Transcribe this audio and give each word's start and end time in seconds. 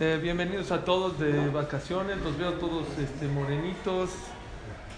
Eh, 0.00 0.16
bienvenidos 0.22 0.70
a 0.70 0.84
todos 0.84 1.18
de 1.18 1.48
vacaciones. 1.48 2.18
Los 2.22 2.38
veo 2.38 2.52
todos 2.52 2.86
este, 3.00 3.26
morenitos, 3.26 4.10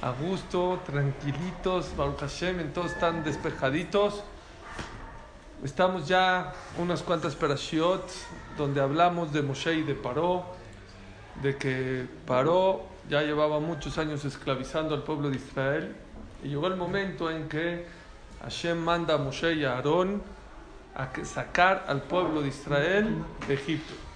a 0.02 0.10
gusto, 0.10 0.78
tranquilitos. 0.84 1.96
Baruch 1.96 2.18
Hashem, 2.18 2.70
todos 2.74 2.92
están 2.92 3.24
despejaditos. 3.24 4.22
Estamos 5.64 6.06
ya 6.06 6.52
unas 6.76 7.02
cuantas 7.02 7.34
perashiot 7.34 8.04
donde 8.58 8.82
hablamos 8.82 9.32
de 9.32 9.40
Moshe 9.40 9.72
y 9.72 9.84
de 9.84 9.94
Paró, 9.94 10.44
de 11.42 11.56
que 11.56 12.06
Paró 12.26 12.82
ya 13.08 13.22
llevaba 13.22 13.58
muchos 13.58 13.96
años 13.96 14.26
esclavizando 14.26 14.94
al 14.94 15.02
pueblo 15.02 15.30
de 15.30 15.36
Israel 15.36 15.96
y 16.44 16.48
llegó 16.48 16.66
el 16.66 16.76
momento 16.76 17.30
en 17.30 17.48
que 17.48 17.86
Hashem 18.42 18.76
manda 18.76 19.14
a 19.14 19.16
Moshe 19.16 19.54
y 19.54 19.64
a 19.64 19.76
Aarón 19.76 20.22
a 20.94 21.08
sacar 21.24 21.86
al 21.88 22.02
pueblo 22.02 22.42
de 22.42 22.48
Israel 22.48 23.24
de 23.48 23.54
Egipto. 23.54 24.09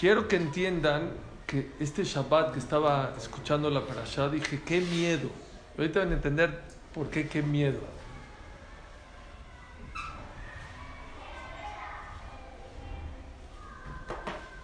Quiero 0.00 0.28
que 0.28 0.36
entiendan 0.36 1.10
que 1.46 1.72
este 1.78 2.04
Shabbat 2.04 2.54
que 2.54 2.58
estaba 2.58 3.12
escuchando 3.18 3.68
la 3.68 3.82
parasha, 3.82 4.30
dije, 4.30 4.62
qué 4.64 4.80
miedo. 4.80 5.28
Ahorita 5.76 5.98
van 5.98 6.12
a 6.12 6.14
entender 6.14 6.58
por 6.94 7.10
qué, 7.10 7.28
qué 7.28 7.42
miedo. 7.42 7.80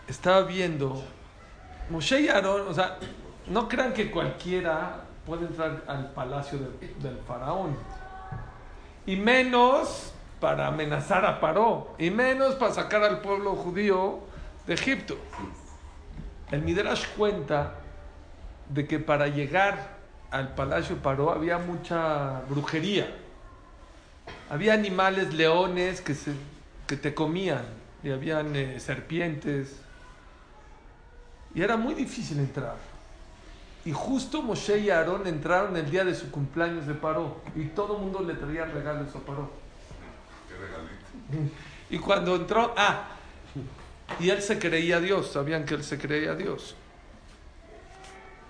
Estaba 0.09 0.41
viendo, 0.41 1.05
Moshe 1.91 2.19
y 2.19 2.29
Aarón, 2.29 2.69
o 2.69 2.73
sea, 2.73 2.97
no 3.47 3.69
crean 3.69 3.93
que 3.93 4.11
cualquiera 4.11 5.05
puede 5.27 5.49
entrar 5.49 5.85
al 5.87 6.13
palacio 6.13 6.59
del, 6.59 7.03
del 7.03 7.19
faraón. 7.29 7.77
Y 9.05 9.17
menos 9.17 10.15
para 10.41 10.69
amenazar 10.69 11.27
a 11.27 11.41
Paró. 11.41 11.95
Y 11.99 12.09
menos 12.09 12.55
para 12.55 12.73
sacar 12.73 13.05
al 13.05 13.21
pueblo 13.21 13.55
judío 13.55 14.26
de 14.67 14.75
Egipto. 14.75 15.17
El 16.51 16.63
Midrash 16.63 17.07
cuenta 17.17 17.75
de 18.69 18.87
que 18.87 18.99
para 18.99 19.29
llegar 19.29 19.97
al 20.31 20.55
palacio 20.55 20.97
Paró 20.97 21.31
había 21.31 21.59
mucha 21.59 22.41
brujería. 22.49 23.15
Había 24.51 24.75
animales, 24.75 25.35
leones 25.35 26.01
que, 26.01 26.15
se, 26.15 26.33
que 26.87 26.97
te 26.97 27.15
comían. 27.15 27.65
Y 28.03 28.11
habían 28.11 28.55
eh, 28.55 28.79
serpientes. 28.79 29.77
Y 31.55 31.63
era 31.63 31.77
muy 31.77 31.95
difícil 31.95 32.39
entrar. 32.39 32.77
Y 33.85 33.93
justo 33.93 34.43
Moshe 34.43 34.79
y 34.79 34.91
Aarón 34.91 35.27
entraron 35.27 35.77
el 35.77 35.91
día 35.91 36.05
de 36.05 36.15
su 36.15 36.31
cumpleaños 36.31 36.87
de 36.87 36.95
Paró. 36.95 37.41
Y 37.55 37.67
todo 37.67 37.97
el 37.97 38.03
mundo 38.03 38.23
le 38.23 38.35
traía 38.35 38.65
regalos 38.67 39.15
a 39.15 39.21
Paró. 39.21 39.51
Qué 40.49 40.55
regalito. 40.55 41.55
Y 41.89 41.99
cuando 41.99 42.35
entró, 42.35 42.75
ah, 42.77 43.16
y 44.21 44.31
él 44.31 44.43
se 44.43 44.59
creía 44.59 45.01
Dios, 45.01 45.33
sabían 45.33 45.65
que 45.65 45.75
él 45.75 45.85
se 45.85 45.99
creía 45.99 46.35
Dios. 46.35 46.75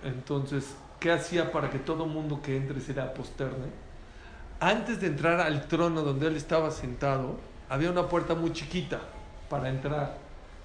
Entonces, 0.03 0.75
¿qué 0.99 1.11
hacía 1.11 1.51
para 1.51 1.69
que 1.69 1.79
todo 1.79 2.05
mundo 2.05 2.41
que 2.41 2.55
entre 2.55 2.79
se 2.79 2.93
le 2.93 3.01
aposterne? 3.01 3.67
Antes 4.59 5.01
de 5.01 5.07
entrar 5.07 5.39
al 5.39 5.67
trono 5.67 6.01
donde 6.01 6.27
él 6.27 6.35
estaba 6.35 6.71
sentado, 6.71 7.37
había 7.69 7.91
una 7.91 8.07
puerta 8.07 8.33
muy 8.33 8.53
chiquita 8.53 8.99
para 9.49 9.69
entrar. 9.69 10.17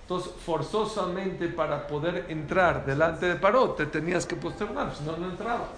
Entonces, 0.03 0.33
forzosamente 0.45 1.49
para 1.49 1.87
poder 1.87 2.27
entrar 2.29 2.85
delante 2.85 3.27
de 3.27 3.37
Paró, 3.37 3.71
te 3.71 3.87
tenías 3.87 4.27
que 4.27 4.37
posternar, 4.37 4.95
si 4.95 5.05
no, 5.05 5.17
no 5.17 5.31
entrabas. 5.31 5.69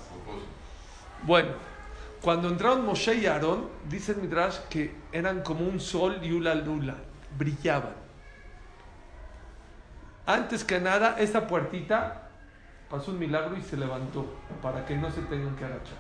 Bueno, 1.23 1.51
cuando 2.21 2.49
entraron 2.49 2.85
Moshe 2.85 3.15
y 3.15 3.27
Aarón, 3.27 3.69
dice 3.89 4.13
el 4.13 4.19
Midrash 4.19 4.59
que 4.69 4.95
eran 5.13 5.43
como 5.43 5.67
un 5.67 5.81
sol 5.81 6.19
y 6.23 6.33
una 6.33 6.55
luna, 6.55 6.97
brillaban. 7.39 8.04
Antes 10.27 10.65
que 10.65 10.81
nada, 10.81 11.17
esa 11.19 11.47
puertita 11.47 12.23
pasó 12.91 13.11
un 13.11 13.19
milagro 13.19 13.57
y 13.57 13.63
se 13.63 13.77
levantó 13.77 14.27
para 14.63 14.85
que 14.87 14.97
no 14.97 15.11
se 15.11 15.21
tengan 15.23 15.55
que 15.57 15.65
agachar. 15.65 15.99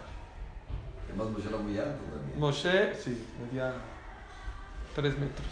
Además, 1.08 1.28
Moshe 1.30 1.48
era 1.48 1.58
muy 1.58 1.78
alto 1.78 2.02
también. 2.04 2.38
Moshe, 2.40 2.94
sí, 2.96 3.26
medía 3.40 3.74
tres 4.94 5.18
metros. 5.18 5.46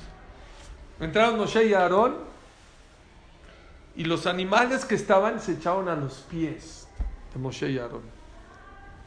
Entraron 1.00 1.38
Moshe 1.38 1.64
y 1.66 1.74
Aarón 1.74 2.16
y 3.94 4.04
los 4.04 4.26
animales 4.26 4.84
que 4.84 4.94
estaban 4.94 5.41
se 5.41 5.52
echaron 5.52 5.88
a 5.88 5.97
los 5.97 6.14
pies 6.30 6.86
de 7.34 7.41
Moshe 7.41 7.70
y 7.70 7.78
Aarón. 7.78 8.02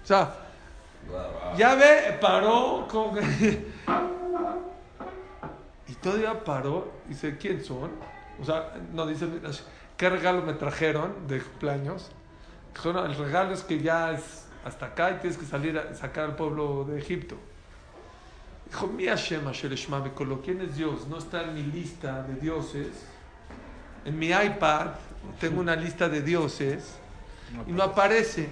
O 0.03 0.07
sea, 0.07 0.35
Wow. 1.07 1.55
ya 1.55 1.75
ve, 1.75 2.17
paró 2.19 2.87
con... 2.89 3.11
y 5.87 5.93
todavía 6.01 6.43
paró, 6.43 6.91
dice, 7.07 7.37
¿quién 7.37 7.63
son? 7.63 7.91
O 8.41 8.45
sea, 8.45 8.73
no 8.93 9.07
dice, 9.07 9.27
¿qué 9.97 10.09
regalo 10.09 10.41
me 10.41 10.53
trajeron 10.53 11.27
de 11.27 11.41
cumpleaños? 11.41 12.11
Dijo, 12.73 12.93
no, 12.93 13.05
el 13.05 13.15
regalo 13.15 13.53
es 13.53 13.63
que 13.63 13.81
ya 13.81 14.11
es 14.11 14.45
hasta 14.65 14.87
acá 14.87 15.11
y 15.11 15.19
tienes 15.19 15.37
que 15.37 15.45
salir 15.45 15.77
a 15.77 15.93
sacar 15.95 16.25
al 16.25 16.35
pueblo 16.35 16.85
de 16.85 16.99
Egipto. 16.99 17.37
Dijo, 18.67 18.87
mi 18.87 19.05
Hashem 19.05 19.43
¿quién 20.43 20.61
es 20.61 20.75
Dios? 20.75 21.07
No 21.07 21.17
está 21.19 21.43
en 21.43 21.53
mi 21.53 21.63
lista 21.63 22.23
de 22.23 22.35
dioses. 22.35 22.87
En 24.03 24.17
mi 24.17 24.29
iPad 24.29 24.87
tengo 25.39 25.61
una 25.61 25.75
lista 25.75 26.09
de 26.09 26.21
dioses 26.21 26.95
y 27.67 27.71
no 27.71 27.83
aparece. 27.83 28.49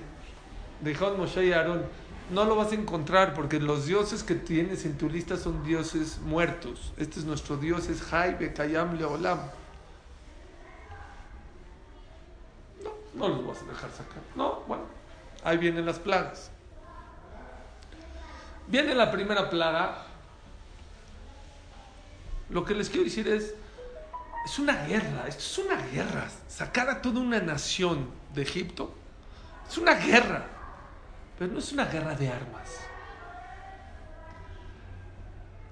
Dijo 0.81 1.15
Moshe 1.17 1.45
y 1.45 1.53
Aarón, 1.53 1.83
no 2.31 2.45
lo 2.45 2.55
vas 2.55 2.71
a 2.71 2.75
encontrar 2.75 3.33
porque 3.33 3.59
los 3.59 3.85
dioses 3.85 4.23
que 4.23 4.35
tienes 4.35 4.85
en 4.85 4.97
tu 4.97 5.09
lista 5.09 5.37
son 5.37 5.63
dioses 5.63 6.19
muertos. 6.19 6.93
Este 6.97 7.19
es 7.19 7.25
nuestro 7.25 7.57
dios, 7.57 7.89
es 7.89 8.01
Jaibe, 8.01 8.53
Kayam, 8.53 8.97
Leolam. 8.97 9.39
No, 13.15 13.27
los 13.27 13.45
vas 13.45 13.61
a 13.61 13.65
dejar 13.65 13.91
sacar. 13.91 14.21
No, 14.35 14.61
bueno, 14.67 14.83
ahí 15.43 15.57
vienen 15.57 15.85
las 15.85 15.99
plagas. 15.99 16.49
Viene 18.67 18.95
la 18.95 19.11
primera 19.11 19.49
plaga. 19.49 20.05
Lo 22.49 22.63
que 22.65 22.73
les 22.73 22.89
quiero 22.89 23.03
decir 23.03 23.27
es, 23.27 23.53
es 24.45 24.59
una 24.59 24.85
guerra, 24.85 25.25
esto 25.27 25.41
es 25.41 25.57
una 25.59 25.77
guerra. 25.87 26.27
Sacar 26.47 26.89
a 26.89 27.01
toda 27.01 27.19
una 27.19 27.39
nación 27.39 28.09
de 28.33 28.41
Egipto 28.41 28.93
es 29.69 29.77
una 29.77 29.93
guerra. 29.93 30.45
Pero 31.37 31.51
no 31.51 31.59
es 31.59 31.71
una 31.71 31.85
guerra 31.85 32.15
de 32.15 32.29
armas. 32.29 32.79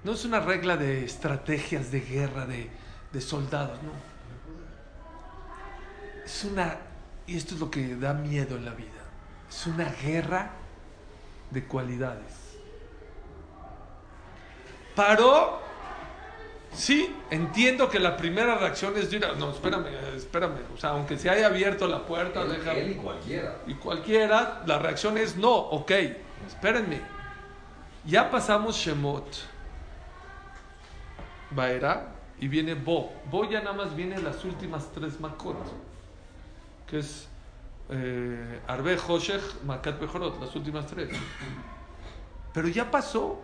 No 0.04 0.12
es 0.12 0.24
una 0.24 0.40
regla 0.40 0.76
de 0.76 1.04
estrategias 1.04 1.92
de 1.92 2.00
guerra 2.00 2.46
de, 2.46 2.68
de 3.12 3.20
soldados, 3.20 3.80
no. 3.82 3.92
Es 6.24 6.44
una, 6.44 6.76
y 7.26 7.36
esto 7.36 7.54
es 7.54 7.60
lo 7.60 7.70
que 7.70 7.96
da 7.96 8.14
miedo 8.14 8.56
en 8.56 8.64
la 8.64 8.72
vida, 8.72 8.88
es 9.48 9.66
una 9.66 9.84
guerra 9.84 10.50
de 11.50 11.64
cualidades. 11.64 12.58
Paró, 14.94 15.60
sí, 16.74 17.14
entiendo 17.30 17.88
que 17.88 17.98
la 17.98 18.16
primera 18.16 18.56
reacción 18.56 18.94
es 18.96 19.10
decir, 19.10 19.26
no, 19.38 19.50
espérame, 19.50 19.86
espérame, 20.16 20.60
o 20.74 20.76
sea, 20.76 20.90
aunque 20.90 21.16
se 21.16 21.30
haya 21.30 21.46
abierto 21.46 21.86
la 21.86 22.04
puerta, 22.04 22.42
Él, 22.42 22.52
déjame. 22.52 22.80
él 22.80 22.90
y 22.92 22.94
cualquiera. 22.96 23.56
Y 23.66 23.74
cualquiera, 23.74 24.62
la 24.66 24.78
reacción 24.78 25.16
es 25.16 25.36
no, 25.36 25.52
ok, 25.52 25.92
espérenme. 26.46 27.00
Ya 28.04 28.30
pasamos 28.30 28.76
Shemot, 28.76 29.26
Baera, 31.50 32.08
y 32.40 32.48
viene 32.48 32.74
Bo. 32.74 33.12
Bo 33.30 33.48
ya 33.48 33.60
nada 33.60 33.72
más 33.74 33.94
viene 33.94 34.18
las 34.18 34.44
últimas 34.44 34.90
tres 34.92 35.20
Makot, 35.20 35.56
que 36.92 36.98
es 36.98 37.26
eh, 37.88 38.60
Arbe, 38.68 38.98
Hoshech, 39.08 39.40
Makat, 39.64 39.98
Bejorot, 39.98 40.38
las 40.38 40.54
últimas 40.54 40.86
tres. 40.86 41.08
Pero 42.52 42.68
ya 42.68 42.90
pasó, 42.90 43.40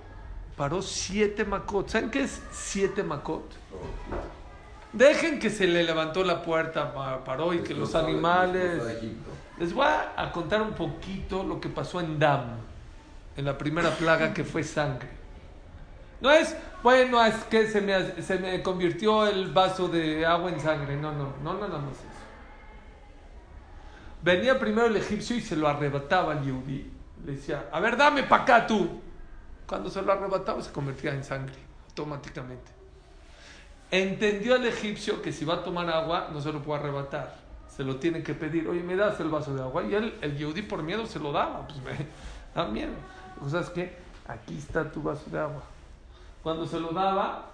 paró 0.55 0.83
siete 0.83 1.47
Makot. 1.47 1.89
¿Saben 1.89 2.11
qué 2.11 2.25
es 2.25 2.43
siete 2.53 3.03
Makot? 3.03 3.51
Dejen 4.93 5.39
que 5.39 5.49
se 5.49 5.67
le 5.67 5.83
levantó 5.83 6.23
la 6.25 6.43
puerta, 6.43 6.93
pa- 6.93 7.25
paró 7.25 7.55
y 7.55 7.61
que 7.61 7.73
los 7.73 7.95
animales... 7.95 8.83
Les 9.59 9.73
voy 9.73 9.87
a 9.87 10.31
contar 10.31 10.61
un 10.61 10.75
poquito 10.75 11.43
lo 11.43 11.59
que 11.59 11.71
pasó 11.71 12.01
en 12.01 12.19
Dam, 12.19 12.44
en 13.35 13.44
la 13.47 13.56
primera 13.56 13.91
plaga 13.97 14.35
que 14.35 14.44
fue 14.44 14.62
sangre. 14.62 15.09
No 16.21 16.31
es, 16.31 16.55
bueno, 16.83 17.25
es 17.25 17.35
que 17.44 17.67
se 17.67 17.81
me, 17.81 18.23
se 18.23 18.39
me 18.39 18.62
convirtió 18.62 19.27
el 19.27 19.53
vaso 19.53 19.89
de 19.89 20.27
agua 20.27 20.51
en 20.51 20.61
sangre. 20.61 20.97
No, 20.97 21.12
no, 21.12 21.33
no, 21.43 21.55
no, 21.55 21.67
nada 21.67 21.79
más 21.81 21.94
eso. 21.94 22.18
Venía 24.23 24.59
primero 24.59 24.87
el 24.87 24.97
egipcio 24.97 25.37
y 25.37 25.41
se 25.41 25.56
lo 25.56 25.69
arrebataba 25.69 26.32
al 26.32 26.44
Yehudi. 26.44 26.91
Le 27.25 27.32
decía, 27.32 27.69
a 27.73 27.81
ver, 27.81 27.97
dame 27.97 28.25
para 28.25 28.43
acá 28.43 28.67
tú. 28.67 29.00
Cuando 29.67 29.91
se 29.91 30.03
lo 30.03 30.12
arrebataba 30.12 30.62
se 30.62 30.73
convertía 30.73 31.12
en 31.12 31.23
sangre, 31.23 31.56
automáticamente. 31.88 32.73
Entendió 33.91 34.56
el 34.56 34.67
egipcio 34.67 35.23
que 35.23 35.32
si 35.32 35.44
va 35.44 35.55
a 35.55 35.62
tomar 35.65 35.88
agua 35.88 36.29
no 36.32 36.41
se 36.41 36.53
lo 36.53 36.62
puede 36.62 36.81
arrebatar. 36.81 37.37
Se 37.69 37.85
lo 37.85 37.97
tiene 37.97 38.23
que 38.23 38.35
pedir. 38.35 38.69
Oye, 38.69 38.82
¿me 38.82 38.97
das 38.97 39.20
el 39.20 39.29
vaso 39.29 39.55
de 39.55 39.62
agua? 39.62 39.85
Y 39.85 39.94
él, 39.94 40.19
el 40.20 40.37
Yehudi 40.37 40.62
por 40.62 40.82
miedo 40.82 41.06
se 41.06 41.19
lo 41.19 41.32
daba. 41.32 41.67
Pues 41.67 41.81
me 41.82 42.06
da 42.55 42.67
miedo. 42.67 42.93
Dijo, 43.37 43.50
¿Sabes 43.50 43.70
qué? 43.70 43.97
Aquí 44.26 44.59
está 44.59 44.91
tu 44.91 45.03
vaso 45.03 45.31
de 45.31 45.38
agua. 45.38 45.62
Cuando 46.43 46.67
se 46.67 46.81
lo 46.81 46.91
daba, 46.91 47.50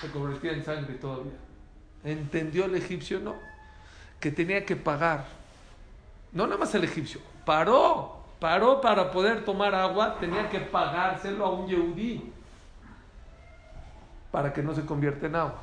se 0.00 0.10
convertía 0.10 0.52
en 0.52 0.64
sangre 0.64 0.94
todavía. 0.94 1.32
Entendió 2.04 2.66
el 2.66 2.74
egipcio, 2.74 3.20
no, 3.20 3.34
que 4.20 4.30
tenía 4.30 4.64
que 4.64 4.76
pagar. 4.76 5.26
No 6.36 6.46
nada 6.46 6.58
más 6.58 6.74
el 6.74 6.84
egipcio, 6.84 7.18
paró, 7.46 8.14
paró 8.38 8.82
para 8.82 9.10
poder 9.10 9.42
tomar 9.46 9.74
agua, 9.74 10.18
tenía 10.20 10.50
que 10.50 10.60
pagárselo 10.60 11.46
a 11.46 11.50
un 11.50 11.66
yehudí 11.66 12.30
para 14.30 14.52
que 14.52 14.62
no 14.62 14.74
se 14.74 14.84
convierta 14.84 15.28
en 15.28 15.36
agua. 15.36 15.58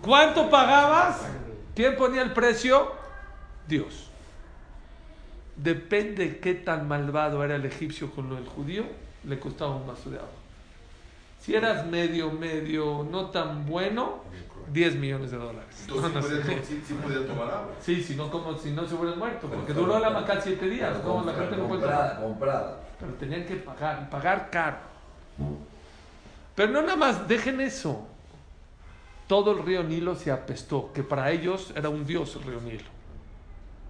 ¿Cuánto 0.00 0.48
pagabas? 0.48 1.20
¿Quién 1.74 1.98
ponía 1.98 2.22
el 2.22 2.32
precio? 2.32 2.92
Dios. 3.68 4.08
Depende 5.54 6.38
qué 6.38 6.54
tan 6.54 6.88
malvado 6.88 7.44
era 7.44 7.56
el 7.56 7.66
egipcio 7.66 8.10
con 8.10 8.30
lo 8.30 8.36
del 8.36 8.46
judío, 8.46 8.84
le 9.24 9.38
costaba 9.38 9.76
un 9.76 9.86
vaso 9.86 10.08
de 10.08 10.16
agua. 10.16 10.30
Si 11.40 11.54
eras 11.54 11.84
medio, 11.84 12.30
medio, 12.30 13.06
no 13.10 13.26
tan 13.26 13.66
bueno, 13.66 14.22
10 14.72 14.96
millones 14.96 15.30
de 15.30 15.36
dólares. 15.38 15.74
Entonces, 15.82 16.14
No, 16.14 16.22
sí, 16.22 16.34
no 16.94 17.08
sí, 17.08 17.26
tomar 17.26 17.50
agua. 17.50 17.68
Sí, 17.80 18.02
si 18.02 18.14
no, 18.14 18.30
como, 18.30 18.56
si 18.56 18.70
no 18.70 18.86
se 18.86 18.94
hubieran 18.94 19.18
muerto, 19.18 19.46
Pero 19.48 19.56
porque 19.60 19.72
duró 19.72 19.98
la 19.98 20.10
maca 20.10 20.40
siete 20.40 20.68
días, 20.68 20.90
Pero 20.92 21.02
como 21.02 21.24
la 21.24 21.32
compra- 21.32 21.40
gente 21.42 21.56
no 21.56 21.68
puede 21.68 21.80
comprada, 21.80 22.14
tomar. 22.14 22.28
comprada. 22.28 22.80
Pero 23.00 23.12
tenían 23.14 23.46
que 23.46 23.56
pagar, 23.56 24.02
y 24.06 24.10
pagar 24.10 24.50
caro. 24.50 24.76
Pero 26.54 26.72
no 26.72 26.82
nada 26.82 26.96
más, 26.96 27.26
dejen 27.28 27.60
eso. 27.60 28.06
Todo 29.26 29.52
el 29.52 29.64
río 29.64 29.82
Nilo 29.82 30.14
se 30.16 30.30
apestó, 30.30 30.92
que 30.92 31.02
para 31.02 31.30
ellos 31.30 31.72
era 31.76 31.88
un 31.88 32.04
dios 32.04 32.34
el 32.36 32.42
río 32.42 32.60
Nilo. 32.60 32.84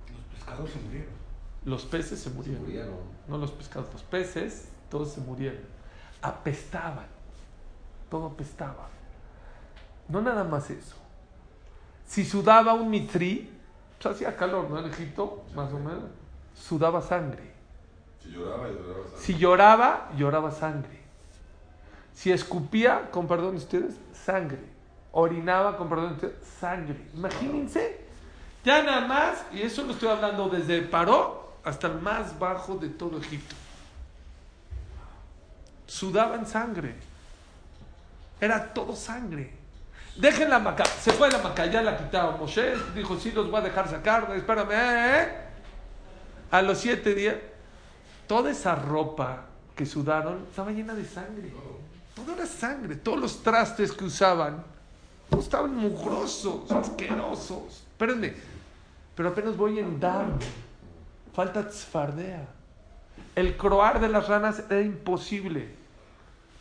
Los 0.09 0.35
pescados 0.37 0.71
se 0.71 0.79
murieron. 0.81 1.21
Los 1.65 1.85
peces 1.87 2.21
se 2.21 2.31
murieron. 2.31 2.63
Murieron. 2.63 2.95
No 3.29 3.39
los 3.39 3.51
pescados, 3.51 3.89
los 3.93 4.03
peces, 4.03 4.69
todos 4.91 5.13
se 5.13 5.21
murieron. 5.21 5.61
Apestaban. 6.23 7.07
Todo 8.11 8.27
apestaba. 8.27 8.89
No 10.11 10.21
nada 10.21 10.45
más 10.45 10.69
eso. 10.71 10.97
Si 12.07 12.25
sudaba 12.25 12.75
un 12.75 12.91
mitri, 12.91 13.49
pues 14.03 14.15
hacía 14.15 14.37
calor, 14.37 14.69
¿no? 14.69 14.79
En 14.81 14.87
Egipto, 14.87 15.45
más 15.55 15.73
o 15.73 15.79
menos. 15.79 16.11
Sudaba 16.55 17.01
sangre. 17.01 17.53
Si 18.21 18.31
lloraba, 18.33 18.69
lloraba. 18.69 19.05
¿sabes? 19.07 19.21
Si 19.21 19.35
lloraba, 19.37 20.11
lloraba 20.17 20.51
sangre. 20.51 21.01
Si 22.13 22.33
escupía, 22.33 23.11
con 23.13 23.29
perdón 23.29 23.53
de 23.53 23.59
ustedes, 23.59 23.95
sangre. 24.13 24.59
Orinaba, 25.13 25.77
con 25.77 25.89
perdón 25.89 26.09
de 26.09 26.15
ustedes, 26.15 26.49
sangre. 26.59 27.07
Imagínense. 27.15 28.01
Ya 28.65 28.83
nada 28.83 29.07
más, 29.07 29.45
y 29.53 29.63
eso 29.63 29.85
lo 29.85 29.93
estoy 29.93 30.09
hablando 30.09 30.49
desde 30.49 30.83
Paró 30.83 31.55
hasta 31.65 31.87
el 31.87 32.01
más 32.01 32.37
bajo 32.39 32.77
de 32.77 32.89
todo 32.89 33.19
Egipto. 33.19 33.55
Sudaban 35.87 36.47
sangre. 36.47 36.97
Era 38.41 38.75
todo 38.75 38.97
sangre. 38.97 39.60
Dejen 40.21 40.51
la 40.51 40.59
maca. 40.59 40.85
Se 40.85 41.13
fue 41.13 41.31
la 41.31 41.39
maca, 41.39 41.67
ya 41.67 41.83
la 41.83 41.97
quitaron. 41.97 42.39
Moshe 42.39 42.75
dijo, 42.95 43.19
sí, 43.19 43.33
los 43.33 43.51
voy 43.51 43.61
a 43.61 43.65
dejar 43.65 43.89
sacar. 43.89 44.31
Espérame. 44.37 44.73
¿eh? 44.73 45.29
A 46.51 46.63
los 46.63 46.79
siete 46.79 47.15
días, 47.15 47.37
toda 48.27 48.51
esa 48.51 48.75
ropa 48.75 49.45
que 49.75 49.87
sudaron 49.87 50.47
estaba 50.51 50.73
llena 50.73 50.95
de 50.95 51.05
sangre. 51.07 51.53
Todo 52.15 52.35
era 52.35 52.45
sangre. 52.45 52.97
Todos 52.97 53.19
los 53.19 53.43
trastes 53.43 53.93
que 53.93 54.05
usaban 54.05 54.63
estaban 55.39 55.75
mugrosos, 55.75 56.71
asquerosos. 56.71 57.85
Espérenme, 57.93 58.35
pero 59.15 59.31
apenas 59.31 59.57
voy 59.57 59.79
en 59.79 59.99
Dan. 59.99 60.39
Falta 61.33 61.67
tzfardea. 61.67 62.47
El 63.37 63.57
croar 63.57 64.01
de 64.01 64.09
las 64.09 64.29
ranas 64.29 64.65
era 64.69 64.83
imposible. 64.83 65.69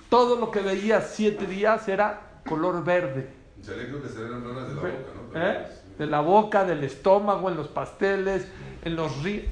Todo 0.10 0.40
lo 0.40 0.50
que 0.50 0.62
veía 0.62 1.02
siete 1.02 1.46
días 1.46 1.88
era 1.90 2.22
color 2.48 2.84
verde. 2.84 3.39
Creo 3.66 4.02
que 4.02 4.08
ranas 4.08 4.70
de 4.70 4.76
la 4.76 4.82
boca, 4.82 5.12
¿no? 5.16 5.22
Pero, 5.34 5.46
¿Eh? 5.46 5.68
De 5.98 6.06
la 6.06 6.22
boca, 6.22 6.64
del 6.64 6.84
estómago, 6.84 7.50
en 7.50 7.58
los 7.58 7.68
pasteles, 7.68 8.48
en 8.84 8.96
los 8.96 9.22
ríos. 9.24 9.46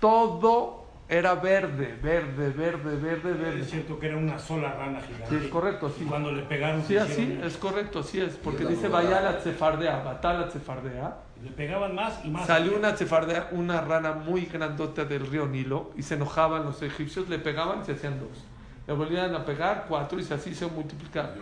Todo 0.00 0.84
era 1.08 1.34
verde, 1.36 1.98
verde, 2.02 2.50
verde, 2.50 2.96
verde, 2.96 3.30
Es 3.30 3.38
verde. 3.40 3.64
cierto 3.64 3.98
que 3.98 4.08
era 4.08 4.16
una 4.16 4.38
sola 4.38 4.72
rana 4.74 5.00
gigante. 5.00 5.26
Sí, 5.38 5.44
es 5.44 5.50
correcto, 5.50 5.90
Y 5.96 6.00
sí. 6.00 6.04
cuando 6.06 6.32
le 6.32 6.42
pegaron, 6.42 6.82
Sí, 6.84 6.96
así, 6.98 7.22
hicieron- 7.22 7.44
es 7.46 7.56
correcto, 7.56 8.00
así 8.00 8.20
es. 8.20 8.34
Porque 8.36 8.64
la 8.64 8.70
dice, 8.70 8.88
vaya 8.88 9.20
la 9.22 9.34
cefardea, 9.40 10.02
batala 10.02 10.50
cefardea. 10.50 11.16
le 11.42 11.50
pegaban 11.52 11.94
más 11.94 12.24
y 12.24 12.28
más. 12.30 12.46
Salió 12.46 12.76
una 12.76 12.96
cefardea, 12.96 13.48
una 13.52 13.80
rana 13.80 14.12
muy 14.12 14.46
grandota 14.46 15.04
del 15.04 15.26
río 15.26 15.46
Nilo, 15.46 15.92
y 15.96 16.02
se 16.02 16.14
enojaban 16.14 16.64
los 16.64 16.82
egipcios, 16.82 17.28
le 17.28 17.38
pegaban 17.38 17.80
y 17.82 17.84
se 17.84 17.92
hacían 17.92 18.18
dos. 18.18 18.44
Le 18.86 18.94
volvían 18.94 19.34
a 19.34 19.44
pegar 19.44 19.86
cuatro 19.88 20.18
y 20.18 20.22
así 20.32 20.54
se 20.54 20.66
multiplicaban. 20.66 21.32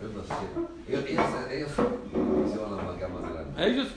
Ellos 0.00 0.14
lo 0.14 0.22
hicieron. 0.22 0.68
La 2.56 3.42
más. 3.44 3.66
Ellos. 3.66 3.88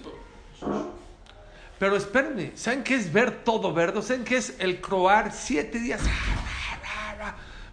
Pero 1.77 1.95
espérenme, 1.95 2.51
¿saben 2.55 2.83
qué 2.83 2.95
es 2.95 3.11
ver 3.11 3.43
todo 3.43 3.73
verde? 3.73 4.01
¿Saben 4.01 4.25
qué 4.25 4.37
es 4.37 4.59
el 4.59 4.81
croar 4.81 5.31
siete 5.31 5.79
días? 5.79 6.01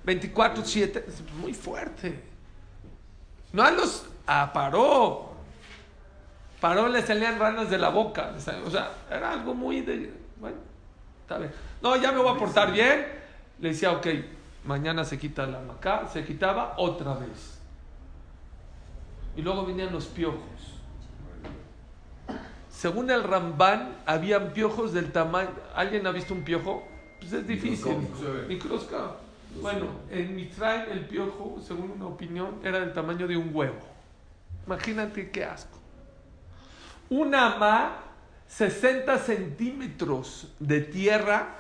24, 0.07 0.65
7. 0.65 1.05
Es 1.09 1.23
muy 1.41 1.53
fuerte. 1.53 2.23
No 3.53 3.63
a 3.63 3.71
los. 3.73 4.07
A 4.27 4.53
Paró. 4.53 5.33
Paró 6.61 6.89
le 6.89 7.03
salían 7.03 7.39
ranas 7.39 7.69
de 7.69 7.79
la 7.79 7.91
boca. 7.91 8.33
O 8.65 8.71
sea, 8.71 8.93
era 9.11 9.33
algo 9.33 9.55
muy 9.55 9.81
de. 9.81 10.13
Bueno, 10.41 10.57
está 11.23 11.39
bien. 11.39 11.53
No, 11.83 11.97
ya 11.97 12.13
me 12.13 12.19
voy 12.19 12.35
a 12.35 12.39
portar 12.39 12.73
bien. 12.73 13.07
Le 13.59 13.71
decía, 13.71 13.93
ok, 13.93 14.07
mañana 14.65 15.05
se 15.05 15.19
quita 15.19 15.47
la 15.47 15.61
maca. 15.61 16.07
Se 16.07 16.25
quitaba 16.25 16.75
otra 16.77 17.15
vez. 17.15 17.56
Y 19.37 19.43
luego 19.43 19.67
venían 19.67 19.93
los 19.93 20.07
piojos. 20.07 20.41
Según 22.71 23.11
el 23.11 23.23
Rambán, 23.23 23.97
habían 24.07 24.53
piojos 24.53 24.93
del 24.93 25.13
tamaño. 25.13 25.51
¿Alguien 25.75 26.07
ha 26.07 26.11
visto 26.11 26.35
un 26.35 26.43
piojo? 26.43 26.87
Pues 27.21 27.33
es 27.33 27.47
difícil. 27.47 27.97
Microscópico. 28.49 29.27
Bueno, 29.61 29.87
en 30.11 30.37
Mitzrayim 30.37 30.93
el 30.93 31.07
piojo, 31.07 31.59
según 31.67 31.93
una 31.93 32.07
opinión, 32.07 32.61
era 32.63 32.81
del 32.81 32.93
tamaño 32.93 33.27
de 33.27 33.37
un 33.37 33.51
huevo. 33.55 33.79
Imagínate 34.67 35.31
qué 35.31 35.45
asco. 35.45 35.79
Una 37.09 37.57
ma, 37.57 37.97
60 38.49 39.19
centímetros 39.19 40.53
de 40.59 40.81
tierra, 40.81 41.57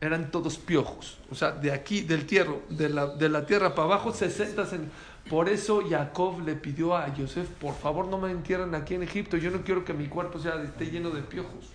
eran 0.00 0.30
todos 0.30 0.58
piojos. 0.58 1.18
O 1.30 1.34
sea, 1.34 1.52
de 1.52 1.72
aquí, 1.72 2.02
del 2.02 2.26
tierra, 2.26 2.54
de 2.68 2.88
la, 2.88 3.06
de 3.06 3.28
la 3.28 3.46
tierra 3.46 3.74
para 3.74 3.86
abajo, 3.86 4.12
60 4.12 4.66
centímetros. 4.66 5.09
Por 5.28 5.48
eso 5.48 5.82
Jacob 5.88 6.40
le 6.44 6.56
pidió 6.56 6.96
a 6.96 7.14
Yosef, 7.14 7.48
por 7.48 7.74
favor 7.74 8.06
no 8.06 8.18
me 8.18 8.30
entierren 8.30 8.74
aquí 8.74 8.94
en 8.94 9.02
Egipto, 9.02 9.36
yo 9.36 9.50
no 9.50 9.62
quiero 9.62 9.84
que 9.84 9.92
mi 9.92 10.08
cuerpo 10.08 10.38
sea, 10.38 10.60
esté 10.62 10.86
lleno 10.86 11.10
de 11.10 11.22
piojos. 11.22 11.66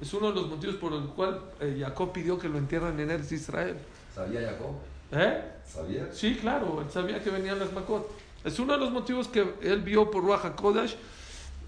Es 0.00 0.12
uno 0.14 0.28
de 0.28 0.34
los 0.34 0.48
motivos 0.48 0.76
por 0.76 0.92
el 0.92 1.06
cual 1.08 1.40
eh, 1.60 1.78
Jacob 1.80 2.12
pidió 2.12 2.38
que 2.38 2.48
lo 2.48 2.58
entierren 2.58 2.98
en 3.00 3.10
Eretz 3.10 3.32
Israel. 3.32 3.76
¿Sabía 4.14 4.50
Jacob? 4.50 4.74
¿Eh? 5.12 5.42
¿Sabía? 5.66 6.12
Sí, 6.12 6.36
claro, 6.40 6.82
él 6.82 6.90
sabía 6.90 7.22
que 7.22 7.30
venían 7.30 7.58
las 7.58 7.72
Makot. 7.72 8.10
Es 8.44 8.58
uno 8.58 8.72
de 8.72 8.78
los 8.78 8.90
motivos 8.90 9.28
que 9.28 9.54
él 9.62 9.80
vio 9.82 10.10
por 10.10 10.24
Ruach 10.24 10.44
HaKodesh 10.44 10.96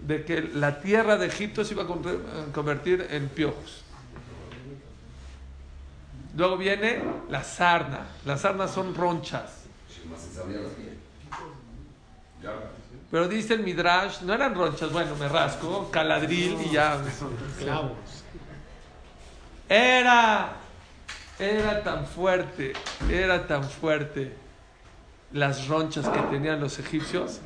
de 0.01 0.25
que 0.25 0.43
la 0.43 0.81
tierra 0.81 1.17
de 1.17 1.27
Egipto 1.27 1.65
se 1.65 1.75
iba 1.75 1.85
a 1.85 2.53
convertir 2.53 3.07
en 3.11 3.29
piojos. 3.29 3.85
Luego 6.37 6.57
viene 6.57 7.03
la 7.31 7.45
sarna. 7.45 8.07
Las 8.25 8.41
sarnas 8.41 8.73
son 8.73 8.95
ronchas. 8.95 9.64
Sí, 10.05 10.11
más 10.11 10.21
se 10.21 10.35
sabía 10.35 10.61
las 10.61 10.73
que. 10.73 10.99
Ya. 12.43 12.53
Pero 13.11 13.29
dice 13.29 13.55
el 13.55 13.61
Midrash, 13.61 14.21
no 14.23 14.35
eran 14.35 14.55
ronchas, 14.55 14.93
bueno, 14.93 15.15
me 15.17 15.29
rasco, 15.29 15.91
caladril 15.91 16.59
y 16.61 16.71
ya. 16.73 17.03
Clavos. 17.59 17.93
Era, 19.69 20.57
era 21.39 21.83
tan 21.83 22.07
fuerte, 22.07 22.75
era 23.11 23.47
tan 23.47 23.65
fuerte 23.65 24.37
las 25.33 25.69
ronchas 25.69 26.07
que 26.09 26.21
tenían 26.31 26.61
los 26.61 26.79
egipcios. 26.79 27.41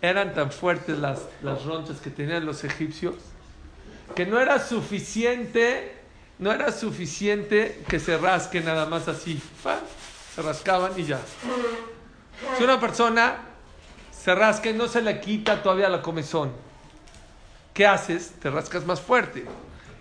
Eran 0.00 0.34
tan 0.34 0.50
fuertes 0.50 0.98
las, 0.98 1.20
las 1.42 1.64
ronchas 1.64 2.00
que 2.00 2.10
tenían 2.10 2.44
los 2.44 2.64
egipcios 2.64 3.14
que 4.14 4.26
no 4.26 4.38
era 4.38 4.58
suficiente, 4.58 5.92
no 6.42 6.50
era 6.50 6.72
suficiente 6.72 7.84
que 7.88 8.00
se 8.00 8.18
rasque 8.18 8.60
nada 8.60 8.86
más 8.86 9.06
así. 9.06 9.40
Se 10.34 10.42
rascaban 10.42 10.92
y 10.96 11.04
ya. 11.04 11.20
Si 12.58 12.64
una 12.64 12.80
persona 12.80 13.36
se 14.10 14.34
rasca 14.34 14.68
y 14.70 14.72
no 14.72 14.88
se 14.88 15.02
le 15.02 15.20
quita 15.20 15.62
todavía 15.62 15.88
la 15.88 16.02
comezón, 16.02 16.50
¿qué 17.72 17.86
haces? 17.86 18.32
Te 18.40 18.50
rascas 18.50 18.84
más 18.84 19.00
fuerte. 19.00 19.46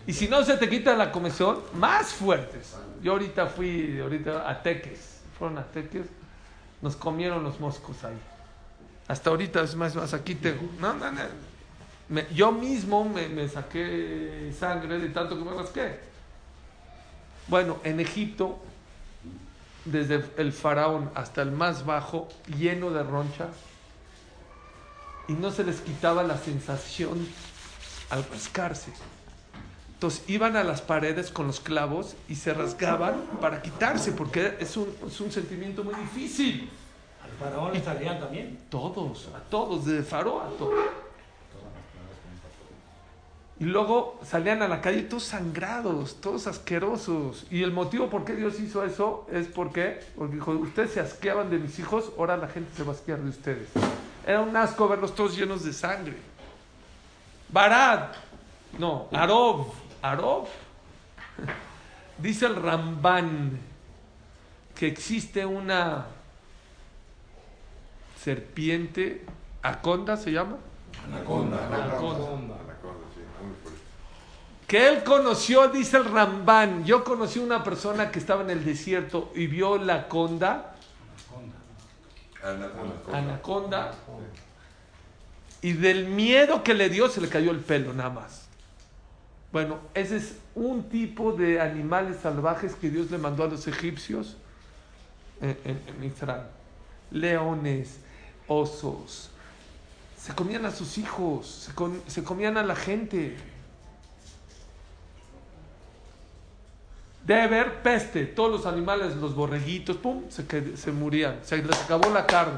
Y 0.07 0.13
si 0.13 0.27
no 0.27 0.43
se 0.43 0.57
te 0.57 0.67
quita 0.67 0.95
la 0.95 1.12
comezón, 1.12 1.60
más 1.75 2.12
fuertes. 2.12 2.75
Yo 3.03 3.12
ahorita 3.12 3.45
fui 3.45 4.00
ahorita 4.00 4.50
a 4.50 4.63
Teques. 4.63 5.21
Fueron 5.38 5.60
a 5.60 5.67
Teques. 5.67 6.07
Nos 6.81 6.95
comieron 6.95 7.43
los 7.43 7.60
moscos 7.60 8.03
ahí. 8.03 8.17
Hasta 9.07 9.29
ahorita, 9.29 9.62
es 9.62 9.75
más, 9.75 9.95
más 9.95 10.15
aquí 10.15 10.33
tengo. 10.33 10.67
No, 10.79 10.95
no, 10.95 11.12
no. 11.12 12.21
Yo 12.33 12.51
mismo 12.51 13.05
me, 13.05 13.29
me 13.29 13.48
saqué 13.48 14.51
sangre 14.57 14.98
de 14.98 15.10
tanto 15.10 15.38
que 15.38 15.45
me 15.45 15.53
rasqué. 15.53 16.10
Bueno, 17.51 17.79
en 17.84 18.00
Egipto, 18.00 18.58
desde 19.84 20.24
el 20.38 20.53
faraón 20.53 21.12
hasta 21.15 21.41
el 21.41 21.51
más 21.51 21.86
bajo, 21.86 22.29
lleno 22.58 22.91
de 22.91 23.03
ronchas, 23.03 23.50
y 25.27 25.34
no 25.34 25.51
se 25.51 25.65
les 25.65 25.81
quitaba 25.81 26.24
la 26.24 26.38
sensación 26.38 27.27
al 28.10 28.24
rascarse. 28.24 28.93
Entonces 29.96 30.24
iban 30.29 30.55
a 30.55 30.63
las 30.63 30.81
paredes 30.81 31.29
con 31.29 31.46
los 31.46 31.60
clavos 31.60 32.15
y 32.29 32.36
se 32.36 32.53
rasgaban 32.53 33.15
para 33.41 33.62
quitarse, 33.62 34.13
porque 34.13 34.55
es 34.62 34.77
un, 34.77 34.88
es 35.05 35.20
un 35.20 35.29
sentimiento 35.29 35.84
muy 35.84 35.96
difícil. 35.96 36.70
¿Al 37.22 37.31
faraón 37.31 37.74
le 37.74 37.84
salían 37.84 38.17
también? 38.17 38.60
Todos, 38.70 39.27
a 39.36 39.41
todos, 39.50 39.86
de 39.88 40.03
faro 40.03 40.41
a 40.41 40.48
todos. 40.58 40.86
Y 43.61 43.65
luego 43.65 44.19
salían 44.25 44.63
a 44.63 44.67
la 44.67 44.81
calle 44.81 45.03
todos 45.03 45.25
sangrados, 45.25 46.19
todos 46.19 46.47
asquerosos. 46.47 47.45
Y 47.51 47.61
el 47.61 47.71
motivo 47.71 48.09
por 48.09 48.25
qué 48.25 48.33
Dios 48.33 48.59
hizo 48.59 48.83
eso 48.83 49.27
es 49.31 49.45
porque, 49.45 49.99
porque 50.15 50.33
dijo, 50.33 50.53
ustedes 50.53 50.93
se 50.93 50.99
asqueaban 50.99 51.51
de 51.51 51.59
mis 51.59 51.77
hijos, 51.77 52.11
ahora 52.17 52.37
la 52.37 52.47
gente 52.47 52.75
se 52.75 52.81
va 52.81 52.93
a 52.93 52.95
asquear 52.95 53.19
de 53.19 53.29
ustedes. 53.29 53.69
Era 54.25 54.41
un 54.41 54.57
asco 54.57 54.87
verlos 54.87 55.13
todos 55.13 55.37
llenos 55.37 55.63
de 55.63 55.73
sangre. 55.73 56.15
Barad, 57.49 58.13
no, 58.79 59.07
Arob, 59.11 59.67
Arob. 60.01 60.47
Dice 62.17 62.47
el 62.47 62.55
Ramban 62.55 63.59
que 64.73 64.87
existe 64.87 65.45
una 65.45 66.07
serpiente, 68.19 69.23
Aconda 69.61 70.17
se 70.17 70.31
llama. 70.31 70.57
Anaconda. 71.05 71.63
Anaconda. 71.67 72.15
Anaconda. 72.15 72.70
Que 74.71 74.87
él 74.87 75.03
conoció, 75.03 75.67
dice 75.67 75.97
el 75.97 76.05
Ramban. 76.05 76.85
Yo 76.85 77.03
conocí 77.03 77.39
una 77.39 77.61
persona 77.61 78.09
que 78.09 78.19
estaba 78.19 78.41
en 78.43 78.51
el 78.51 78.63
desierto 78.63 79.29
y 79.35 79.47
vio 79.47 79.77
la 79.77 80.07
conda, 80.07 80.75
Anaconda. 82.41 83.17
anaconda, 83.17 83.93
y 85.61 85.73
del 85.73 86.05
miedo 86.05 86.63
que 86.63 86.73
le 86.73 86.87
dio 86.87 87.09
se 87.09 87.19
le 87.19 87.27
cayó 87.27 87.51
el 87.51 87.59
pelo 87.59 87.91
nada 87.93 88.11
más. 88.11 88.43
Bueno, 89.51 89.77
ese 89.93 90.15
es 90.15 90.35
un 90.55 90.87
tipo 90.87 91.33
de 91.33 91.59
animales 91.59 92.19
salvajes 92.23 92.73
que 92.73 92.89
Dios 92.89 93.11
le 93.11 93.17
mandó 93.17 93.43
a 93.43 93.47
los 93.47 93.67
egipcios 93.67 94.37
en, 95.41 95.57
en- 95.65 95.81
en 95.97 96.03
Israel. 96.05 96.43
Leones, 97.11 97.97
osos. 98.47 99.31
Se 100.17 100.33
comían 100.33 100.65
a 100.65 100.71
sus 100.71 100.97
hijos, 100.97 101.65
se, 101.67 101.73
com- 101.75 101.99
se 102.07 102.23
comían 102.23 102.55
a 102.57 102.63
la 102.63 102.77
gente. 102.77 103.35
Debe 107.25 107.41
haber 107.43 107.81
peste, 107.83 108.25
todos 108.25 108.51
los 108.51 108.65
animales, 108.65 109.15
los 109.17 109.35
borreguitos, 109.35 109.97
pum, 109.97 110.23
se, 110.29 110.47
qued- 110.47 110.75
se 110.75 110.91
morían, 110.91 111.39
se 111.43 111.61
les 111.63 111.79
acabó 111.83 112.09
la 112.09 112.25
carne. 112.25 112.55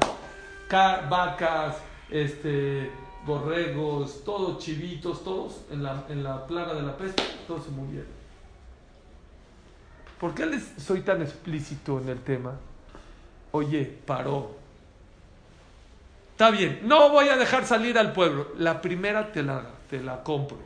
Ca- 0.68 1.06
vacas, 1.08 1.76
este, 2.10 2.90
borregos, 3.26 4.24
todos 4.24 4.58
chivitos, 4.64 5.22
todos 5.22 5.60
en 5.70 5.82
la, 5.82 6.04
en 6.08 6.24
la 6.24 6.46
plaga 6.46 6.72
de 6.74 6.82
la 6.82 6.96
peste, 6.96 7.22
todos 7.46 7.64
se 7.64 7.70
murieron. 7.70 8.08
¿Por 10.18 10.34
qué 10.34 10.46
les 10.46 10.64
soy 10.78 11.02
tan 11.02 11.20
explícito 11.20 12.00
en 12.00 12.08
el 12.08 12.20
tema? 12.20 12.52
Oye, 13.52 13.84
paró. 14.06 14.56
Está 16.32 16.50
bien, 16.50 16.80
no 16.84 17.10
voy 17.10 17.28
a 17.28 17.36
dejar 17.36 17.66
salir 17.66 17.98
al 17.98 18.12
pueblo. 18.12 18.48
La 18.58 18.80
primera 18.80 19.30
te 19.30 19.42
la, 19.42 19.62
te 19.90 20.00
la 20.02 20.22
compro. 20.22 20.56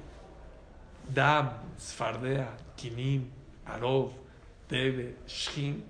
Dam, 1.12 1.50
Sfardea, 1.78 2.56
Kinim, 2.76 3.28
Arov, 3.68 4.12
Debe, 4.68 5.16
Shin. 5.26 5.84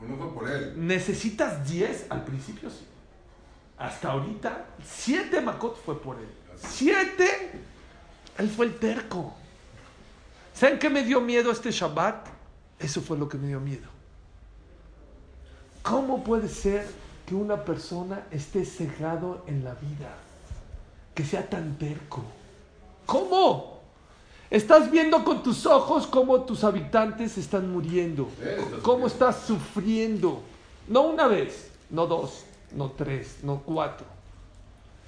Uno 0.00 0.16
fue 0.16 0.34
por 0.34 0.50
él. 0.50 0.74
¿Necesitas 0.76 1.68
10? 1.68 2.06
Al 2.10 2.24
principio 2.24 2.70
sí. 2.70 2.86
Hasta 3.78 4.12
ahorita, 4.12 4.66
7 4.84 5.40
Makot 5.40 5.82
fue 5.84 6.00
por 6.00 6.16
él. 6.16 6.28
7. 6.56 7.52
Él 8.38 8.48
fue 8.50 8.66
el 8.66 8.78
terco. 8.78 9.34
¿Saben 10.54 10.78
qué 10.78 10.90
me 10.90 11.04
dio 11.04 11.20
miedo 11.20 11.50
este 11.50 11.70
Shabbat? 11.70 12.26
Eso 12.78 13.00
fue 13.00 13.16
lo 13.18 13.28
que 13.28 13.38
me 13.38 13.48
dio 13.48 13.60
miedo. 13.60 13.88
¿Cómo 15.82 16.22
puede 16.22 16.48
ser 16.48 16.86
que 17.26 17.34
una 17.34 17.64
persona 17.64 18.26
esté 18.30 18.64
cegado 18.64 19.44
en 19.46 19.64
la 19.64 19.74
vida? 19.74 20.16
Que 21.14 21.24
sea 21.24 21.48
tan 21.48 21.78
terco. 21.78 22.22
¿Cómo? 23.06 23.77
Estás 24.50 24.90
viendo 24.90 25.24
con 25.24 25.42
tus 25.42 25.66
ojos 25.66 26.06
cómo 26.06 26.40
tus 26.42 26.64
habitantes 26.64 27.36
están 27.36 27.70
muriendo. 27.70 28.30
¿Cómo 28.82 29.06
estás 29.06 29.42
sufriendo? 29.46 30.42
No 30.86 31.02
una 31.02 31.26
vez, 31.26 31.70
no 31.90 32.06
dos, 32.06 32.44
no 32.74 32.90
tres, 32.92 33.38
no 33.42 33.60
cuatro. 33.60 34.06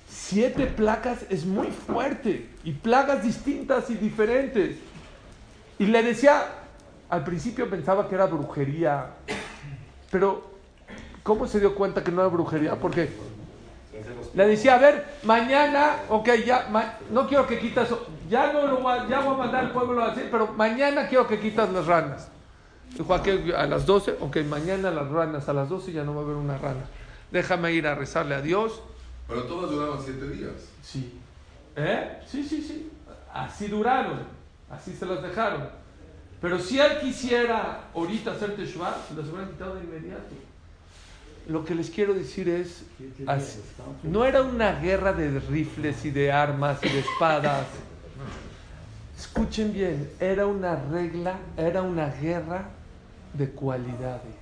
Siete 0.09 0.67
placas 0.67 1.25
es 1.31 1.47
muy 1.47 1.69
fuerte 1.69 2.51
y 2.65 2.73
plagas 2.73 3.23
distintas 3.23 3.89
y 3.89 3.95
diferentes. 3.95 4.77
Y 5.79 5.87
le 5.87 6.03
decía, 6.03 6.45
al 7.09 7.25
principio 7.25 7.71
pensaba 7.71 8.09
que 8.09 8.17
era 8.17 8.27
brujería, 8.27 9.15
pero 10.11 10.51
¿cómo 11.23 11.47
se 11.47 11.61
dio 11.61 11.75
cuenta 11.75 12.05
que 12.05 12.13
no 12.13 12.21
era 12.21 12.29
brujería? 12.29 12.79
Porque 12.79 13.09
le 14.35 14.47
decía, 14.47 14.75
a 14.75 14.79
ver, 14.79 15.05
mañana, 15.25 15.97
ok, 16.09 16.29
ya, 16.47 16.69
ma- 16.71 16.95
no 17.11 17.27
quiero 17.27 17.47
que 17.47 17.59
quitas, 17.59 17.89
ya 18.29 18.53
no 18.53 18.67
lo 18.67 18.89
a- 18.89 19.09
ya 19.09 19.21
voy 19.21 19.35
a 19.35 19.39
mandar 19.39 19.65
al 19.67 19.73
pueblo 19.73 20.03
a 20.03 20.11
decir, 20.11 20.29
pero 20.31 20.49
mañana 20.49 21.09
quiero 21.09 21.27
que 21.27 21.39
quitas 21.41 21.71
las 21.73 21.87
ranas. 21.87 22.29
Dijo 22.97 23.15
aquel 23.15 23.55
a 23.55 23.67
las 23.67 23.87
12, 23.87 24.17
ok, 24.21 24.39
mañana 24.49 24.91
las 24.91 25.09
ranas, 25.09 25.49
a 25.49 25.53
las 25.53 25.69
12 25.69 25.93
ya 25.93 26.03
no 26.05 26.15
va 26.15 26.21
a 26.23 26.25
haber 26.25 26.37
una 26.37 26.59
rana. 26.59 26.83
Déjame 27.31 27.73
ir 27.73 27.87
a 27.87 27.95
rezarle 27.95 28.35
a 28.35 28.41
Dios. 28.41 28.83
Pero 29.29 29.45
todos 29.45 29.71
duraban 29.71 30.01
siete 30.03 30.29
días. 30.29 30.53
Sí. 30.83 31.19
¿Eh? 31.77 32.19
Sí, 32.27 32.43
sí, 32.43 32.61
sí. 32.63 32.91
Así 33.33 33.69
duraron, 33.69 34.19
así 34.71 34.93
se 34.93 35.07
las 35.07 35.23
dejaron. 35.23 35.69
Pero 36.41 36.59
si 36.59 36.81
él 36.81 36.99
quisiera 37.01 37.85
ahorita 37.95 38.33
hacer 38.33 38.57
Teshuvah, 38.57 38.97
se 39.09 39.15
las 39.15 39.29
hubieran 39.29 39.51
quitado 39.51 39.75
de 39.77 39.85
inmediato. 39.85 40.35
Lo 41.51 41.65
que 41.65 41.75
les 41.75 41.91
quiero 41.91 42.15
decir 42.15 42.49
es, 42.49 42.85
así- 43.27 43.59
no 44.05 44.25
era 44.25 44.41
una 44.43 44.79
guerra 44.81 45.13
de 45.13 45.41
rifles 45.41 46.05
y 46.05 46.13
de 46.13 46.31
armas 46.31 46.79
y 46.85 46.89
de 46.89 47.01
espadas. 47.01 47.67
Escuchen 49.19 49.73
bien, 49.73 50.09
era 50.21 50.47
una 50.47 50.77
regla, 50.77 51.41
era 51.57 51.83
una 51.83 52.07
guerra 52.09 52.69
de 53.35 53.51
cualidades. 53.51 54.37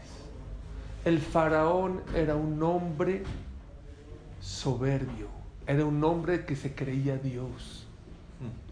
El 1.06 1.18
faraón 1.20 2.02
era 2.14 2.34
un 2.36 2.62
hombre 2.62 3.22
soberbio, 4.40 5.28
era 5.66 5.86
un 5.86 6.04
hombre 6.04 6.44
que 6.44 6.56
se 6.56 6.74
creía 6.74 7.16
Dios. 7.16 7.86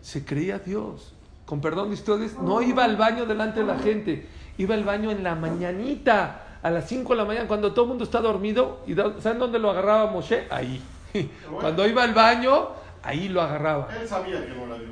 Se 0.02 0.25
creía 0.26 0.59
Dios. 0.59 1.14
Con 1.47 1.61
perdón 1.62 1.88
de 1.88 1.95
ustedes, 1.95 2.38
no 2.38 2.61
iba 2.61 2.85
al 2.85 2.97
baño 2.97 3.25
delante 3.25 3.61
de 3.61 3.66
la 3.66 3.78
gente, 3.78 4.26
iba 4.59 4.75
al 4.75 4.85
baño 4.85 5.11
en 5.11 5.23
la 5.23 5.35
mañanita, 5.35 6.43
a 6.63 6.71
las 6.71 6.89
5 6.89 7.13
de 7.13 7.17
la 7.19 7.25
mañana, 7.25 7.47
cuando 7.49 7.73
todo 7.73 7.85
el 7.85 7.89
mundo 7.91 8.05
está 8.05 8.21
dormido. 8.21 8.81
¿Y 8.87 8.95
da- 8.95 9.21
saben 9.21 9.39
dónde 9.39 9.59
lo 9.59 9.71
agarraba 9.71 10.11
Moshe? 10.11 10.47
Ahí. 10.51 10.83
Cuando 11.61 11.87
iba 11.87 12.03
al 12.03 12.13
baño, 12.13 12.69
ahí 13.03 13.29
lo 13.29 13.41
agarraba. 13.41 13.89
Él 14.01 14.07
sabía 14.09 14.45
que 14.45 14.53
no 14.53 14.67
era 14.67 14.75
Dios. 14.79 14.91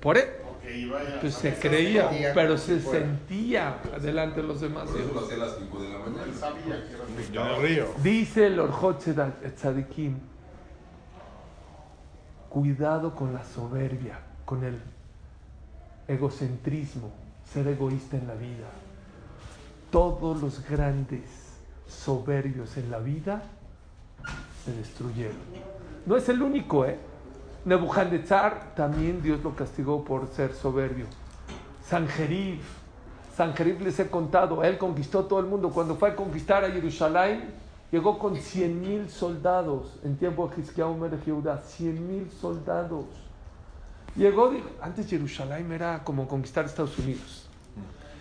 Por 0.00 0.16
él, 0.16 0.24
Porque 0.46 0.78
iba 0.78 0.98
a. 1.00 1.20
pues 1.20 1.34
se 1.34 1.54
creía, 1.54 2.08
sentía 2.08 2.32
pero 2.34 2.56
se 2.56 2.78
fuera. 2.78 3.00
sentía 3.00 3.78
delante 4.00 4.40
de 4.40 4.46
los 4.48 4.60
demás. 4.60 4.88
Por 4.88 5.00
eso 5.00 5.12
lo 5.12 5.20
hacía 5.20 5.34
a 5.34 5.38
las 5.38 5.56
5 5.58 5.82
de 5.82 5.88
la 5.88 5.94
Él 5.96 6.00
mañana. 6.10 6.32
sabía 6.38 6.62
que 6.86 6.94
era 6.94 7.04
Dios. 7.06 7.32
Yo 7.32 7.60
río. 7.60 7.86
Dice 8.02 8.46
el 8.46 8.60
Orjot 8.60 8.98
Tzadikim, 9.56 10.16
cuidado 12.48 13.14
con 13.14 13.34
la 13.34 13.44
soberbia, 13.44 14.18
con 14.44 14.64
el 14.64 14.78
egocentrismo, 16.08 17.10
ser 17.52 17.66
egoísta 17.68 18.16
en 18.16 18.26
la 18.28 18.34
vida. 18.34 18.68
Todos 19.96 20.42
los 20.42 20.62
grandes 20.68 21.22
soberbios 21.88 22.76
en 22.76 22.90
la 22.90 22.98
vida 22.98 23.42
se 24.62 24.74
destruyeron. 24.74 25.38
No 26.04 26.18
es 26.18 26.28
el 26.28 26.42
único, 26.42 26.84
¿eh? 26.84 26.98
Nebuchadnezzar 27.64 28.74
también 28.74 29.22
Dios 29.22 29.42
lo 29.42 29.56
castigó 29.56 30.04
por 30.04 30.28
ser 30.28 30.52
soberbio. 30.52 31.06
Sanjerib, 31.88 32.60
Sanjerib 33.34 33.80
les 33.80 33.98
he 33.98 34.10
contado, 34.10 34.62
él 34.62 34.76
conquistó 34.76 35.24
todo 35.24 35.40
el 35.40 35.46
mundo. 35.46 35.70
Cuando 35.70 35.96
fue 35.96 36.10
a 36.10 36.14
conquistar 36.14 36.62
a 36.62 36.70
Jerusalén, 36.70 37.54
llegó 37.90 38.18
con 38.18 38.36
100 38.36 38.78
mil 38.78 39.08
soldados 39.08 39.98
en 40.04 40.18
tiempo 40.18 40.46
de 40.46 40.60
Hizkiah 40.60 40.88
de 40.88 41.16
Jehudá, 41.24 41.56
100 41.56 42.06
mil 42.06 42.30
soldados. 42.30 43.06
Llegó, 44.14 44.50
dijo, 44.50 44.68
antes 44.82 45.08
Jerusalén 45.08 45.72
era 45.72 46.04
como 46.04 46.28
conquistar 46.28 46.66
Estados 46.66 46.98
Unidos. 46.98 47.45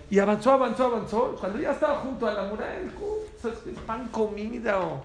Y 0.09 0.19
avanzó, 0.19 0.51
avanzó, 0.53 0.85
avanzó. 0.85 1.35
Cuando 1.39 1.59
ya 1.59 1.71
estaba 1.71 1.95
junto 1.99 2.27
a 2.27 2.33
la 2.33 2.43
muralla, 2.43 2.79
dijo, 2.79 3.19
"¿Sabes 3.41 3.59
qué? 3.65 3.71
pan, 3.71 4.07
comida. 4.09 4.79
o-". 4.79 5.03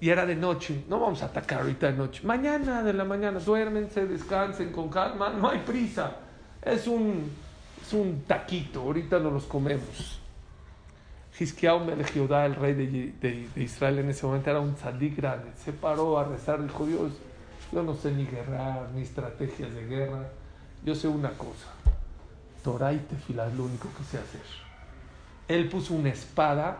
Y 0.00 0.08
era 0.10 0.24
de 0.24 0.36
noche. 0.36 0.84
No 0.88 0.98
vamos 1.00 1.22
a 1.22 1.26
atacar 1.26 1.60
ahorita 1.60 1.88
de 1.90 1.92
noche. 1.98 2.22
Mañana 2.24 2.82
de 2.82 2.92
la 2.92 3.04
mañana, 3.04 3.38
duérmense, 3.40 4.06
descansen 4.06 4.72
con 4.72 4.88
calma. 4.88 5.30
No 5.30 5.50
hay 5.50 5.58
prisa. 5.58 6.12
Es 6.62 6.86
un, 6.86 7.30
es 7.82 7.92
un 7.92 8.22
taquito. 8.26 8.80
Ahorita 8.82 9.18
no 9.18 9.30
los 9.30 9.44
comemos. 9.44 10.20
Melech 11.86 12.12
Yehudá, 12.12 12.44
el 12.46 12.54
rey 12.54 12.74
de, 12.74 12.86
de- 12.86 13.48
de 13.54 13.62
Israel 13.62 13.98
en 14.00 14.10
ese 14.10 14.26
momento, 14.26 14.50
era 14.50 14.60
un 14.60 14.74
tzadik 14.74 15.16
grande. 15.16 15.50
Se 15.56 15.72
paró 15.72 16.18
a 16.18 16.24
rezar, 16.24 16.62
dijo 16.62 16.84
Dios, 16.86 17.12
yo 17.72 17.82
no 17.82 17.94
sé 17.94 18.10
ni 18.12 18.26
guerrar, 18.26 18.88
ni 18.94 19.02
estrategias 19.02 19.72
de 19.74 19.86
guerra. 19.86 20.28
Yo 20.84 20.94
sé 20.94 21.08
una 21.08 21.30
cosa. 21.30 21.66
Torah 22.62 22.92
y 22.92 22.98
tefilá 22.98 23.46
es 23.48 23.54
lo 23.54 23.64
único 23.64 23.88
que 23.96 24.04
sé 24.04 24.18
hacer. 24.18 24.40
Él 25.48 25.68
puso 25.68 25.94
una 25.94 26.10
espada 26.10 26.78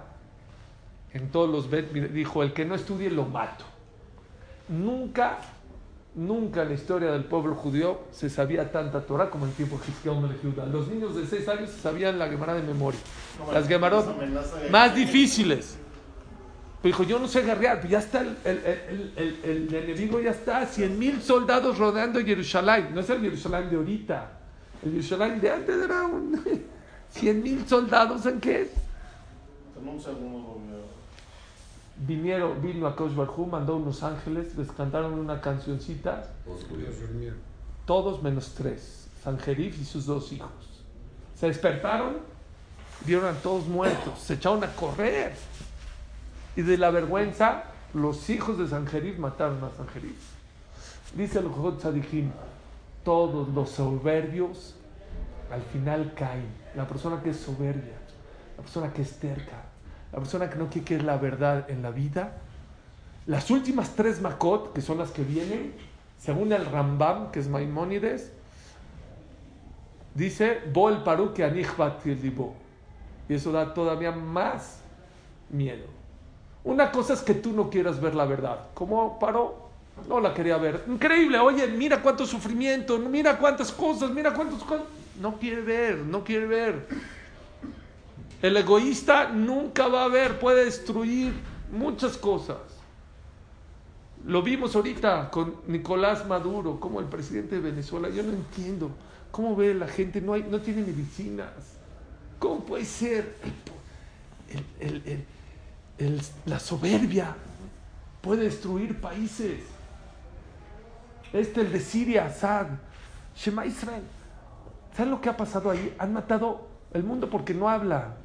en 1.13 1.29
todos 1.31 1.51
los 1.51 1.69
bet, 1.69 1.91
dijo, 1.93 2.43
el 2.43 2.53
que 2.53 2.65
no 2.65 2.75
estudie 2.75 3.11
lo 3.11 3.25
mato. 3.25 3.65
Nunca, 4.69 5.39
nunca 6.15 6.63
en 6.63 6.69
la 6.69 6.75
historia 6.75 7.11
del 7.11 7.25
pueblo 7.25 7.55
judío 7.57 8.03
se 8.13 8.31
sabía 8.31 8.71
tanta 8.71 9.01
Torah 9.01 9.29
como 9.31 9.47
en 9.47 9.53
tiempo 9.53 9.79
de 9.79 9.91
Hizkiyahu 9.91 10.29
Yehudá. 10.43 10.67
Los 10.67 10.87
niños 10.89 11.17
de 11.17 11.27
6 11.27 11.49
años 11.49 11.71
se 11.71 11.81
sabían 11.81 12.19
la 12.19 12.29
Gemara 12.29 12.55
de 12.55 12.63
memoria. 12.63 13.01
Las 13.53 13.67
Gemarot 13.67 14.07
más 14.71 14.95
difíciles. 14.95 15.77
Pero 16.83 16.97
dijo, 16.97 17.03
yo 17.11 17.19
no 17.19 17.29
sé 17.29 17.43
guerrear, 17.43 17.79
pero 17.79 17.91
ya 17.91 17.99
está 17.99 18.21
el, 18.21 18.37
el, 18.45 18.59
el, 18.59 19.13
el- 19.17 19.39
el 19.45 19.75
enemigo, 19.75 20.19
ya 20.21 20.31
está, 20.31 20.65
100 20.65 20.99
mil 20.99 21.21
soldados 21.21 21.77
rodeando 21.77 22.21
Jerusalén. 22.25 22.91
No 22.95 23.01
es 23.01 23.11
el 23.11 23.21
Jerusalén 23.21 23.69
de 23.69 23.77
ahorita. 23.77 24.40
El 24.83 24.93
Jerusalén 24.93 25.41
de 25.41 25.51
antes 25.51 25.83
era 25.83 26.03
un 26.07 26.43
100 27.11 27.43
mil 27.43 27.67
soldados 27.69 28.25
en 28.27 28.41
qué? 28.41 28.71
En 29.81 29.89
un 29.89 30.01
segundo, 30.01 30.61
güey. 30.67 30.81
Vinieron, 32.07 32.63
vino 32.63 32.87
a 32.87 32.97
Kosh 32.97 33.15
Barjú, 33.15 33.47
mandó 33.47 33.77
unos 33.77 34.03
ángeles, 34.03 34.57
les 34.57 34.71
cantaron 34.73 35.15
una 35.15 35.41
cancioncita, 35.41 36.31
Todos 37.85 38.23
menos 38.23 38.55
tres, 38.55 39.09
Sanjerif 39.23 39.79
y 39.79 39.85
sus 39.85 40.07
dos 40.07 40.33
hijos. 40.33 40.51
Se 41.39 41.49
despertaron, 41.49 42.17
vieron 43.05 43.27
a 43.27 43.39
todos 43.39 43.67
muertos, 43.67 44.19
se 44.19 44.35
echaron 44.35 44.65
a 44.65 44.75
correr. 44.75 45.35
Y 46.57 46.63
de 46.63 46.79
la 46.79 46.91
vergüenza, 46.91 47.65
los 47.93 48.31
hijos 48.31 48.57
de 48.57 48.67
Sanjerif 48.67 49.19
mataron 49.19 49.63
a 49.63 49.71
Sanjerif. 49.77 50.17
Dice 51.15 51.41
el 51.41 51.49
Jojot 51.49 51.81
Tzadikim, 51.81 52.31
todos 53.05 53.49
los 53.49 53.71
soberbios 53.71 54.77
al 55.51 55.63
final 55.63 56.15
caen. 56.15 56.49
La 56.75 56.87
persona 56.87 57.23
que 57.23 57.31
es 57.31 57.37
soberbia, 57.37 57.99
la 58.57 58.63
persona 58.63 58.93
que 58.93 59.03
es 59.03 59.19
terca, 59.19 59.63
la 60.13 60.19
persona 60.19 60.49
que 60.49 60.57
no 60.57 60.69
quiere 60.69 60.85
que 60.85 60.97
es 60.97 61.03
la 61.03 61.17
verdad 61.17 61.69
en 61.71 61.83
la 61.83 61.91
vida, 61.91 62.39
las 63.27 63.51
últimas 63.51 63.91
tres 63.95 64.21
Makot, 64.21 64.73
que 64.73 64.81
son 64.81 64.99
las 64.99 65.11
que 65.11 65.23
vienen, 65.23 65.73
según 66.19 66.53
el 66.53 66.67
Rambam, 66.67 67.31
que 67.31 67.41
es 67.41 67.49
Maimónides, 67.49 68.33
dice, 70.15 70.61
Bo 70.73 70.89
el 70.89 71.03
paru 71.03 71.33
que. 71.33 71.43
Y 73.29 73.35
eso 73.35 73.53
da 73.53 73.73
todavía 73.73 74.11
más 74.13 74.81
miedo. 75.49 75.87
Una 76.65 76.91
cosa 76.91 77.15
es 77.15 77.23
que 77.23 77.35
tú 77.35 77.53
no 77.53 77.71
quieras 77.71 78.01
ver 78.01 78.15
la 78.15 78.25
verdad. 78.25 78.67
Como 78.75 79.19
paró, 79.19 79.70
no 80.09 80.21
la 80.21 80.35
quería 80.35 80.57
ver. 80.57 80.85
Increíble, 80.89 81.39
oye, 81.39 81.67
mira 81.67 82.03
cuánto 82.03 82.27
sufrimiento, 82.27 82.99
mira 82.99 83.39
cuántas 83.39 83.73
cosas, 83.73 84.11
mira 84.11 84.33
cuántas 84.33 84.63
cosas. 84.63 84.87
No 85.21 85.39
quiere 85.39 85.61
ver, 85.63 85.99
no 85.99 86.25
quiere 86.25 86.47
ver. 86.47 86.87
El 88.43 88.57
egoísta 88.57 89.29
nunca 89.29 89.87
va 89.87 90.05
a 90.05 90.09
ver, 90.09 90.39
puede 90.39 90.65
destruir 90.65 91.33
muchas 91.71 92.17
cosas. 92.17 92.57
Lo 94.27 94.43
vimos 94.43 94.75
ahorita 94.77 95.31
con 95.31 95.57
Nicolás 95.67 96.27
Maduro, 96.27 96.79
como 96.79 97.01
el 97.01 97.07
presidente 97.07 97.57
de 97.57 97.61
Venezuela. 97.63 98.09
Yo 98.09 98.23
no 98.23 98.33
entiendo 98.33 98.91
cómo 99.31 99.57
ve 99.57 99.75
la 99.75 99.89
gente, 99.89 100.21
no, 100.21 100.35
hay, 100.35 100.47
no 100.49 100.61
tiene 100.61 100.83
medicinas. 100.83 101.51
¿Cómo 102.39 102.65
puede 102.65 102.85
ser 102.85 103.37
la 106.47 106.59
soberbia? 106.59 107.37
Puede 108.23 108.45
destruir 108.45 109.01
países. 109.01 109.61
Este, 111.33 111.61
el 111.61 111.73
de 111.73 111.81
Siria, 111.81 112.27
Assad, 112.27 112.67
Shema 113.37 113.67
Israel. 113.67 114.03
¿Saben 114.95 115.13
lo 115.13 115.21
que 115.21 115.29
ha 115.29 115.37
pasado 115.37 115.71
ahí? 115.71 115.95
Han 115.99 116.13
matado 116.13 116.67
el 116.93 117.05
mundo 117.05 117.31
porque 117.31 117.55
no 117.55 117.69
habla. 117.69 118.17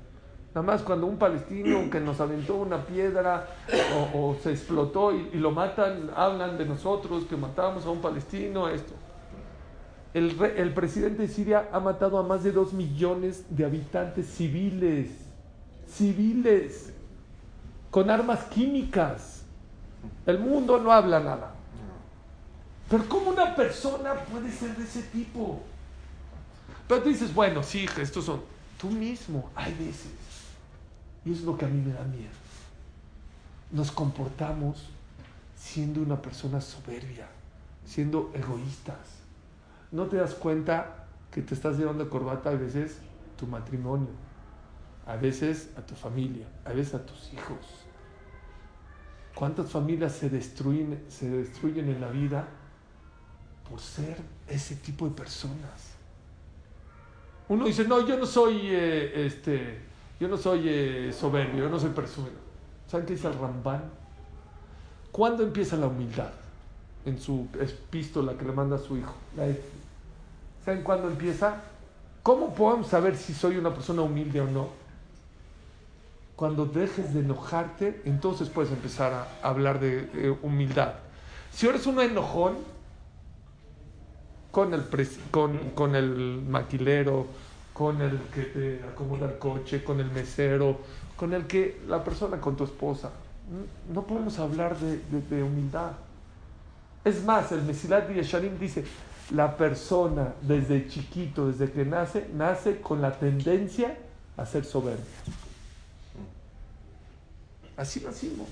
Nada 0.55 0.65
más 0.65 0.81
cuando 0.83 1.05
un 1.05 1.17
palestino 1.17 1.89
que 1.89 1.99
nos 1.99 2.21
aventó 2.21 2.55
una 2.55 2.85
piedra 2.85 3.45
o, 4.13 4.35
se 4.41 4.51
explotó 4.51 5.13
y, 5.13 5.31
lo 5.33 5.51
matan, 5.51 6.09
hablan 6.15 6.57
de 6.57 6.65
nosotros 6.65 7.25
que 7.25 7.35
matamos 7.35 7.85
a 7.85 7.89
un 7.89 7.99
palestino, 7.99 8.69
esto. 8.69 8.93
El, 10.13 10.41
el 10.55 10.73
presidente 10.73 11.23
de 11.23 11.27
Siria 11.27 11.67
ha 11.73 11.81
matado 11.81 12.17
a 12.17 12.23
más 12.23 12.43
de 12.43 12.53
dos 12.53 12.71
millones 12.71 13.45
de 13.49 13.65
habitantes 13.65 14.27
civiles, 14.27 15.09
civiles, 15.87 16.93
con 17.91 18.09
armas 18.09 18.45
químicas. 18.45 19.43
El 20.25 20.39
mundo 20.39 20.79
no 20.79 20.93
habla 20.93 21.19
nada. 21.19 21.54
Pero 22.89 23.07
¿cómo 23.09 23.31
una 23.31 23.55
persona 23.55 24.13
puede 24.13 24.51
ser 24.51 24.75
de 24.75 24.83
ese 24.83 25.03
tipo? 25.03 25.63
Pero 26.87 27.01
tú 27.01 27.09
dices, 27.09 27.33
bueno, 27.33 27.63
sí, 27.63 27.87
estos 27.99 28.25
son 28.25 28.41
tú 28.79 28.89
mismo, 28.89 29.49
hay 29.55 29.73
veces. 29.73 30.11
Y 31.25 31.33
es 31.33 31.41
lo 31.41 31.57
que 31.57 31.65
a 31.65 31.67
mí 31.67 31.81
me 31.81 31.93
da 31.93 32.03
miedo. 32.03 32.29
Nos 33.71 33.91
comportamos 33.91 34.89
siendo 35.55 36.01
una 36.01 36.21
persona 36.21 36.61
soberbia, 36.61 37.27
siendo 37.85 38.31
egoístas. 38.35 38.99
No 39.91 40.05
te 40.05 40.17
das 40.17 40.35
cuenta 40.35 41.07
que 41.31 41.41
te 41.41 41.55
estás 41.55 41.77
llevando 41.77 42.07
corbata 42.09 42.51
a 42.51 42.55
veces 42.55 42.99
tu 43.37 43.47
matrimonio, 43.47 44.09
a 45.07 45.15
veces 45.15 45.69
a 45.77 45.81
tu 45.81 45.95
familia, 45.95 46.47
a 46.63 46.69
veces 46.69 46.93
a 46.93 47.05
tus 47.05 47.33
hijos. 47.33 47.57
¿Cuántas 49.33 49.71
familias 49.71 50.13
se 50.13 50.29
destruyen, 50.29 51.03
se 51.09 51.27
destruyen 51.29 51.89
en 51.89 51.99
la 51.99 52.09
vida 52.09 52.47
por 53.69 53.79
ser 53.79 54.17
ese 54.47 54.75
tipo 54.75 55.05
de 55.05 55.11
personas? 55.11 55.95
Uno 57.47 57.65
dice, 57.65 57.87
no, 57.87 58.05
yo 58.05 58.17
no 58.17 58.25
soy, 58.25 58.59
eh, 58.63 59.25
este, 59.25 59.79
yo 60.19 60.27
no 60.27 60.37
soy 60.37 60.63
eh, 60.65 61.13
soberbio, 61.17 61.65
yo 61.65 61.69
no 61.69 61.79
soy 61.79 61.91
presumido. 61.91 62.35
¿Saben 62.87 63.05
qué 63.05 63.13
dice 63.13 63.27
el 63.27 63.37
Ramban? 63.37 63.83
¿Cuándo 65.11 65.43
empieza 65.43 65.75
la 65.75 65.87
humildad? 65.87 66.31
En 67.05 67.19
su 67.19 67.47
epístola 67.59 68.33
que 68.33 68.45
le 68.45 68.51
manda 68.51 68.77
a 68.77 68.79
su 68.79 68.97
hijo. 68.97 69.13
¿Saben 70.63 70.81
cuándo 70.81 71.07
empieza? 71.07 71.61
¿Cómo 72.23 72.55
podemos 72.55 72.87
saber 72.87 73.15
si 73.15 73.33
soy 73.33 73.57
una 73.57 73.71
persona 73.71 74.01
humilde 74.01 74.41
o 74.41 74.47
no? 74.47 74.69
Cuando 76.35 76.65
dejes 76.65 77.13
de 77.13 77.19
enojarte, 77.19 78.01
entonces 78.05 78.49
puedes 78.49 78.71
empezar 78.71 79.13
a 79.13 79.47
hablar 79.47 79.79
de 79.79 80.35
humildad. 80.41 80.95
Si 81.53 81.67
eres 81.67 81.85
un 81.85 82.01
enojón, 82.01 82.55
con 84.55 84.73
el, 84.73 84.83
con, 85.31 85.57
con 85.75 85.95
el 85.97 86.41
maquilero, 86.47 87.27
con 87.73 88.01
el 88.01 88.17
que 88.33 88.43
te 88.43 88.81
acomoda 88.89 89.25
el 89.29 89.37
coche, 89.37 89.83
con 89.83 89.99
el 89.99 90.09
mesero, 90.11 90.77
con 91.17 91.33
el 91.33 91.45
que 91.45 91.81
la 91.89 92.01
persona, 92.01 92.39
con 92.39 92.55
tu 92.55 92.63
esposa. 92.63 93.11
No 93.93 94.03
podemos 94.03 94.39
hablar 94.39 94.77
de, 94.79 94.99
de- 95.11 95.35
de 95.35 95.43
humildad. 95.43 95.91
Es 97.03 97.21
más, 97.25 97.51
el 97.51 97.63
Mesilat 97.63 98.09
Yesharim 98.09 98.57
dice, 98.57 98.85
la 99.31 99.57
persona 99.57 100.35
desde 100.41 100.87
chiquito, 100.87 101.47
desde 101.51 101.69
que 101.69 101.83
nace, 101.83 102.29
nace 102.33 102.79
con 102.79 103.01
la 103.01 103.11
tendencia 103.11 103.97
a 104.37 104.45
ser 104.45 104.63
soberbia. 104.63 105.03
Así 107.75 107.99
nacimos. 107.99 108.47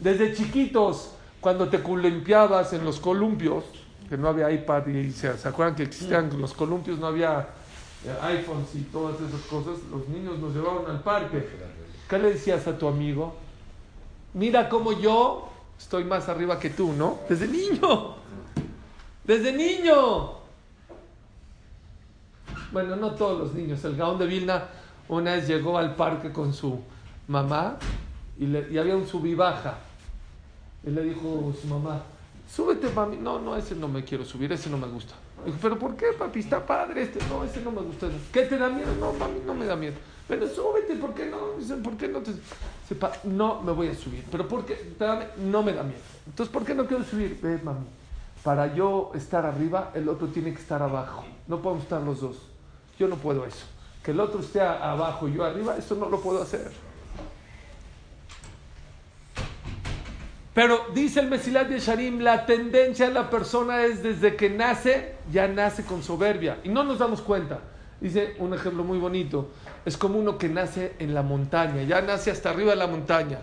Desde 0.00 0.34
chiquitos, 0.34 1.12
cuando 1.40 1.68
te 1.68 1.78
limpiabas 1.78 2.72
en 2.72 2.84
los 2.84 2.98
columpios, 2.98 3.62
que 4.08 4.16
no 4.16 4.28
había 4.28 4.50
iPad 4.50 4.86
y 4.86 5.10
se, 5.12 5.36
¿se 5.36 5.48
acuerdan 5.48 5.74
que 5.74 5.82
existían 5.84 6.40
los 6.40 6.54
columpios, 6.54 6.98
no 6.98 7.06
había 7.08 7.48
eh, 8.04 8.16
iPhones 8.22 8.74
y 8.74 8.80
todas 8.82 9.16
esas 9.20 9.40
cosas, 9.42 9.74
los 9.90 10.08
niños 10.08 10.38
nos 10.38 10.54
llevaban 10.54 10.90
al 10.90 11.00
parque. 11.02 11.48
¿Qué 12.08 12.18
le 12.18 12.32
decías 12.32 12.66
a 12.66 12.78
tu 12.78 12.88
amigo? 12.88 13.34
Mira 14.34 14.68
cómo 14.68 14.92
yo 14.98 15.48
estoy 15.78 16.04
más 16.04 16.28
arriba 16.28 16.58
que 16.58 16.70
tú, 16.70 16.92
¿no? 16.92 17.18
Desde 17.28 17.46
niño. 17.48 18.14
Desde 19.24 19.52
niño. 19.52 20.32
Bueno, 22.72 22.96
no 22.96 23.12
todos 23.12 23.38
los 23.38 23.54
niños. 23.54 23.82
El 23.84 23.96
Gaón 23.96 24.18
de 24.18 24.26
Vilna 24.26 24.64
una 25.08 25.32
vez 25.32 25.46
llegó 25.48 25.78
al 25.78 25.94
parque 25.96 26.32
con 26.32 26.52
su 26.52 26.80
mamá 27.26 27.76
y, 28.38 28.46
le- 28.46 28.78
había 28.78 28.96
un 28.96 29.06
subibaja. 29.06 29.78
Y 30.86 30.90
le 30.90 31.02
dijo 31.02 31.52
su 31.60 31.66
mamá, 31.66 32.02
súbete, 32.50 32.88
mami. 32.90 33.16
No, 33.16 33.38
no, 33.38 33.56
ese 33.56 33.74
no 33.74 33.88
me 33.88 34.04
quiero 34.04 34.24
subir, 34.24 34.52
ese 34.52 34.70
no 34.70 34.78
me 34.78 34.86
gusta. 34.86 35.14
Pero 35.62 35.78
¿por 35.78 35.96
qué, 35.96 36.06
papi? 36.18 36.40
Está 36.40 36.64
padre 36.64 37.02
este. 37.02 37.20
No, 37.28 37.44
ese 37.44 37.60
no 37.60 37.70
me 37.70 37.82
gusta. 37.82 38.08
¿Qué 38.32 38.42
te 38.42 38.58
da 38.58 38.68
miedo? 38.68 38.88
No, 38.98 39.12
mami, 39.12 39.40
no 39.46 39.54
me 39.54 39.66
da 39.66 39.76
miedo. 39.76 39.94
Pero 40.26 40.46
súbete, 40.48 40.94
¿por 40.96 41.14
qué 41.14 41.26
no? 41.26 41.52
Dice, 41.58 41.74
¿por 41.76 41.96
qué 41.96 42.06
no 42.08 42.20
te...? 42.20 42.32
Dice, 42.32 42.94
"Pa, 42.98 43.12
no 43.24 43.62
me 43.62 43.72
voy 43.72 43.88
a 43.88 43.94
subir. 43.94 44.24
¿Pero 44.30 44.46
por 44.46 44.66
qué? 44.66 44.74
Espérame, 44.74 45.24
no 45.38 45.62
me 45.62 45.72
da 45.72 45.82
miedo. 45.82 46.00
Entonces, 46.26 46.52
¿por 46.52 46.64
qué 46.64 46.74
no 46.74 46.86
quiero 46.86 47.02
subir? 47.02 47.38
Ve, 47.42 47.58
mami. 47.62 47.86
Para 48.42 48.74
yo 48.74 49.10
estar 49.14 49.46
arriba, 49.46 49.90
el 49.94 50.08
otro 50.08 50.28
tiene 50.28 50.52
que 50.52 50.60
estar 50.60 50.82
abajo. 50.82 51.24
No 51.46 51.62
podemos 51.62 51.84
estar 51.84 52.02
los 52.02 52.20
dos. 52.20 52.36
Yo 52.98 53.08
no 53.08 53.16
puedo 53.16 53.44
eso. 53.46 53.64
Que 54.02 54.10
el 54.10 54.20
otro 54.20 54.40
esté 54.40 54.60
abajo 54.60 55.28
y 55.28 55.34
yo 55.34 55.44
arriba, 55.44 55.76
eso 55.76 55.94
no 55.94 56.08
lo 56.08 56.20
puedo 56.20 56.42
hacer. 56.42 56.70
Pero 60.58 60.86
dice 60.92 61.20
el 61.20 61.28
Mesilat 61.28 61.68
de 61.68 61.78
Sharim, 61.78 62.18
la 62.18 62.44
tendencia 62.44 63.06
de 63.06 63.14
la 63.14 63.30
persona 63.30 63.84
es 63.84 64.02
desde 64.02 64.34
que 64.34 64.50
nace, 64.50 65.14
ya 65.30 65.46
nace 65.46 65.84
con 65.84 66.02
soberbia. 66.02 66.58
Y 66.64 66.68
no 66.68 66.82
nos 66.82 66.98
damos 66.98 67.22
cuenta. 67.22 67.60
Dice 68.00 68.34
un 68.40 68.52
ejemplo 68.52 68.82
muy 68.82 68.98
bonito. 68.98 69.50
Es 69.84 69.96
como 69.96 70.18
uno 70.18 70.36
que 70.36 70.48
nace 70.48 70.96
en 70.98 71.14
la 71.14 71.22
montaña, 71.22 71.84
ya 71.84 72.00
nace 72.00 72.32
hasta 72.32 72.50
arriba 72.50 72.70
de 72.70 72.76
la 72.76 72.88
montaña. 72.88 73.38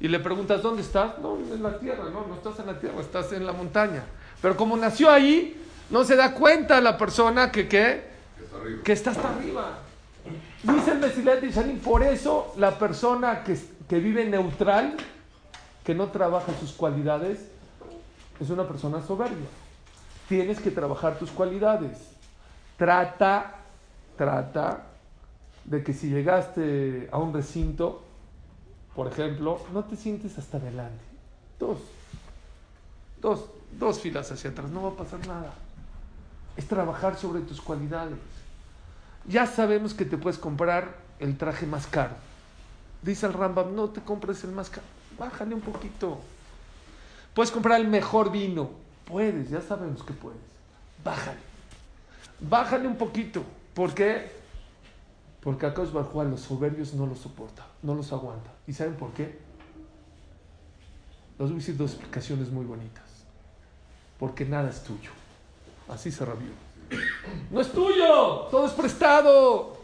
Y 0.00 0.08
le 0.08 0.18
preguntas, 0.18 0.62
¿dónde 0.62 0.80
estás? 0.80 1.18
No, 1.18 1.36
en 1.36 1.62
la 1.62 1.78
tierra, 1.78 2.04
no, 2.04 2.26
no 2.26 2.34
estás 2.34 2.60
en 2.60 2.66
la 2.68 2.80
tierra, 2.80 2.98
estás 2.98 3.30
en 3.34 3.44
la 3.44 3.52
montaña. 3.52 4.02
Pero 4.40 4.56
como 4.56 4.74
nació 4.78 5.10
ahí, 5.10 5.62
no 5.90 6.02
se 6.02 6.16
da 6.16 6.32
cuenta 6.32 6.80
la 6.80 6.96
persona 6.96 7.52
que, 7.52 7.68
¿qué? 7.68 8.04
Que 8.38 8.42
está 8.42 8.56
arriba. 8.56 8.82
que 8.84 8.92
está 8.92 9.10
hasta 9.10 9.36
arriba. 9.36 9.78
Dice 10.62 10.92
el 10.92 10.98
Mesilat 10.98 11.40
de 11.42 11.50
Sharim, 11.50 11.78
por 11.80 12.02
eso 12.02 12.54
la 12.56 12.78
persona 12.78 13.44
que, 13.44 13.58
que 13.86 13.98
vive 13.98 14.24
neutral, 14.24 14.96
que 15.86 15.94
no 15.94 16.08
trabaja 16.08 16.52
sus 16.58 16.72
cualidades, 16.72 17.38
es 18.40 18.50
una 18.50 18.66
persona 18.66 19.00
soberbia. 19.06 19.46
Tienes 20.28 20.58
que 20.58 20.72
trabajar 20.72 21.16
tus 21.16 21.30
cualidades. 21.30 21.96
Trata, 22.76 23.54
trata 24.18 24.82
de 25.64 25.84
que 25.84 25.92
si 25.92 26.10
llegaste 26.10 27.08
a 27.12 27.18
un 27.18 27.32
recinto, 27.32 28.02
por 28.96 29.06
ejemplo, 29.06 29.60
no 29.72 29.84
te 29.84 29.94
sientes 29.94 30.36
hasta 30.38 30.56
adelante. 30.56 31.04
Dos, 31.60 31.78
dos, 33.22 33.44
dos 33.78 34.00
filas 34.00 34.32
hacia 34.32 34.50
atrás, 34.50 34.68
no 34.70 34.82
va 34.82 34.88
a 34.88 34.96
pasar 34.96 35.24
nada. 35.28 35.52
Es 36.56 36.66
trabajar 36.66 37.16
sobre 37.16 37.42
tus 37.42 37.60
cualidades. 37.60 38.18
Ya 39.28 39.46
sabemos 39.46 39.94
que 39.94 40.04
te 40.04 40.18
puedes 40.18 40.40
comprar 40.40 40.96
el 41.20 41.38
traje 41.38 41.64
más 41.64 41.86
caro. 41.86 42.16
Dice 43.02 43.26
el 43.26 43.34
Rambam, 43.34 43.76
no 43.76 43.90
te 43.90 44.00
compres 44.00 44.42
el 44.42 44.50
más 44.50 44.68
caro, 44.68 44.86
bájale 45.18 45.54
un 45.54 45.60
poquito. 45.60 46.18
Puedes 47.34 47.50
comprar 47.50 47.80
el 47.80 47.88
mejor 47.88 48.30
vino. 48.30 48.70
Puedes, 49.04 49.50
ya 49.50 49.60
sabemos 49.60 50.02
que 50.02 50.12
puedes. 50.12 50.40
Bájale. 51.04 51.38
Bájale 52.40 52.88
un 52.88 52.96
poquito. 52.96 53.42
¿Por 53.74 53.94
qué? 53.94 54.30
Porque 55.40 55.66
acá 55.66 55.82
Barjú 55.82 56.20
a 56.20 56.24
los 56.24 56.40
soberbios 56.40 56.94
no 56.94 57.06
los 57.06 57.20
soporta, 57.20 57.66
no 57.82 57.94
los 57.94 58.12
aguanta. 58.12 58.50
¿Y 58.66 58.72
saben 58.72 58.94
por 58.94 59.12
qué? 59.12 59.38
Les 61.38 61.48
voy 61.48 61.52
a 61.52 61.54
decir 61.54 61.76
dos 61.76 61.92
explicaciones 61.92 62.50
muy 62.50 62.64
bonitas. 62.64 63.04
Porque 64.18 64.44
nada 64.44 64.70
es 64.70 64.82
tuyo. 64.82 65.10
Así 65.88 66.10
se 66.10 66.24
rabió. 66.24 66.48
No 67.50 67.60
es 67.60 67.70
tuyo, 67.70 68.48
todo 68.50 68.66
es 68.66 68.72
prestado. 68.72 69.76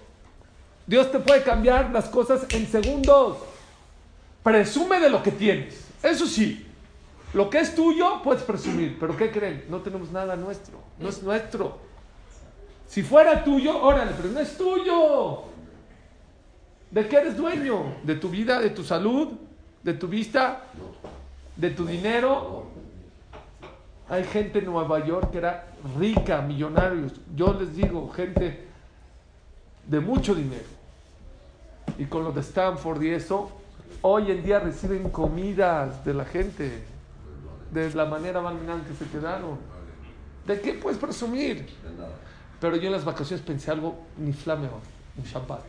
Dios 0.86 1.12
te 1.12 1.20
puede 1.20 1.42
cambiar 1.42 1.90
las 1.90 2.08
cosas 2.08 2.46
en 2.50 2.66
segundos. 2.66 3.51
Presume 4.42 4.98
de 5.00 5.08
lo 5.08 5.22
que 5.22 5.30
tienes. 5.30 5.86
Eso 6.02 6.26
sí, 6.26 6.66
lo 7.32 7.48
que 7.48 7.60
es 7.60 7.74
tuyo 7.74 8.20
puedes 8.22 8.42
presumir. 8.42 8.98
Pero 8.98 9.16
¿qué 9.16 9.30
creen? 9.30 9.64
No 9.68 9.80
tenemos 9.80 10.10
nada 10.10 10.36
nuestro. 10.36 10.78
No 10.98 11.08
es 11.08 11.22
nuestro. 11.22 11.78
Si 12.88 13.02
fuera 13.02 13.42
tuyo, 13.42 13.82
órale, 13.82 14.12
pero 14.16 14.28
no 14.28 14.40
es 14.40 14.56
tuyo. 14.56 15.44
¿De 16.90 17.08
qué 17.08 17.16
eres 17.16 17.36
dueño? 17.36 17.96
¿De 18.02 18.16
tu 18.16 18.28
vida, 18.28 18.60
de 18.60 18.68
tu 18.70 18.84
salud, 18.84 19.28
de 19.82 19.94
tu 19.94 20.08
vista, 20.08 20.64
de 21.56 21.70
tu 21.70 21.86
dinero? 21.86 22.66
Hay 24.10 24.24
gente 24.24 24.58
en 24.58 24.66
Nueva 24.66 25.06
York 25.06 25.30
que 25.30 25.38
era 25.38 25.68
rica, 25.98 26.42
millonarios. 26.42 27.12
Yo 27.34 27.54
les 27.54 27.74
digo, 27.74 28.10
gente 28.10 28.66
de 29.86 30.00
mucho 30.00 30.34
dinero. 30.34 30.68
Y 31.96 32.04
con 32.04 32.24
lo 32.24 32.32
de 32.32 32.42
Stanford 32.42 33.02
y 33.02 33.10
eso, 33.10 33.50
hoy 34.00 34.30
en 34.30 34.42
día 34.42 34.58
reciben 34.58 35.10
comidas 35.10 36.04
de 36.04 36.14
la 36.14 36.24
gente, 36.24 36.82
de 37.70 37.92
la 37.94 38.06
manera 38.06 38.40
malminal 38.40 38.82
que 38.84 38.94
se 38.94 39.10
quedaron. 39.10 39.58
¿De 40.46 40.60
qué 40.60 40.74
puedes 40.74 40.98
presumir? 40.98 41.66
Pero 42.60 42.76
yo 42.76 42.86
en 42.86 42.92
las 42.92 43.04
vacaciones 43.04 43.44
pensé 43.44 43.70
algo 43.70 44.06
ni 44.18 44.32
flameo, 44.32 44.80
un 45.16 45.24
Shabbat. 45.24 45.64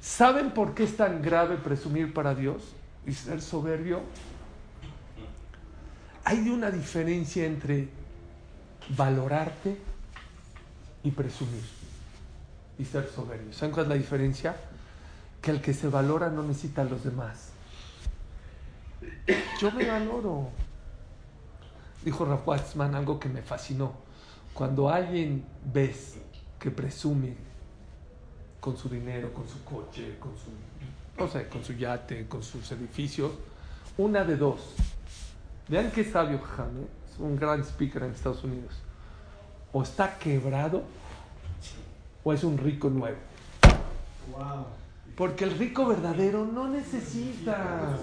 ¿Saben 0.00 0.50
por 0.50 0.74
qué 0.74 0.84
es 0.84 0.96
tan 0.96 1.20
grave 1.20 1.56
presumir 1.56 2.14
para 2.14 2.34
Dios 2.34 2.62
y 3.06 3.12
ser 3.12 3.42
soberbio? 3.42 4.00
Hay 6.24 6.48
una 6.48 6.70
diferencia 6.70 7.44
entre 7.44 7.88
valorarte 8.96 9.76
y 11.02 11.10
presumir 11.10 11.64
y 12.78 12.84
ser 12.84 13.08
soberbio. 13.08 13.52
¿Saben 13.52 13.72
cuál 13.72 13.86
es 13.86 13.88
la 13.90 13.94
diferencia? 13.96 14.56
Que 15.40 15.50
el 15.50 15.60
que 15.60 15.72
se 15.74 15.88
valora 15.88 16.28
no 16.28 16.42
necesita 16.42 16.82
a 16.82 16.84
los 16.84 17.04
demás. 17.04 17.50
Yo 19.60 19.70
me 19.72 19.86
valoro. 19.86 20.48
Dijo 22.04 22.24
Raf 22.24 22.46
Waxman 22.46 22.94
algo 22.94 23.18
que 23.18 23.28
me 23.28 23.42
fascinó. 23.42 23.92
Cuando 24.54 24.88
alguien 24.88 25.44
ves 25.64 26.16
que 26.58 26.70
presume 26.70 27.34
con 28.60 28.76
su 28.76 28.88
dinero, 28.88 29.32
con 29.32 29.48
su 29.48 29.64
coche, 29.64 30.18
con 30.18 30.32
su, 30.36 30.50
no 31.18 31.28
sé, 31.28 31.48
con 31.48 31.64
su 31.64 31.72
yate, 31.72 32.26
con 32.26 32.42
sus 32.42 32.70
edificios, 32.72 33.32
una 33.96 34.24
de 34.24 34.36
dos. 34.36 34.60
Vean 35.68 35.90
qué 35.90 36.04
sabio 36.04 36.40
Jame, 36.40 36.82
es 37.10 37.18
un 37.18 37.36
gran 37.36 37.60
speaker 37.62 38.02
en 38.02 38.12
Estados 38.12 38.44
Unidos. 38.44 38.74
O 39.72 39.82
está 39.82 40.18
quebrado 40.18 40.82
o 42.24 42.32
es 42.32 42.44
un 42.44 42.58
rico 42.58 42.90
nuevo. 42.90 43.18
Wow. 44.32 44.79
Porque 45.20 45.44
el 45.44 45.50
rico 45.50 45.84
verdadero 45.84 46.46
no 46.46 46.66
necesita. 46.66 47.94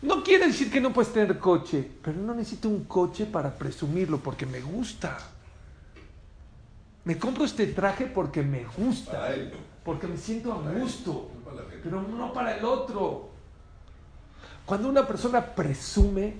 No 0.00 0.22
quiere 0.22 0.46
decir 0.46 0.70
que 0.70 0.80
no 0.80 0.92
puedes 0.92 1.12
tener 1.12 1.40
coche, 1.40 1.90
pero 2.04 2.16
no 2.16 2.32
necesito 2.36 2.68
un 2.68 2.84
coche 2.84 3.26
para 3.26 3.52
presumirlo 3.52 4.18
porque 4.18 4.46
me 4.46 4.60
gusta. 4.60 5.18
Me 7.02 7.18
compro 7.18 7.44
este 7.44 7.66
traje 7.66 8.06
porque 8.06 8.42
me 8.42 8.64
gusta, 8.78 9.28
porque 9.84 10.06
me 10.06 10.16
siento 10.16 10.52
a 10.52 10.58
gusto, 10.78 11.32
pero 11.82 12.00
no 12.02 12.32
para 12.32 12.58
el 12.58 12.64
otro. 12.64 13.30
Cuando 14.64 14.88
una 14.88 15.04
persona 15.04 15.44
presume, 15.44 16.34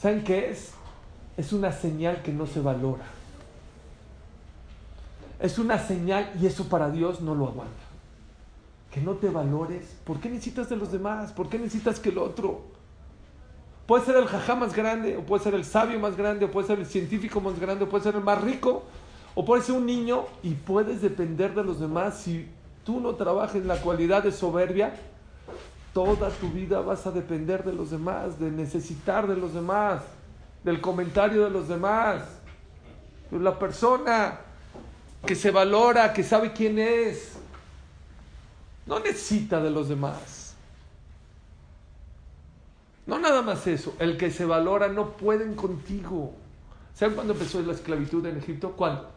¿saben 0.00 0.22
qué 0.22 0.52
es? 0.52 0.70
Es 1.36 1.52
una 1.52 1.72
señal 1.72 2.22
que 2.22 2.32
no 2.32 2.46
se 2.46 2.60
valora. 2.60 3.06
Es 5.40 5.58
una 5.58 5.80
señal 5.80 6.30
y 6.40 6.46
eso 6.46 6.68
para 6.68 6.90
Dios 6.90 7.20
no 7.20 7.34
lo 7.34 7.48
aguanta. 7.48 7.85
Que 8.96 9.02
no 9.02 9.12
te 9.12 9.28
valores. 9.28 9.94
¿Por 10.04 10.20
qué 10.20 10.30
necesitas 10.30 10.70
de 10.70 10.76
los 10.76 10.90
demás? 10.90 11.30
¿Por 11.30 11.50
qué 11.50 11.58
necesitas 11.58 12.00
que 12.00 12.08
el 12.08 12.16
otro? 12.16 12.62
Puede 13.86 14.06
ser 14.06 14.16
el 14.16 14.24
jajá 14.24 14.54
más 14.54 14.74
grande, 14.74 15.18
o 15.18 15.20
puede 15.20 15.44
ser 15.44 15.52
el 15.52 15.66
sabio 15.66 16.00
más 16.00 16.16
grande, 16.16 16.46
o 16.46 16.50
puede 16.50 16.66
ser 16.66 16.78
el 16.78 16.86
científico 16.86 17.42
más 17.42 17.60
grande, 17.60 17.84
o 17.84 17.90
puede 17.90 18.04
ser 18.04 18.14
el 18.14 18.22
más 18.22 18.40
rico, 18.40 18.84
o 19.34 19.44
puede 19.44 19.62
ser 19.62 19.74
un 19.74 19.84
niño 19.84 20.24
y 20.42 20.54
puedes 20.54 21.02
depender 21.02 21.54
de 21.54 21.62
los 21.62 21.78
demás. 21.78 22.20
Si 22.20 22.48
tú 22.84 22.98
no 22.98 23.16
trabajas 23.16 23.56
en 23.56 23.68
la 23.68 23.82
cualidad 23.82 24.22
de 24.22 24.32
soberbia, 24.32 24.94
toda 25.92 26.30
tu 26.30 26.48
vida 26.48 26.80
vas 26.80 27.06
a 27.06 27.10
depender 27.10 27.64
de 27.64 27.74
los 27.74 27.90
demás, 27.90 28.40
de 28.40 28.50
necesitar 28.50 29.26
de 29.26 29.36
los 29.36 29.52
demás, 29.52 30.04
del 30.64 30.80
comentario 30.80 31.44
de 31.44 31.50
los 31.50 31.68
demás. 31.68 32.22
Pero 33.28 33.42
la 33.42 33.58
persona 33.58 34.38
que 35.26 35.34
se 35.34 35.50
valora, 35.50 36.14
que 36.14 36.22
sabe 36.22 36.54
quién 36.54 36.78
es, 36.78 37.35
no 38.86 39.00
necesita 39.00 39.60
de 39.60 39.70
los 39.70 39.88
demás. 39.88 40.54
No 43.06 43.18
nada 43.18 43.42
más 43.42 43.66
eso, 43.66 43.94
el 43.98 44.16
que 44.16 44.30
se 44.30 44.44
valora 44.44 44.88
no 44.88 45.10
pueden 45.10 45.54
contigo. 45.54 46.34
¿Saben 46.94 47.14
cuándo 47.14 47.34
empezó 47.34 47.60
la 47.62 47.72
esclavitud 47.72 48.24
en 48.26 48.38
Egipto? 48.38 48.72
¿Cuándo? 48.72 49.10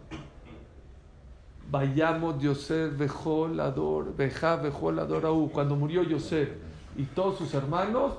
Vayamos 1.72 2.42
Yosef, 2.42 2.98
Bejol, 2.98 3.60
Ador, 3.60 4.16
Beja, 4.16 4.58
Bejol, 4.58 5.00
Aú. 5.00 5.52
Cuando 5.52 5.76
murió 5.76 6.04
Yosef 6.04 6.50
y 6.98 7.04
todos 7.04 7.38
sus 7.38 7.54
hermanos, 7.54 8.14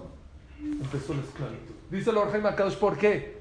empezó 0.59 1.15
la 1.15 1.21
esclavitud. 1.21 1.75
Dice 1.91 2.11
el 2.11 2.17
Orgeim 2.17 2.47
Akadosh, 2.47 2.77
¿por 2.77 2.97
qué? 2.97 3.41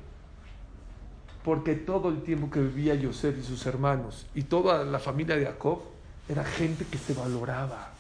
Porque 1.44 1.76
todo 1.76 2.10
el 2.10 2.22
tiempo 2.22 2.50
que 2.50 2.60
vivía 2.60 2.96
Yosef 2.96 3.38
y 3.40 3.44
sus 3.44 3.66
hermanos 3.66 4.28
y 4.36 4.44
toda 4.44 4.84
la 4.84 5.00
familia 5.00 5.36
de 5.36 5.46
Jacob 5.46 5.80
era 6.28 6.44
gente 6.44 6.86
que 6.86 6.98
se 6.98 7.14
valoraba. 7.14 7.99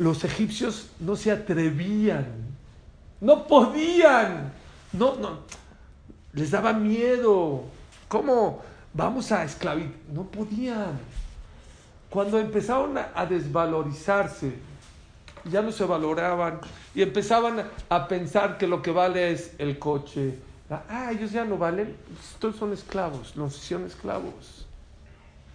Los 0.00 0.24
egipcios 0.24 0.88
no 0.98 1.14
se 1.14 1.30
atrevían, 1.30 2.24
no 3.20 3.46
podían, 3.46 4.50
no, 4.94 5.16
no, 5.16 5.40
les 6.32 6.50
daba 6.50 6.72
miedo. 6.72 7.64
¿Cómo 8.08 8.62
vamos 8.94 9.30
a 9.30 9.44
esclavizar? 9.44 9.92
No 10.10 10.22
podían. 10.22 10.98
Cuando 12.08 12.38
empezaron 12.38 12.96
a, 12.96 13.26
desvalorizarse, 13.26 14.54
ya 15.44 15.60
no 15.60 15.70
se 15.70 15.84
valoraban 15.84 16.60
y 16.94 17.02
empezaban 17.02 17.62
a 17.90 18.08
pensar 18.08 18.56
que 18.56 18.66
lo 18.66 18.80
que 18.80 18.92
vale 18.92 19.32
es 19.32 19.52
el 19.58 19.78
coche. 19.78 20.38
Ah, 20.70 21.10
ellos 21.12 21.30
ya 21.30 21.44
no 21.44 21.58
valen, 21.58 21.94
todos 22.38 22.56
son 22.56 22.72
esclavos, 22.72 23.36
nos 23.36 23.54
hicieron 23.54 23.86
esclavos. 23.86 24.66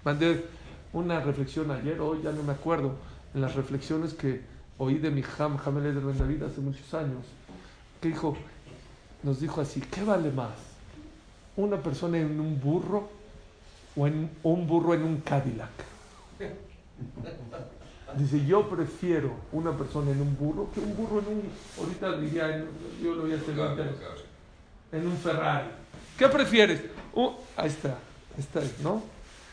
Mandé 0.04 0.46
una 0.94 1.20
reflexión 1.20 1.72
ayer, 1.72 2.00
hoy 2.00 2.22
ya 2.22 2.32
no 2.32 2.44
me 2.44 2.52
acuerdo, 2.54 2.94
en 3.36 3.42
las 3.42 3.54
reflexiones 3.56 4.14
que 4.14 4.42
oí 4.78 4.96
de 4.98 5.12
mi 5.12 5.22
Ham 5.38 5.58
Hamel 5.64 5.94
de 5.94 6.00
Ben 6.02 6.18
David 6.18 6.44
hace 6.44 6.62
muchos 6.62 6.94
años, 6.94 7.26
que 8.02 8.08
dijo, 8.08 8.36
nos 9.24 9.42
dijo 9.42 9.60
así, 9.62 9.82
¿qué 9.82 10.04
vale 10.04 10.32
más? 10.32 10.54
¿Una 11.58 11.78
persona 11.78 12.18
en 12.18 12.40
un 12.40 12.60
burro 12.60 13.10
o 13.96 14.08
en 14.08 14.30
un 14.44 14.66
burro 14.68 14.94
en 14.94 15.04
un 15.04 15.18
Cadillac? 15.18 15.70
Dice, 18.18 18.46
yo 18.46 18.70
prefiero 18.70 19.32
una 19.52 19.72
persona 19.78 20.12
en 20.12 20.22
un 20.22 20.38
burro 20.38 20.70
que 20.74 20.80
un 20.80 20.96
burro 20.96 21.20
en 21.20 21.28
un, 21.28 21.44
ahorita 21.78 22.18
diría, 22.18 22.56
en- 22.56 22.68
yo 23.04 23.16
lo 23.16 23.24
voy 23.24 23.34
a 23.34 23.36
hacer 23.36 23.56
en 24.94 25.08
un 25.08 25.18
Ferrari. 25.18 25.68
¿Qué 26.18 26.28
prefieres? 26.30 26.82
Uh, 27.14 27.32
ahí 27.58 27.68
está, 27.68 27.98
esta 28.38 28.62
es, 28.62 28.80
¿no? 28.80 29.04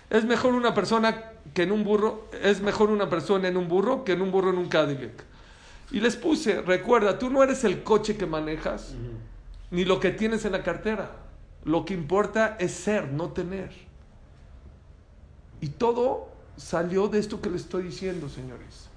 Es 0.09 0.25
mejor 0.25 0.55
una 0.55 0.73
persona 0.73 1.32
que 1.55 1.63
en 1.63 1.73
un 1.73 1.85
burro, 1.85 2.29
es 2.43 2.61
mejor 2.61 2.91
una 2.91 3.09
persona 3.11 3.49
en 3.49 3.57
un 3.57 3.69
burro 3.69 4.05
que 4.05 4.13
en 4.13 4.23
un 4.23 4.31
burro 4.31 4.51
en 4.51 4.59
un 4.59 4.69
Cadillac. 4.69 5.25
Y 5.91 6.01
les 6.01 6.17
puse, 6.17 6.63
recuerda, 6.63 7.19
tú 7.19 7.29
no 7.31 7.43
eres 7.43 7.65
el 7.65 7.83
coche 7.83 8.17
que 8.17 8.27
manejas, 8.27 8.95
ni 9.71 9.85
lo 9.85 10.01
que 10.01 10.11
tienes 10.11 10.45
en 10.45 10.53
la 10.53 10.63
cartera. 10.63 11.11
Lo 11.65 11.85
que 11.85 11.95
importa 11.95 12.57
es 12.59 12.73
ser, 12.73 13.13
no 13.13 13.31
tener. 13.31 13.71
Y 15.61 15.69
todo 15.69 16.29
salió 16.57 17.09
de 17.09 17.19
esto 17.19 17.41
que 17.41 17.51
les 17.51 17.63
estoy 17.63 17.85
diciendo, 17.85 18.29
señores. 18.29 18.89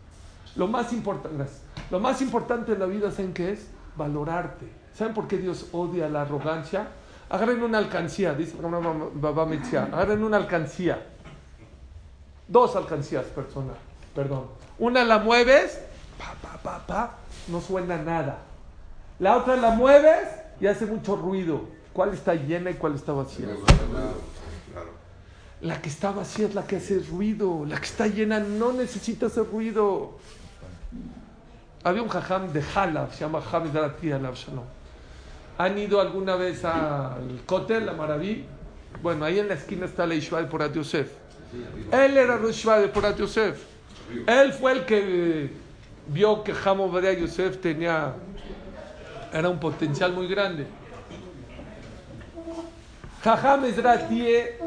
Lo 0.55 0.67
más 0.67 0.93
importante, 0.93 1.45
lo 1.91 1.99
más 1.99 2.21
importante 2.21 2.71
en 2.71 2.79
la 2.79 2.85
vida, 2.85 3.11
¿saben 3.11 3.33
qué 3.33 3.51
es? 3.51 3.67
Valorarte. 3.97 4.65
¿Saben 4.93 5.13
por 5.13 5.27
qué 5.27 5.37
Dios 5.37 5.67
odia 5.73 6.07
la 6.07 6.21
arrogancia? 6.21 6.87
Agarren 7.29 7.61
una 7.61 7.77
alcancía, 7.79 8.33
dice 8.33 8.55
agarren 8.57 10.23
una 10.23 10.37
alcancía. 10.37 11.05
Dos 12.47 12.75
alcancías, 12.75 13.25
persona, 13.25 13.73
perdón. 14.13 14.45
Una 14.77 15.03
la 15.03 15.19
mueves, 15.19 15.79
pa, 16.17 16.35
pa, 16.41 16.57
pa, 16.61 16.85
pa, 16.85 17.17
no 17.47 17.61
suena 17.61 17.97
nada. 17.97 18.39
La 19.19 19.37
otra 19.37 19.55
la 19.55 19.71
mueves 19.71 20.27
y 20.59 20.67
hace 20.67 20.85
mucho 20.85 21.15
ruido. 21.15 21.61
¿Cuál 21.93 22.13
está 22.13 22.35
llena 22.35 22.71
y 22.71 22.73
cuál 22.73 22.95
está 22.95 23.13
vacía? 23.13 23.47
Claro. 24.71 24.89
La 25.61 25.81
que 25.81 25.89
está 25.89 26.11
vacía 26.11 26.47
es 26.47 26.53
la 26.53 26.67
que 26.67 26.75
hace 26.75 26.99
ruido. 26.99 27.65
La 27.65 27.77
que 27.77 27.85
está 27.85 28.07
llena 28.07 28.39
no 28.39 28.73
necesita 28.73 29.27
hacer 29.27 29.45
ruido. 29.49 30.17
Había 31.83 32.01
un 32.01 32.09
jajam 32.09 32.51
de 32.51 32.61
Halab, 32.75 33.13
se 33.13 33.21
llama 33.21 33.41
Hamid 33.51 33.75
Arati 33.75 34.11
Alab 34.11 34.35
Shalom. 34.35 34.65
¿Han 35.57 35.77
ido 35.77 36.01
alguna 36.01 36.35
vez 36.35 36.65
al 36.65 37.41
Kotel, 37.45 37.87
a 37.87 37.93
Maraví? 37.93 38.45
Bueno, 39.01 39.23
ahí 39.23 39.39
en 39.39 39.47
la 39.47 39.53
esquina 39.53 39.85
está 39.85 40.05
la 40.05 40.15
Ishva 40.15 40.41
de 40.41 40.47
Porat 40.47 40.73
Yosef. 40.73 41.11
Él 41.91 42.17
era 42.17 42.39
Ishva 42.49 42.79
de 42.79 42.87
Porat 42.87 43.17
Yosef. 43.17 43.63
Él 44.27 44.53
fue 44.53 44.71
el 44.73 44.85
que 44.85 45.49
vio 46.07 46.43
que 46.43 46.53
Hamo 46.53 46.89
Badia 46.89 47.13
Yosef 47.13 47.57
tenía, 47.57 48.13
era 49.33 49.49
un 49.49 49.59
potencial 49.59 50.13
muy 50.13 50.27
grande. 50.27 50.67
Jajam 53.23 53.65
Ezratie 53.65 54.59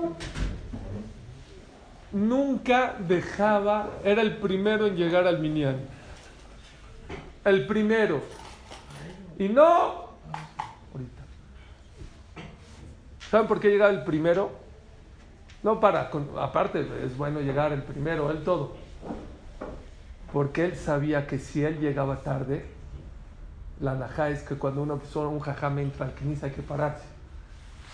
nunca 2.12 2.96
dejaba, 2.98 3.90
era 4.02 4.22
el 4.22 4.36
primero 4.36 4.86
en 4.86 4.96
llegar 4.96 5.26
al 5.26 5.38
Minyan. 5.38 5.76
El 7.44 7.66
primero. 7.66 8.20
Y 9.38 9.48
no. 9.48 10.08
¿Saben 13.30 13.46
por 13.46 13.60
qué 13.60 13.68
llegaba 13.68 13.92
el 13.92 14.04
primero? 14.04 14.67
No 15.68 15.80
para, 15.80 16.08
con- 16.08 16.30
aparte 16.38 16.80
es 17.04 17.14
bueno 17.18 17.40
llegar 17.40 17.72
el 17.74 17.82
primero, 17.82 18.30
él 18.30 18.42
todo. 18.42 18.72
Porque 20.32 20.64
él 20.64 20.74
sabía 20.74 21.26
que 21.26 21.38
si 21.38 21.62
él 21.62 21.78
llegaba 21.78 22.22
tarde, 22.22 22.64
la 23.78 23.94
najá 23.94 24.30
es 24.30 24.42
que 24.42 24.54
cuando 24.54 24.82
una 24.82 24.96
persona, 24.96 25.28
un 25.28 25.40
jajam 25.40 25.78
entra 25.80 26.06
al 26.06 26.14
knis 26.14 26.42
hay 26.42 26.52
que 26.52 26.62
pararse. 26.62 27.04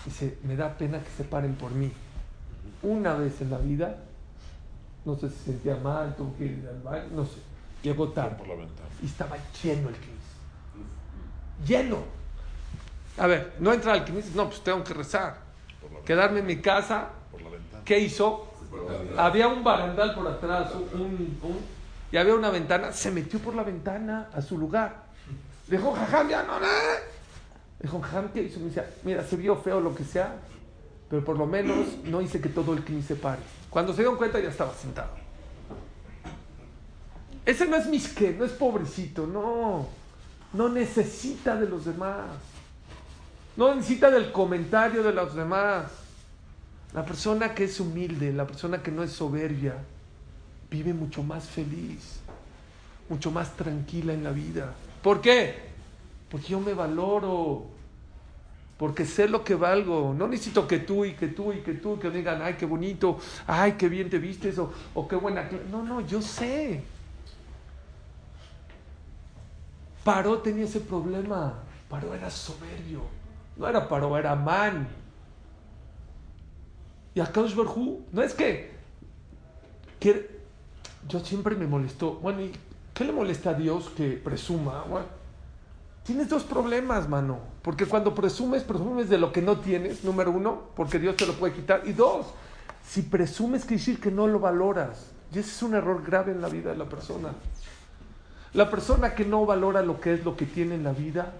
Dice, 0.05 0.37
me 0.43 0.55
da 0.55 0.69
pena 0.77 0.99
que 1.03 1.09
se 1.17 1.25
paren 1.25 1.55
por 1.55 1.71
mí. 1.71 1.91
Una 2.81 3.15
vez 3.15 3.41
en 3.41 3.51
la 3.51 3.57
vida, 3.57 3.97
no 5.03 5.17
sé 5.17 5.29
si 5.29 5.35
se 5.35 5.43
sentía 5.51 5.75
mal, 5.75 6.15
tuvo 6.15 6.33
que 6.37 6.45
ir 6.45 6.65
al 6.69 6.81
baño, 6.81 7.09
no 7.13 7.25
sé, 7.25 7.41
llegó 7.83 8.07
tarde. 8.07 8.37
Por 8.37 8.47
la 8.47 8.55
ventana. 8.55 8.87
Y 9.03 9.05
estaba 9.07 9.35
lleno 9.61 9.89
el 9.89 9.95
knis. 9.95 11.67
Lleno. 11.67 11.97
A 13.17 13.27
ver, 13.27 13.55
no 13.59 13.73
entra 13.73 13.91
al 13.91 14.05
knis, 14.05 14.33
no, 14.33 14.45
pues 14.47 14.61
tengo 14.61 14.81
que 14.81 14.93
rezar. 14.93 15.39
Quedarme 16.05 16.39
en 16.39 16.45
mi 16.45 16.61
casa. 16.61 17.09
por 17.31 17.41
la 17.41 17.49
ventana. 17.49 17.64
¿Qué 17.85 17.99
hizo? 17.99 18.47
Había 19.17 19.47
un 19.47 19.63
barandal 19.63 20.13
por 20.15 20.27
atrás, 20.27 20.71
un, 20.93 21.01
un- 21.41 21.75
y 22.11 22.17
había 22.17 22.35
una 22.35 22.49
ventana. 22.49 22.91
Se 22.91 23.11
metió 23.11 23.39
por 23.39 23.55
la 23.55 23.63
ventana 23.63 24.29
a 24.33 24.41
su 24.41 24.57
lugar. 24.57 25.03
Dijo, 25.67 25.93
jajam, 25.93 26.29
ya 26.29 26.43
no, 26.43 26.59
no. 26.59 26.67
Dijo, 27.79 28.01
jajam, 28.01 28.29
¿qué 28.29 28.43
hizo? 28.43 28.59
Me 28.59 28.65
decía, 28.67 28.89
mira, 29.03 29.23
se 29.23 29.35
vio 29.35 29.55
feo 29.57 29.79
lo 29.79 29.93
que 29.95 30.03
sea, 30.03 30.35
pero 31.09 31.23
por 31.23 31.37
lo 31.37 31.45
menos 31.45 31.77
no 32.03 32.21
hice 32.21 32.41
que 32.41 32.49
todo 32.49 32.73
el 32.73 32.83
knis 32.83 33.05
se 33.05 33.15
pare. 33.15 33.41
Cuando 33.69 33.91
se 33.93 33.97
dieron 33.97 34.17
cuenta 34.17 34.39
ya 34.39 34.49
estaba 34.49 34.73
sentado. 34.73 35.09
Ese 37.45 37.65
no 37.67 37.75
es 37.75 37.85
misque, 37.87 38.35
no 38.37 38.45
es 38.45 38.51
pobrecito, 38.51 39.27
no. 39.27 39.87
No 40.53 40.69
necesita 40.69 41.55
de 41.55 41.67
los 41.67 41.85
demás. 41.85 42.25
No 43.55 43.73
necesita 43.75 44.09
del 44.09 44.31
comentario 44.31 45.03
de 45.03 45.13
los 45.13 45.35
demás. 45.35 45.85
La 46.93 47.05
persona 47.05 47.53
que 47.53 47.65
es 47.65 47.79
humilde, 47.79 48.31
la 48.31 48.47
persona 48.47 48.81
que 48.81 48.91
no 48.91 49.03
es 49.03 49.11
soberbia, 49.11 49.75
vive 50.69 50.93
mucho 50.93 51.23
más 51.23 51.45
feliz, 51.45 52.19
mucho 53.09 53.31
más 53.31 53.55
tranquila 53.55 54.13
en 54.13 54.23
la 54.23 54.31
vida. 54.31 54.73
¿Por 55.01 55.21
qué? 55.21 55.55
Porque 56.29 56.47
yo 56.47 56.59
me 56.59 56.73
valoro, 56.73 57.65
porque 58.77 59.05
sé 59.05 59.27
lo 59.27 59.43
que 59.43 59.55
valgo. 59.55 60.13
No 60.17 60.27
necesito 60.27 60.67
que 60.67 60.79
tú 60.79 61.05
y 61.05 61.13
que 61.13 61.27
tú 61.27 61.53
y 61.53 61.59
que 61.61 61.73
tú 61.73 61.99
que 61.99 62.09
me 62.09 62.17
digan, 62.17 62.41
ay, 62.41 62.55
qué 62.55 62.65
bonito, 62.65 63.19
ay, 63.47 63.73
qué 63.73 63.87
bien 63.89 64.09
te 64.09 64.17
vistes 64.19 64.57
o, 64.57 64.73
o 64.93 65.07
qué 65.07 65.15
buena. 65.15 65.49
cla-". 65.49 65.63
No, 65.69 65.83
no, 65.83 66.01
yo 66.01 66.21
sé. 66.21 66.83
Paró 70.03 70.39
tenía 70.39 70.65
ese 70.65 70.81
problema. 70.81 71.53
Paró 71.89 72.13
era 72.13 72.29
soberbio. 72.29 73.01
No 73.57 73.67
era 73.67 73.87
Paró, 73.87 74.17
era 74.17 74.35
man. 74.35 74.87
Y 77.15 77.21
a 77.21 77.31
Kaush 77.31 77.55
Barhu, 77.55 78.03
no 78.11 78.21
es 78.21 78.33
que, 78.33 78.71
que- 79.99 80.35
yo 81.07 81.19
siempre 81.21 81.55
me 81.55 81.65
molestó. 81.65 82.15
Bueno, 82.15 82.41
¿y 82.41 82.51
qué 82.93 83.05
le 83.05 83.13
molesta 83.13 83.51
a 83.51 83.53
Dios 83.53 83.89
que 83.95 84.11
presuma? 84.11 84.83
Tienes 86.03 86.29
dos 86.29 86.43
problemas, 86.43 87.07
mano. 87.07 87.39
Porque 87.61 87.85
cuando 87.85 88.13
presumes, 88.13 88.63
presumes 88.63 89.09
de 89.09 89.17
lo 89.17 89.31
que 89.31 89.41
no 89.41 89.59
tienes, 89.59 90.03
número 90.03 90.31
uno, 90.31 90.63
porque 90.75 90.99
Dios 90.99 91.15
te 91.15 91.25
lo 91.25 91.33
puede 91.33 91.53
quitar. 91.53 91.83
Y 91.85 91.93
dos, 91.93 92.27
si 92.85 93.01
presumes, 93.01 93.61
quiere 93.63 93.77
decir 93.77 93.99
que 93.99 94.11
no 94.11 94.27
lo 94.27 94.39
valoras. 94.39 95.11
Y 95.33 95.39
ese 95.39 95.51
es 95.51 95.63
un 95.63 95.73
error 95.73 96.03
grave 96.05 96.31
en 96.31 96.41
la 96.41 96.49
vida 96.49 96.71
de 96.71 96.77
la 96.77 96.85
persona. 96.85 97.29
La 98.53 98.69
persona 98.69 99.15
que 99.15 99.25
no 99.25 99.45
valora 99.45 99.81
lo 99.81 99.99
que 99.99 100.13
es 100.13 100.23
lo 100.25 100.35
que 100.35 100.45
tiene 100.45 100.75
en 100.75 100.83
la 100.83 100.91
vida, 100.91 101.33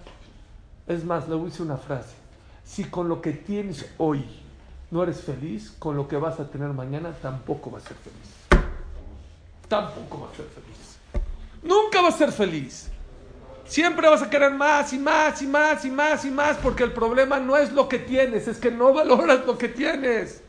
es 0.88 1.04
más, 1.04 1.28
le 1.28 1.38
decir 1.38 1.66
una 1.66 1.78
frase. 1.78 2.16
Si 2.64 2.86
con 2.86 3.08
lo 3.10 3.22
que 3.22 3.32
tienes 3.34 3.90
hoy 3.98 4.26
no 4.92 5.04
eres 5.04 5.22
feliz, 5.22 5.76
con 5.80 5.98
lo 5.98 6.08
que 6.08 6.18
vas 6.18 6.40
a 6.40 6.50
tener 6.50 6.70
mañana 6.70 7.12
tampoco 7.22 7.72
vas 7.72 7.86
a 7.86 7.88
ser 7.90 7.98
feliz. 7.98 8.66
Tampoco 9.68 10.22
vas 10.22 10.34
a 10.34 10.36
ser 10.38 10.46
feliz. 10.46 10.98
Nunca 11.64 12.02
vas 12.02 12.16
a 12.16 12.18
ser 12.18 12.32
feliz. 12.32 12.92
Siempre 13.66 14.08
vas 14.08 14.22
a 14.22 14.30
querer 14.30 14.54
más 14.54 14.94
y 14.94 15.00
más 15.00 15.42
y 15.42 15.48
más 15.48 15.84
y 15.86 15.90
más 15.90 16.26
y 16.26 16.32
más 16.32 16.58
porque 16.58 16.84
el 16.84 16.94
problema 16.94 17.40
no 17.40 17.58
es 17.58 17.72
lo 17.72 17.90
que 17.90 17.98
tienes, 17.98 18.48
es 18.48 18.60
que 18.60 18.70
no 18.70 18.94
valoras 18.94 19.46
lo 19.46 19.58
que 19.58 19.70
tienes. 19.70 20.44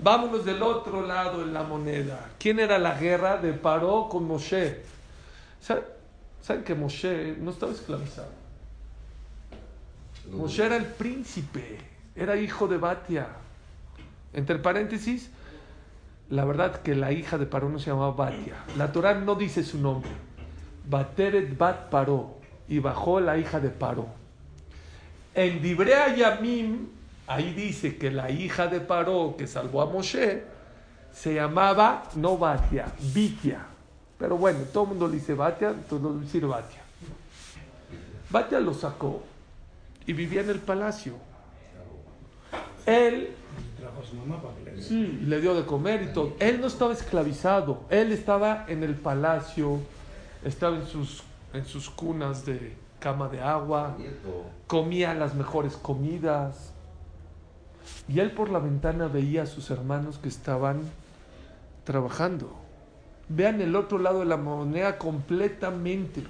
Vámonos 0.00 0.44
del 0.44 0.62
otro 0.62 1.02
lado 1.02 1.42
en 1.42 1.52
la 1.52 1.62
moneda. 1.62 2.30
¿Quién 2.38 2.60
era 2.60 2.78
la 2.78 2.94
guerra 2.94 3.38
de 3.38 3.52
Paró 3.52 4.08
con 4.08 4.24
Moshe? 4.24 4.82
¿Saben, 5.60 5.84
¿Saben 6.42 6.62
que 6.62 6.74
Moshe 6.74 7.34
no 7.38 7.50
estaba 7.50 7.72
esclavizado? 7.72 8.30
Moshe 10.30 10.64
era 10.64 10.76
el 10.76 10.86
príncipe, 10.86 11.78
era 12.18 12.36
hijo 12.36 12.66
de 12.66 12.78
Batia. 12.78 13.28
Entre 14.32 14.58
paréntesis, 14.58 15.30
la 16.30 16.44
verdad 16.44 16.82
que 16.82 16.94
la 16.94 17.12
hija 17.12 17.38
de 17.38 17.46
Paró 17.46 17.68
no 17.68 17.78
se 17.78 17.90
llamaba 17.90 18.12
Batia. 18.12 18.54
La 18.76 18.92
Torah 18.92 19.14
no 19.14 19.34
dice 19.34 19.62
su 19.62 19.78
nombre. 19.78 20.10
Bateret 20.88 21.56
Bat 21.56 21.88
Paró. 21.88 22.36
Y 22.68 22.80
bajó 22.80 23.20
la 23.20 23.38
hija 23.38 23.60
de 23.60 23.70
Paró. 23.70 24.08
En 25.34 25.62
Dibrea 25.62 26.14
Yamim, 26.14 26.88
ahí 27.26 27.54
dice 27.54 27.96
que 27.96 28.10
la 28.10 28.30
hija 28.30 28.66
de 28.66 28.80
Paró 28.80 29.36
que 29.38 29.46
salvó 29.46 29.80
a 29.80 29.86
Moshe 29.86 30.42
se 31.12 31.34
llamaba 31.34 32.02
no 32.16 32.36
Batia, 32.36 32.86
Bitia. 33.14 33.64
Pero 34.18 34.36
bueno, 34.36 34.60
todo 34.72 34.84
el 34.84 34.90
mundo 34.90 35.08
le 35.08 35.14
dice 35.14 35.34
Batia, 35.34 35.70
entonces 35.70 36.10
a 36.10 36.24
decir 36.24 36.46
Batia. 36.46 36.82
Batia 38.30 38.60
lo 38.60 38.74
sacó 38.74 39.22
y 40.06 40.12
vivía 40.12 40.42
en 40.42 40.50
el 40.50 40.58
palacio. 40.58 41.27
Él 42.88 43.34
Trajo 43.78 44.00
a 44.00 44.04
su 44.04 44.16
mamá 44.16 44.42
para 44.42 44.54
que 44.56 44.72
le 44.72 44.82
Sí, 44.82 45.20
le 45.24 45.40
dio 45.40 45.54
de 45.54 45.64
comer 45.64 46.02
y 46.02 46.12
todo. 46.12 46.34
Él 46.40 46.60
no 46.60 46.66
estaba 46.66 46.92
esclavizado, 46.92 47.82
él 47.90 48.10
estaba 48.10 48.64
en 48.66 48.82
el 48.82 48.96
palacio, 48.96 49.78
estaba 50.44 50.76
en 50.76 50.86
sus, 50.86 51.22
en 51.52 51.64
sus 51.64 51.88
cunas 51.90 52.44
de 52.44 52.74
cama 52.98 53.28
de 53.28 53.40
agua, 53.40 53.96
comía 54.66 55.14
las 55.14 55.34
mejores 55.34 55.76
comidas. 55.76 56.72
Y 58.08 58.18
él 58.18 58.32
por 58.32 58.50
la 58.50 58.58
ventana 58.58 59.06
veía 59.06 59.42
a 59.42 59.46
sus 59.46 59.70
hermanos 59.70 60.18
que 60.18 60.28
estaban 60.28 60.80
trabajando. 61.84 62.50
Vean 63.28 63.60
el 63.60 63.76
otro 63.76 63.98
lado 63.98 64.20
de 64.20 64.26
la 64.26 64.36
moneda 64.36 64.98
completamente. 64.98 66.24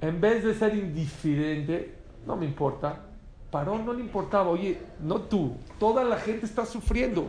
En 0.00 0.20
vez 0.20 0.42
de 0.42 0.54
ser 0.54 0.74
indiferente, 0.74 1.94
no 2.26 2.36
me 2.36 2.46
importa. 2.46 3.09
Paró, 3.50 3.78
no 3.78 3.92
le 3.92 4.00
importaba. 4.00 4.48
Oye, 4.48 4.78
no 5.00 5.20
tú, 5.22 5.56
toda 5.78 6.04
la 6.04 6.16
gente 6.16 6.46
está 6.46 6.64
sufriendo. 6.66 7.26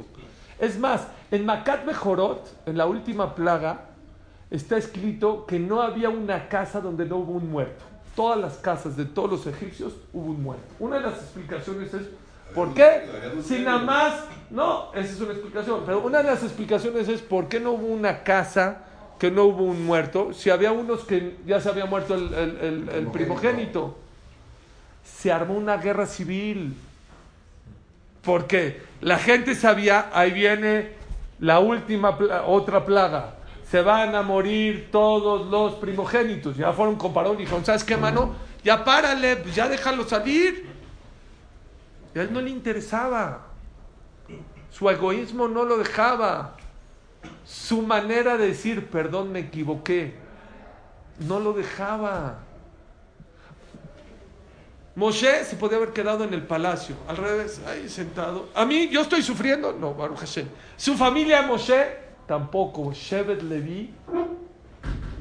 Es 0.60 0.78
más, 0.78 1.08
en 1.32 1.46
Macat 1.46 1.86
Mejorot, 1.86 2.68
en 2.68 2.78
la 2.78 2.86
última 2.86 3.34
plaga, 3.34 3.86
está 4.52 4.78
escrito 4.78 5.46
que 5.46 5.58
no 5.60 5.82
había 5.82 6.10
una 6.10 6.48
casa 6.50 6.80
donde 6.82 7.06
no 7.06 7.18
hubo 7.18 7.32
un 7.34 7.50
muerto. 7.50 7.84
Todas 8.16 8.38
las 8.40 8.58
casas 8.58 8.96
de 8.98 9.06
todos 9.06 9.32
los 9.32 9.48
egipcios 9.48 9.94
hubo 10.14 10.32
un 10.32 10.44
muerto. 10.44 10.64
Una 10.80 10.98
de 10.98 11.04
las 11.04 11.14
explicaciones 11.16 11.94
es, 11.94 12.04
¿por 12.54 12.74
qué? 12.74 12.84
Si 13.44 13.60
nada 13.60 13.80
más, 13.80 14.26
no, 14.52 14.94
esa 14.94 15.14
es 15.14 15.22
una 15.22 15.32
explicación, 15.32 15.82
pero 15.86 16.02
una 16.02 16.20
de 16.20 16.26
las 16.26 16.44
explicaciones 16.44 17.08
es, 17.08 17.22
¿por 17.22 17.48
qué 17.48 17.60
no 17.60 17.72
hubo 17.72 17.88
una 17.88 18.22
casa 18.24 18.84
que 19.18 19.32
no 19.32 19.46
hubo 19.46 19.64
un 19.64 19.86
muerto? 19.86 20.34
Si 20.34 20.50
había 20.50 20.72
unos 20.74 21.06
que 21.06 21.38
ya 21.48 21.60
se 21.62 21.70
había 21.70 21.86
muerto 21.86 22.14
el, 22.14 22.34
el- 22.34 22.58
el- 22.58 22.90
el 22.90 23.08
primogénito. 23.08 23.96
Se 25.04 25.32
armó 25.32 25.56
una 25.56 25.78
guerra 25.78 26.06
civil. 26.06 26.76
Porque 28.22 28.82
la 29.02 29.18
gente 29.18 29.56
sabía, 29.56 30.10
ahí 30.14 30.32
viene 30.32 30.94
la 31.40 31.60
última, 31.60 32.18
otra 32.46 32.86
plaga. 32.86 33.36
Se 33.70 33.82
van 33.82 34.16
a 34.16 34.22
morir 34.22 34.90
todos 34.92 35.50
los 35.50 35.76
primogénitos. 35.76 36.58
Ya 36.58 36.72
fueron 36.74 36.96
con 36.96 37.14
y 37.34 37.38
dijeron, 37.38 37.66
¿sabes 37.66 37.84
qué, 37.84 37.98
mano? 37.98 38.36
Ya 38.64 38.84
párale, 38.84 39.38
pues 39.38 39.56
ya 39.56 39.68
déjalo 39.68 40.08
salir. 40.08 40.68
A 42.16 42.20
él 42.20 42.32
no 42.32 42.42
le 42.42 42.50
interesaba. 42.50 43.48
Su 44.70 44.90
egoísmo 44.90 45.48
no 45.48 45.64
lo 45.64 45.78
dejaba. 45.78 46.56
Su 47.46 47.82
manera 47.82 48.38
de 48.38 48.48
decir, 48.48 48.88
perdón, 48.88 49.32
me 49.32 49.40
equivoqué, 49.40 50.16
no 51.20 51.40
lo 51.40 51.54
dejaba. 51.54 52.40
Moshe 54.96 55.46
se 55.46 55.56
podía 55.56 55.78
haber 55.78 55.94
quedado 55.94 56.24
en 56.26 56.34
el 56.34 56.44
palacio, 56.44 56.96
al 57.08 57.18
revés, 57.18 57.62
ahí 57.66 57.88
sentado. 57.88 58.50
A 58.54 58.66
mí, 58.66 58.90
yo 58.90 59.02
estoy 59.02 59.22
sufriendo, 59.22 59.72
no, 59.74 59.94
Baruch 59.94 60.20
Hashem. 60.20 60.48
Su 60.76 60.96
familia 60.96 61.42
Moshe, 61.44 61.96
tampoco. 62.28 62.92
Shevet 62.92 63.42
Levi 63.44 63.94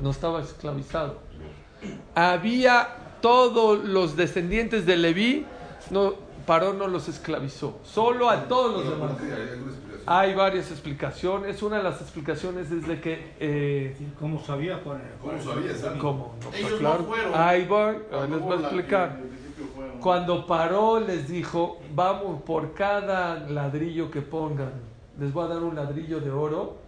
no 0.02 0.10
estaba 0.10 0.40
esclavizado. 0.42 1.20
Había 2.14 2.88
todos 3.20 3.84
los 3.84 4.16
descendientes 4.16 4.86
de 4.86 4.96
Levi, 4.96 5.46
no, 5.90 6.14
Paró 6.46 6.72
no 6.72 6.88
los 6.88 7.08
esclavizó, 7.08 7.78
solo 7.84 8.28
a 8.28 8.48
todos 8.48 8.84
los 8.84 8.90
demás. 8.90 9.12
¿Hay 10.06 10.34
varias 10.34 10.70
explicaciones. 10.72 11.62
Una 11.62 11.76
de 11.76 11.82
las 11.84 12.00
explicaciones 12.00 12.70
es 12.72 12.88
de 12.88 13.00
que. 13.00 13.34
eh, 13.38 13.96
¿Cómo 14.18 14.42
sabía 14.44 14.80
cuál 14.82 15.00
¿Cómo 15.20 15.40
sabía? 15.40 15.72
¿Cómo? 16.00 16.34
No, 16.42 16.50
pues 16.50 16.60
Ellos 16.60 16.72
no 16.72 16.78
claro. 16.78 17.04
fueron. 17.04 17.32
Ahí 17.36 17.66
voy, 17.66 17.96
Cuando 18.10 18.36
les 18.36 18.44
voy 18.44 18.56
a 18.56 18.60
explicar. 18.60 19.18
Cuando 20.00 20.46
paró, 20.46 21.00
les 21.00 21.28
dijo: 21.28 21.78
Vamos, 21.94 22.42
por 22.42 22.74
cada 22.74 23.40
ladrillo 23.48 24.10
que 24.10 24.22
pongan, 24.22 24.72
les 25.18 25.32
voy 25.32 25.44
a 25.44 25.48
dar 25.48 25.62
un 25.62 25.74
ladrillo 25.74 26.20
de 26.20 26.30
oro. 26.30 26.78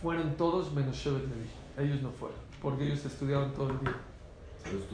Fueron 0.00 0.34
todos 0.36 0.72
menos 0.72 0.96
Shevet 0.96 1.22
Levi. 1.22 1.88
Ellos 1.88 2.02
no 2.02 2.10
fueron, 2.10 2.38
porque 2.62 2.84
ellos 2.84 3.04
estudiaban 3.04 3.52
todo 3.52 3.70
el 3.70 3.80
día. 3.80 3.96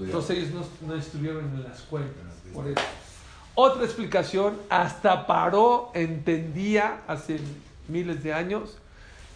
Entonces 0.01 0.39
ellos 0.39 0.51
no, 0.81 0.89
no 0.89 0.95
estuvieron 0.95 1.45
en 1.45 1.63
las 1.63 1.83
cuentas. 1.83 2.25
Por 2.53 2.67
eso. 2.67 2.81
Otra 3.55 3.85
explicación, 3.85 4.57
hasta 4.69 5.27
Paró 5.27 5.91
entendía 5.95 7.03
hace 7.07 7.41
miles 7.89 8.23
de 8.23 8.35
años 8.35 8.77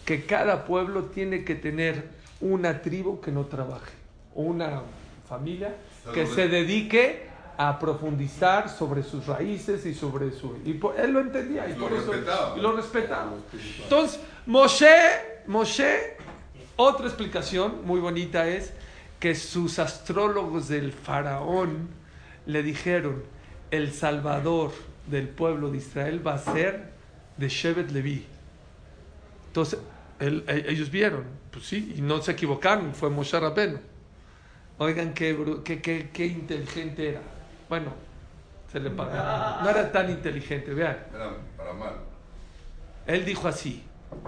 que 0.05 0.25
cada 0.25 0.65
pueblo 0.65 1.05
tiene 1.05 1.43
que 1.43 1.55
tener 1.55 2.09
una 2.39 2.81
tribu 2.81 3.19
que 3.21 3.31
no 3.31 3.45
trabaje, 3.45 3.93
o 4.35 4.41
una 4.41 4.81
familia 5.27 5.75
que 6.13 6.27
se 6.27 6.47
dedique 6.47 7.30
a 7.69 7.77
profundizar 7.77 8.69
sobre 8.69 9.03
sus 9.03 9.27
raíces 9.27 9.85
y 9.85 9.93
sobre 9.93 10.31
su... 10.31 10.57
Y 10.65 10.73
por- 10.73 10.99
él 10.99 11.11
lo 11.11 11.19
entendía 11.19 11.69
y 11.69 11.73
Lo 11.75 11.87
por 11.87 11.93
eso 11.97 12.11
respetaba. 12.11 12.57
lo 12.57 12.71
respetaba. 12.75 13.33
Entonces, 13.83 14.19
Moshe, 14.47 14.87
Moshe, 15.45 16.17
otra 16.75 17.05
explicación 17.05 17.85
muy 17.85 17.99
bonita 17.99 18.47
es 18.47 18.73
que 19.19 19.35
sus 19.35 19.77
astrólogos 19.77 20.69
del 20.69 20.91
faraón 20.91 21.89
le 22.47 22.63
dijeron, 22.63 23.21
el 23.69 23.93
salvador 23.93 24.71
del 25.07 25.27
pueblo 25.29 25.69
de 25.69 25.77
Israel 25.77 26.25
va 26.25 26.33
a 26.35 26.39
ser 26.39 26.89
de 27.37 27.47
Shevet 27.47 27.91
Levi. 27.91 28.25
Entonces, 29.47 29.79
él- 30.19 30.43
e- 30.47 30.65
ellos 30.69 30.89
vieron, 30.89 31.25
pues 31.51 31.67
sí, 31.67 31.93
y 31.97 32.01
no 32.01 32.21
se 32.23 32.31
equivocaron, 32.31 32.95
fue 32.95 33.09
Moshe 33.11 33.39
Rabbeinu. 33.39 33.77
Oigan 34.79 35.13
qué, 35.13 35.37
qué, 35.63 35.79
qué, 35.79 36.09
qué 36.11 36.25
inteligente 36.25 37.09
era. 37.09 37.21
Bueno, 37.71 37.93
se 38.69 38.81
le 38.81 38.89
pagaba. 38.89 39.61
No 39.63 39.69
era 39.69 39.89
tan 39.93 40.09
inteligente, 40.09 40.73
vean. 40.73 40.97
Era 41.15 41.31
para 41.55 41.71
mal. 41.71 41.93
Él 43.07 43.23
dijo 43.23 43.47
así, 43.47 43.81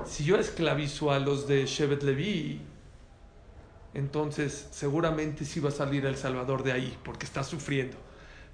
si 0.06 0.24
yo 0.24 0.38
esclavizo 0.38 1.12
a 1.12 1.20
los 1.20 1.46
de 1.46 1.66
Shevet 1.66 2.04
Levi, 2.04 2.62
entonces 3.94 4.70
seguramente 4.72 5.44
sí 5.44 5.60
va 5.60 5.68
a 5.68 5.72
salir 5.74 6.06
el 6.06 6.16
Salvador 6.16 6.64
de 6.64 6.72
ahí, 6.72 6.98
porque 7.04 7.26
está 7.26 7.44
sufriendo. 7.44 7.98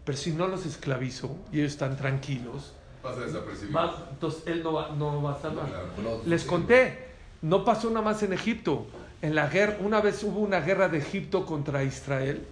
Pero 0.05 0.17
si 0.17 0.31
no 0.31 0.47
los 0.47 0.65
esclavizo 0.65 1.35
y 1.51 1.59
ellos 1.59 1.73
están 1.73 1.95
tranquilos, 1.95 2.73
Pasa 3.03 3.19
desapercibido. 3.19 3.77
va- 3.77 4.07
entonces 4.09 4.41
él 4.47 4.63
no 4.63 4.73
va, 4.73 4.89
no 4.95 5.21
va 5.21 5.33
a 5.33 5.39
salvar. 5.39 5.67
Claro. 5.67 6.23
Les 6.25 6.43
conté, 6.45 7.09
no 7.43 7.63
pasó 7.63 7.89
nada 7.91 8.01
más 8.01 8.23
en 8.23 8.33
Egipto. 8.33 8.87
En 9.21 9.35
la 9.35 9.45
guerra, 9.49 9.77
una 9.81 10.01
vez 10.01 10.23
hubo 10.23 10.39
una 10.39 10.61
guerra 10.61 10.89
de 10.89 10.97
Egipto 10.97 11.45
contra 11.45 11.83
Israel 11.83 12.47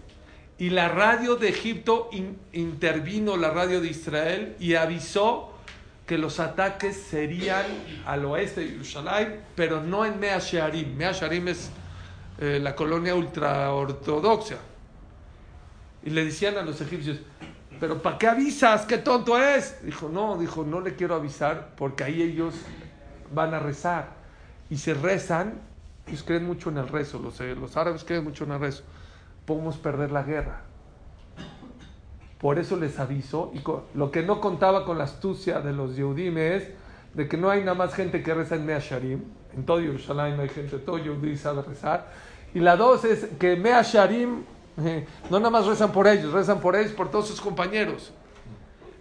y 0.60 0.70
la 0.72 0.88
radio 0.90 1.36
de 1.36 1.50
Egipto 1.50 2.10
in- 2.12 2.38
intervino 2.54 3.38
la 3.38 3.52
radio 3.52 3.80
de 3.82 3.88
Israel 3.90 4.56
y 4.60 4.76
avisó 4.76 5.54
que 6.06 6.18
los 6.18 6.40
ataques 6.40 6.96
serían 7.10 7.66
al 8.06 8.24
oeste 8.26 8.62
de 8.62 8.68
Jerusalén, 8.70 9.42
pero 9.56 9.82
no 9.82 10.06
en 10.06 10.20
Mea 10.20 10.40
Shearim. 10.40 10.96
Mea 10.96 11.12
Shearim 11.12 11.50
es 11.50 11.70
eh, 12.40 12.60
la 12.62 12.76
colonia 12.76 13.14
ultraortodoxa. 13.14 14.56
Y 16.04 16.10
le 16.12 16.24
decían 16.26 16.58
a 16.58 16.62
los 16.62 16.80
egipcios, 16.80 17.18
pero 17.80 18.02
¿para 18.02 18.18
qué 18.18 18.28
avisas? 18.28 18.86
¿Qué 18.86 18.98
tonto 18.98 19.38
es? 19.38 19.84
Dijo, 19.84 20.08
no, 20.10 20.38
dijo, 20.38 20.64
no 20.64 20.80
le 20.80 20.96
quiero 20.96 21.16
avisar 21.16 21.74
porque 21.76 22.04
ahí 22.06 22.22
ellos 22.22 22.56
van 23.34 23.54
a 23.54 23.60
rezar. 23.60 24.08
Y 24.70 24.78
se 24.78 24.94
rezan, 24.94 25.56
ellos 26.08 26.24
creen 26.24 26.46
mucho 26.46 26.70
en 26.70 26.78
el 26.78 26.88
rezo, 26.88 27.20
los, 27.20 27.40
eh, 27.42 27.54
los 27.56 27.76
árabes 27.76 28.04
creen 28.06 28.24
mucho 28.24 28.46
en 28.46 28.52
el 28.54 28.60
rezo. 28.60 28.84
Podemos 29.48 29.78
perder 29.78 30.12
la 30.12 30.22
guerra. 30.22 30.62
Por 32.38 32.60
eso 32.60 32.78
les 32.78 33.00
aviso, 33.00 33.52
y 33.56 33.64
lo 33.98 34.12
que 34.12 34.22
no 34.22 34.40
contaba 34.40 34.86
con 34.86 35.00
la 35.00 35.06
astucia 35.06 35.60
de 35.60 35.74
los 35.74 35.96
Yehudim 35.96 36.38
es 36.38 36.70
de 37.16 37.28
que 37.28 37.36
no 37.36 37.50
hay 37.50 37.62
nada 37.62 37.74
más 37.74 37.96
gente 37.96 38.22
que 38.22 38.32
reza 38.32 38.54
en 38.54 38.66
Mea 38.68 38.78
Sharim, 38.78 39.24
en 39.56 39.66
todo 39.66 39.80
Jerusalén 39.80 40.38
no 40.38 40.44
hay 40.44 40.50
gente, 40.50 40.78
todo 40.78 41.00
Yehudí 41.00 41.36
sabe 41.36 41.64
rezar. 41.64 42.08
Y 42.54 42.60
la 42.60 42.76
dos 42.76 43.04
es 43.06 43.28
que 43.40 43.56
Mea 43.56 43.82
Sharim 43.82 44.44
eh, 44.84 45.08
no 45.32 45.40
nada 45.40 45.50
más 45.50 45.66
rezan 45.66 45.92
por 45.92 46.08
ellos, 46.08 46.32
rezan 46.32 46.60
por 46.60 46.76
ellos, 46.76 46.92
por 46.92 47.10
todos 47.10 47.28
sus 47.28 47.42
compañeros. 47.42 48.14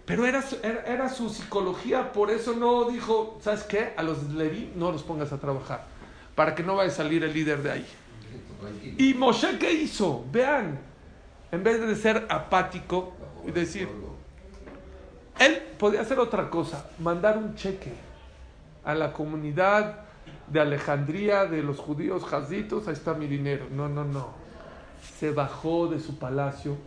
Pero 0.05 0.25
era, 0.25 0.43
era, 0.63 0.81
era 0.85 1.09
su 1.09 1.29
psicología, 1.29 2.11
por 2.11 2.31
eso 2.31 2.53
no 2.53 2.85
dijo, 2.85 3.37
¿sabes 3.41 3.63
qué? 3.63 3.93
A 3.97 4.03
los 4.03 4.23
Leví 4.31 4.71
no 4.75 4.91
los 4.91 5.03
pongas 5.03 5.31
a 5.31 5.37
trabajar, 5.37 5.85
para 6.33 6.55
que 6.55 6.63
no 6.63 6.75
vaya 6.75 6.89
a 6.89 6.95
salir 6.95 7.23
el 7.23 7.33
líder 7.33 7.61
de 7.61 7.71
ahí. 7.71 7.87
¿Y 8.97 9.13
Moshe 9.13 9.57
qué 9.59 9.71
hizo? 9.73 10.25
Vean, 10.31 10.79
en 11.51 11.63
vez 11.63 11.79
de 11.81 11.95
ser 11.95 12.25
apático 12.29 13.13
y 13.47 13.51
decir, 13.51 13.87
él 15.39 15.61
podía 15.77 16.01
hacer 16.01 16.19
otra 16.19 16.49
cosa, 16.49 16.89
mandar 16.99 17.37
un 17.37 17.55
cheque 17.55 17.93
a 18.83 18.95
la 18.95 19.13
comunidad 19.13 20.01
de 20.47 20.59
Alejandría, 20.61 21.45
de 21.45 21.61
los 21.61 21.77
judíos 21.77 22.23
jazitos, 22.23 22.87
ahí 22.87 22.93
está 22.93 23.13
mi 23.13 23.27
dinero. 23.27 23.65
No, 23.71 23.87
no, 23.89 24.03
no. 24.05 24.29
Se 25.19 25.31
bajó 25.31 25.87
de 25.87 25.99
su 25.99 26.17
palacio 26.17 26.77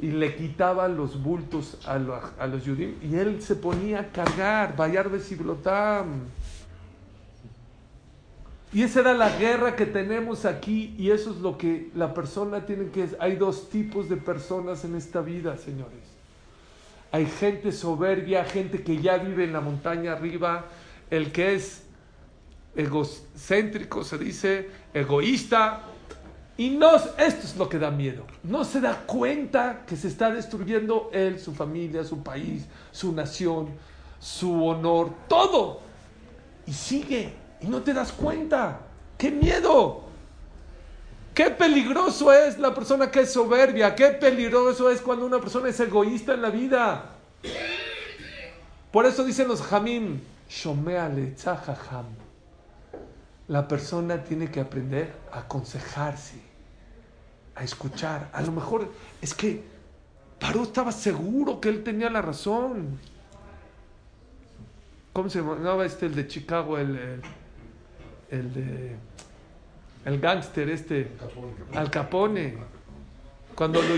y 0.00 0.10
le 0.10 0.34
quitaba 0.34 0.88
los 0.88 1.22
bultos 1.22 1.78
a, 1.86 1.98
lo- 1.98 2.20
a 2.38 2.46
los 2.46 2.62
judíos 2.64 2.92
y 3.02 3.14
él 3.16 3.40
se 3.40 3.54
ponía 3.54 4.00
a 4.00 4.06
cargar, 4.08 4.74
Bayar 4.76 5.10
de 5.10 5.20
Siblotam. 5.20 6.22
Y 8.74 8.82
esa 8.82 9.00
era 9.00 9.12
la 9.12 9.36
guerra 9.36 9.76
que 9.76 9.84
tenemos 9.84 10.46
aquí 10.46 10.94
y 10.98 11.10
eso 11.10 11.30
es 11.30 11.36
lo 11.38 11.58
que 11.58 11.90
la 11.94 12.14
persona 12.14 12.64
tiene 12.64 12.86
que... 12.86 13.06
Hay 13.18 13.36
dos 13.36 13.68
tipos 13.68 14.08
de 14.08 14.16
personas 14.16 14.84
en 14.84 14.94
esta 14.94 15.20
vida, 15.20 15.58
señores. 15.58 16.00
Hay 17.10 17.26
gente 17.26 17.70
soberbia, 17.70 18.46
gente 18.46 18.82
que 18.82 19.02
ya 19.02 19.18
vive 19.18 19.44
en 19.44 19.52
la 19.52 19.60
montaña 19.60 20.12
arriba, 20.12 20.64
el 21.10 21.30
que 21.32 21.54
es 21.54 21.82
egocéntrico, 22.74 24.04
se 24.04 24.16
dice 24.16 24.70
egoísta. 24.94 25.82
Y 26.56 26.70
no, 26.70 26.96
esto 26.96 27.18
es 27.18 27.56
lo 27.58 27.68
que 27.68 27.78
da 27.78 27.90
miedo. 27.90 28.24
No 28.42 28.64
se 28.64 28.80
da 28.80 29.02
cuenta 29.06 29.82
que 29.86 29.96
se 29.96 30.08
está 30.08 30.30
destruyendo 30.30 31.10
él, 31.12 31.38
su 31.38 31.52
familia, 31.54 32.04
su 32.04 32.22
país, 32.22 32.64
su 32.90 33.12
nación, 33.12 33.68
su 34.18 34.64
honor, 34.64 35.12
todo. 35.28 35.80
Y 36.66 36.72
sigue. 36.72 37.41
Y 37.62 37.66
no 37.66 37.82
te 37.82 37.92
das 37.94 38.12
cuenta. 38.12 38.80
¡Qué 39.16 39.30
miedo! 39.30 40.02
Qué 41.34 41.50
peligroso 41.50 42.32
es 42.32 42.58
la 42.58 42.74
persona 42.74 43.10
que 43.10 43.20
es 43.20 43.32
soberbia. 43.32 43.94
Qué 43.94 44.08
peligroso 44.08 44.90
es 44.90 45.00
cuando 45.00 45.24
una 45.24 45.40
persona 45.40 45.68
es 45.68 45.80
egoísta 45.80 46.34
en 46.34 46.42
la 46.42 46.50
vida. 46.50 47.10
Por 48.90 49.06
eso 49.06 49.24
dicen 49.24 49.48
los 49.48 49.62
jamim, 49.62 50.20
shomeale 50.48 51.30
tzahaham. 51.30 52.06
La 53.48 53.66
persona 53.66 54.22
tiene 54.22 54.50
que 54.50 54.60
aprender 54.60 55.14
a 55.32 55.40
aconsejarse, 55.40 56.40
a 57.54 57.64
escuchar. 57.64 58.28
A 58.32 58.42
lo 58.42 58.52
mejor 58.52 58.90
es 59.22 59.34
que 59.34 59.72
Paró 60.42 60.64
estaba 60.64 60.90
seguro 60.90 61.60
que 61.60 61.68
él 61.68 61.84
tenía 61.84 62.10
la 62.10 62.20
razón. 62.20 62.98
¿Cómo 65.12 65.30
se 65.30 65.38
llamaba 65.38 65.86
este, 65.86 66.06
el 66.06 66.16
de 66.16 66.26
Chicago, 66.26 66.78
el, 66.78 67.22
el 68.32 68.54
de 68.54 68.96
el 70.04 70.18
gángster 70.20 70.68
este, 70.68 71.12
Al 71.74 71.90
Capone, 71.90 72.54
cuando 73.54 73.80
lo, 73.80 73.94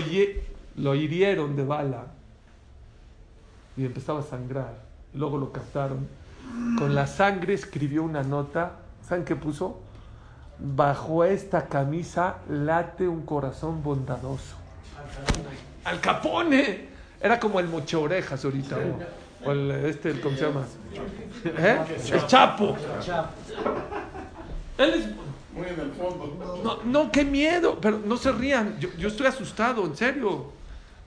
lo 0.75 0.93
hirieron 0.95 1.55
de 1.55 1.63
bala 1.63 2.05
y 3.75 3.85
empezaba 3.85 4.19
a 4.19 4.23
sangrar, 4.23 4.75
luego 5.15 5.37
lo 5.37 5.51
captaron, 5.51 6.07
con 6.77 6.93
la 6.93 7.07
sangre 7.07 7.55
escribió 7.55 8.03
una 8.03 8.21
nota, 8.21 8.73
¿saben 9.07 9.25
qué 9.25 9.35
puso? 9.35 9.81
Bajo 10.59 11.23
esta 11.23 11.65
camisa 11.65 12.37
late 12.49 13.07
un 13.07 13.25
corazón 13.25 13.81
bondadoso. 13.81 14.55
Al 15.85 15.99
Capone, 15.99 16.87
era 17.19 17.39
como 17.39 17.59
el 17.59 17.67
moche 17.67 17.97
orejas 17.97 18.45
ahorita, 18.45 18.77
o, 19.43 19.51
el, 19.51 19.71
este, 19.71 20.21
¿cómo 20.21 20.37
se 20.37 20.45
llama? 20.45 20.65
¿Eh? 21.43 21.79
El 22.11 22.27
Chapo. 22.27 22.77
Él 24.77 24.93
es 24.93 25.07
muy 25.53 25.67
en 25.67 25.79
el 25.79 25.91
fondo. 25.93 26.61
No, 26.63 26.83
no, 26.83 27.11
qué 27.11 27.23
miedo, 27.23 27.79
pero 27.79 27.99
no 27.99 28.17
se 28.17 28.31
rían, 28.31 28.77
yo, 28.79 28.89
yo 28.97 29.07
estoy 29.07 29.27
asustado, 29.27 29.85
en 29.85 29.95
serio. 29.95 30.53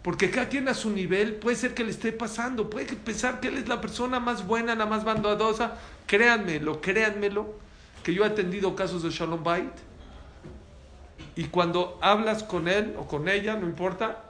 Porque 0.03 0.31
cada 0.31 0.49
quien 0.49 0.69
a 0.69 0.75
su 0.75 0.91
nivel 0.91 1.35
puede 1.35 1.57
ser 1.57 1.75
que 1.75 1.85
le 1.85 1.91
esté 1.91 2.13
pasando, 2.13 2.71
puede 2.71 2.87
pensar 2.97 3.41
que 3.41 3.49
él 3.49 3.59
es 3.59 3.69
la 3.69 3.81
persona 3.81 4.21
más 4.21 4.47
buena, 4.47 4.75
la 4.75 4.87
más 4.87 5.05
bondadosa. 5.05 5.77
Créanmelo, 6.07 6.81
créanmelo, 6.81 7.55
que 8.03 8.15
yo 8.15 8.25
he 8.25 8.27
atendido 8.27 8.75
casos 8.75 9.03
de 9.03 9.11
Shalom 9.11 9.45
Bait. 9.45 9.73
Y 11.37 11.45
cuando 11.45 11.99
hablas 12.01 12.43
con 12.43 12.69
él 12.69 12.95
o 12.99 13.07
con 13.07 13.29
ella, 13.29 13.57
no 13.57 13.67
importa, 13.67 14.25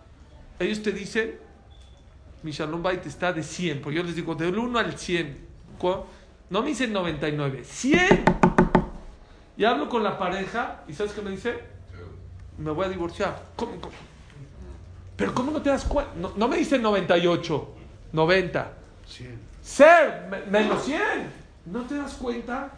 ellos 0.59 0.83
te 0.83 0.91
dicen, 0.91 1.39
mi 2.43 2.51
Shalom 2.51 2.83
Bait 2.83 3.07
está 3.07 3.33
de 3.33 3.43
100, 3.43 3.81
porque 3.81 3.99
yo 3.99 4.03
les 4.03 4.17
digo 4.17 4.35
del 4.35 4.59
1 4.59 4.79
al 4.79 4.99
100. 4.99 5.47
No 6.51 6.63
me 6.63 6.69
dicen 6.71 6.93
99, 6.93 7.63
100. 7.65 8.48
Y 9.59 9.65
hablo 9.65 9.89
con 9.89 10.05
la 10.05 10.17
pareja 10.17 10.85
y 10.87 10.95
¿sabes 10.95 11.13
qué 11.13 11.21
me 11.21 11.33
dice? 11.33 11.59
Me 12.59 12.71
voy 12.71 12.87
a 12.87 12.89
divorciar. 12.89 13.43
¿Cómo, 13.57 13.73
Pero 15.17 15.35
¿cómo 15.35 15.51
no 15.51 15.61
te 15.61 15.71
das 15.71 15.85
cuenta? 15.85 16.13
No, 16.37 16.47
me 16.47 16.59
dice 16.59 16.79
98, 16.79 17.69
90. 18.13 18.73
100. 19.05 19.41
Ser, 19.61 20.47
menos 20.49 20.85
100. 20.85 21.01
¿No 21.67 21.83
te 21.83 21.97
das 21.97 22.15
cuenta? 22.15 22.71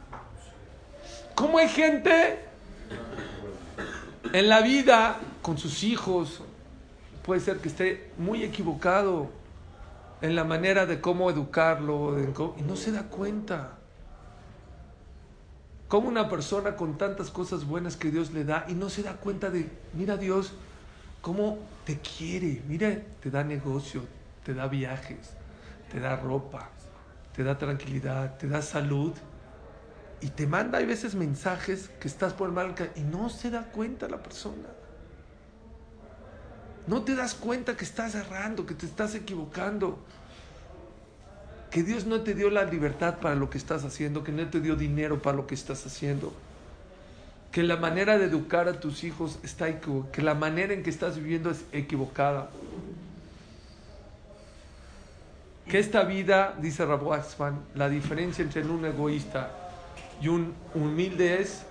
¿Cómo 1.35 1.59
hay 1.59 1.69
gente 1.69 2.47
en 4.33 4.49
la 4.49 4.63
vida 4.63 5.19
con 5.43 5.59
sus 5.59 5.85
hijos? 5.85 6.41
Puede 7.27 7.43
ser 7.43 7.59
que 7.59 7.69
esté 7.69 8.11
muy 8.17 8.43
equivocado 8.43 9.29
en 10.23 10.35
la 10.35 10.45
manera 10.45 10.87
de 10.87 10.99
cómo 10.99 11.31
educarlo 11.31 12.17
y 12.57 12.63
no 12.63 12.75
se 12.75 12.91
da 12.91 13.03
cuenta. 13.03 13.80
Como 15.91 16.07
una 16.07 16.29
persona 16.29 16.77
con 16.77 16.97
tantas 16.99 17.31
cosas 17.31 17.65
buenas 17.65 17.97
que 17.97 18.13
Dios 18.13 18.31
le 18.31 18.45
da 18.45 18.65
y 18.69 18.75
no 18.75 18.89
se 18.89 19.03
da 19.03 19.17
cuenta 19.17 19.51
de, 19.51 19.69
mira 19.93 20.17
Dios, 20.17 20.53
cómo 21.21 21.59
te 21.85 21.99
quiere, 21.99 22.63
mira, 22.69 23.03
te 23.21 23.29
da 23.29 23.43
negocio, 23.43 24.05
te 24.45 24.55
da 24.55 24.69
viajes, 24.69 25.33
te 25.91 25.99
da 25.99 26.15
ropa, 26.15 26.71
te 27.35 27.43
da 27.43 27.59
tranquilidad, 27.59 28.39
te 28.39 28.47
da 28.47 28.63
salud 28.63 29.15
y 30.21 30.29
te 30.29 30.47
manda 30.47 30.79
a 30.79 30.83
veces 30.83 31.17
mensajes 31.17 31.91
que 31.99 32.07
estás 32.07 32.35
por 32.35 32.51
el 32.51 32.55
mal 32.55 32.73
y 32.95 33.01
no 33.01 33.29
se 33.29 33.51
da 33.51 33.65
cuenta 33.65 34.09
la 34.09 34.23
persona. 34.23 34.69
No 36.87 37.03
te 37.03 37.17
das 37.17 37.35
cuenta 37.35 37.77
que 37.77 37.85
estás 37.85 38.15
errando, 38.15 38.65
que 38.65 38.75
te 38.75 38.87
estás 38.87 39.17
equivocando 39.17 39.99
que 41.71 41.83
Dios 41.85 42.05
no 42.05 42.23
te 42.23 42.35
dio 42.35 42.51
la 42.51 42.65
libertad 42.65 43.19
para 43.21 43.37
lo 43.37 43.49
que 43.49 43.59
estás 43.59 43.85
haciendo, 43.85 44.25
que 44.25 44.33
no 44.33 44.49
te 44.49 44.61
dio 44.61 44.75
dinero 44.75 45.23
para 45.23 45.37
lo 45.37 45.47
que 45.47 45.55
estás 45.55 45.87
haciendo, 45.87 46.33
que 47.53 47.63
la 47.63 47.77
manera 47.77 48.19
de 48.19 48.25
educar 48.25 48.69
a 48.69 48.81
tus 48.81 49.05
hijos 49.05 49.39
está 49.43 49.69
equivocada, 49.69 50.13
que 50.13 50.23
la 50.23 50.35
manera 50.35 50.75
en 50.75 50.83
que 50.83 50.91
estás 50.91 51.17
viviendo 51.17 51.51
es 51.51 51.65
equivocada. 51.73 52.51
Que 55.69 55.79
esta 55.79 56.03
vida, 56.03 56.57
dice 56.61 56.85
Rabu 56.85 57.13
Axman, 57.13 57.61
la 57.77 57.89
diferencia 57.89 58.43
entre 58.43 58.65
un 58.65 58.85
egoísta 58.85 59.51
y 60.21 60.27
un 60.27 60.53
humilde 60.75 61.41
es, 61.41 61.65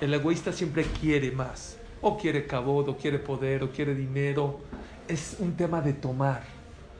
el 0.00 0.14
egoísta 0.14 0.52
siempre 0.52 0.84
quiere 0.84 1.32
más, 1.32 1.76
o 2.00 2.16
quiere 2.16 2.46
cabod, 2.46 2.88
o 2.88 2.96
quiere 2.96 3.18
poder, 3.18 3.64
o 3.64 3.70
quiere 3.72 3.96
dinero. 3.96 4.60
Es 5.08 5.36
un 5.40 5.56
tema 5.56 5.80
de 5.80 5.92
tomar. 5.92 6.44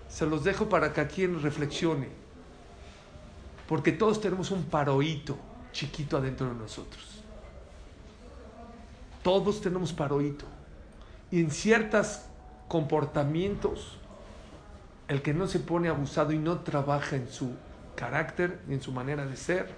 Se 0.09 0.27
los 0.27 0.43
dejo 0.43 0.69
para 0.69 0.93
que 0.93 1.01
aquí 1.01 1.27
reflexione. 1.29 2.20
Porque 3.71 3.93
todos 3.93 4.21
tenemos 4.21 4.51
un 4.51 4.65
paroíto 4.65 5.39
chiquito 5.71 6.17
adentro 6.17 6.49
de 6.49 6.57
nosotros. 6.57 7.23
Todos 9.23 9.61
tenemos 9.61 9.93
paroíto. 9.93 10.45
Y 11.31 11.39
en 11.39 11.53
ciertos 11.53 12.23
comportamientos, 12.67 13.97
el 15.07 15.23
que 15.23 15.33
no 15.33 15.47
se 15.47 15.61
pone 15.61 15.89
abusado 15.89 16.33
y 16.33 16.39
no 16.39 16.59
trabaja 16.63 17.15
en 17.15 17.31
su 17.31 17.53
carácter 17.95 18.61
en 18.69 18.83
su 18.83 18.91
manera 18.91 19.25
de 19.25 19.37
ser, 19.37 19.73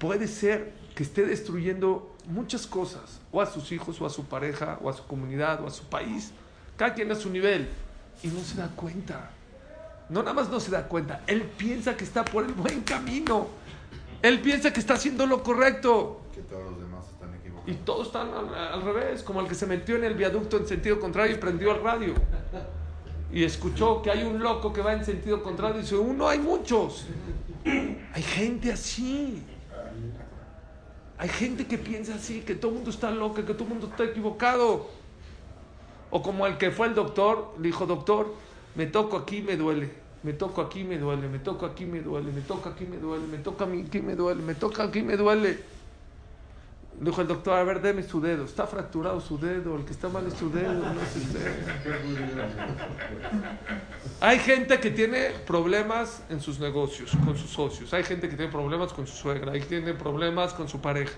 puede 0.00 0.26
ser 0.26 0.74
que 0.96 1.04
esté 1.04 1.24
destruyendo 1.24 2.12
muchas 2.26 2.66
cosas, 2.66 3.20
o 3.30 3.40
a 3.40 3.46
sus 3.46 3.70
hijos, 3.70 4.00
o 4.00 4.06
a 4.06 4.10
su 4.10 4.24
pareja, 4.24 4.80
o 4.82 4.90
a 4.90 4.92
su 4.92 5.06
comunidad, 5.06 5.62
o 5.62 5.68
a 5.68 5.70
su 5.70 5.84
país, 5.84 6.32
cada 6.76 6.92
quien 6.94 7.12
a 7.12 7.14
su 7.14 7.30
nivel, 7.30 7.68
y 8.24 8.26
no 8.26 8.40
se 8.40 8.56
da 8.56 8.66
cuenta. 8.74 9.30
No 10.08 10.22
nada 10.22 10.34
más 10.34 10.48
no 10.48 10.60
se 10.60 10.70
da 10.70 10.86
cuenta, 10.86 11.22
él 11.26 11.42
piensa 11.42 11.96
que 11.96 12.04
está 12.04 12.24
por 12.24 12.44
el 12.44 12.52
buen 12.52 12.82
camino. 12.82 13.48
Él 14.22 14.40
piensa 14.40 14.72
que 14.72 14.80
está 14.80 14.94
haciendo 14.94 15.26
lo 15.26 15.42
correcto. 15.42 16.20
Que 16.34 16.42
todos 16.42 16.64
los 16.70 16.80
demás 16.80 17.04
están 17.12 17.34
equivocados. 17.34 17.68
Y 17.68 17.74
todos 17.84 18.06
están 18.06 18.28
al, 18.32 18.82
revés, 18.82 19.22
como 19.22 19.40
el 19.40 19.48
que 19.48 19.54
se 19.54 19.66
metió 19.66 19.96
en 19.96 20.04
el 20.04 20.14
viaducto 20.14 20.56
en 20.56 20.66
sentido 20.66 21.00
contrario 21.00 21.34
y 21.34 21.38
prendió 21.38 21.72
el 21.72 21.82
radio. 21.82 22.14
Y 23.32 23.42
escuchó 23.42 24.00
que 24.02 24.10
hay 24.10 24.22
un 24.22 24.40
loco 24.40 24.72
que 24.72 24.80
va 24.80 24.92
en 24.92 25.04
sentido 25.04 25.42
contrario 25.42 25.78
y 25.78 25.82
dice, 25.82 25.96
uno, 25.96 26.28
hay 26.28 26.38
muchos. 26.38 27.06
Hay 28.14 28.22
gente 28.22 28.72
así. 28.72 29.42
Hay 31.18 31.28
gente 31.28 31.66
que 31.66 31.76
piensa 31.76 32.14
así, 32.14 32.40
que 32.40 32.54
todo 32.54 32.70
el 32.70 32.76
mundo 32.76 32.90
está 32.90 33.10
loco, 33.10 33.34
que 33.34 33.42
todo 33.42 33.64
el 33.64 33.70
mundo 33.70 33.88
está 33.88 34.04
equivocado. 34.04 34.88
O 36.10 36.22
como 36.22 36.46
el 36.46 36.56
que 36.58 36.70
fue 36.70 36.86
el 36.86 36.94
doctor, 36.94 37.54
le 37.58 37.64
dijo, 37.64 37.84
doctor, 37.86 38.32
me 38.76 38.86
toco 38.86 39.16
aquí, 39.16 39.42
me 39.42 39.56
duele. 39.56 39.90
Me 40.22 40.32
toco 40.32 40.60
aquí, 40.60 40.84
me 40.84 40.98
duele. 40.98 41.28
Me 41.28 41.38
toco 41.38 41.66
aquí, 41.66 41.86
me 41.86 42.00
duele. 42.00 42.32
Me 42.32 42.40
toca 42.40 42.70
aquí, 42.70 42.84
me 42.84 42.98
duele. 42.98 43.26
Me 43.26 43.38
toca 43.38 43.64
aquí, 43.64 44.00
me 44.00 44.14
duele. 44.14 44.42
Me 44.42 44.54
toca 44.54 44.82
aquí, 44.82 45.02
me 45.02 45.16
duele. 45.16 45.76
Dijo 47.00 47.20
el 47.20 47.28
doctor, 47.28 47.58
a 47.58 47.62
ver, 47.62 47.82
deme 47.82 48.02
su 48.02 48.20
dedo. 48.20 48.44
Está 48.44 48.66
fracturado 48.66 49.20
su 49.20 49.38
dedo. 49.38 49.76
El 49.76 49.84
que 49.84 49.92
está 49.92 50.08
mal 50.08 50.26
es 50.26 50.34
su 50.34 50.50
dedo. 50.50 50.72
No 50.72 51.00
es 51.00 51.16
usted. 51.16 51.52
Hay 54.20 54.38
gente 54.38 54.80
que 54.80 54.90
tiene 54.90 55.30
problemas 55.46 56.22
en 56.30 56.40
sus 56.40 56.58
negocios, 56.58 57.12
con 57.24 57.36
sus 57.36 57.50
socios. 57.50 57.92
Hay 57.92 58.02
gente 58.02 58.28
que 58.28 58.36
tiene 58.36 58.50
problemas 58.50 58.92
con 58.92 59.06
su 59.06 59.14
suegra. 59.14 59.52
Hay 59.52 59.60
que 59.60 59.66
tiene 59.66 59.92
problemas 59.92 60.54
con 60.54 60.68
su 60.68 60.80
pareja. 60.80 61.12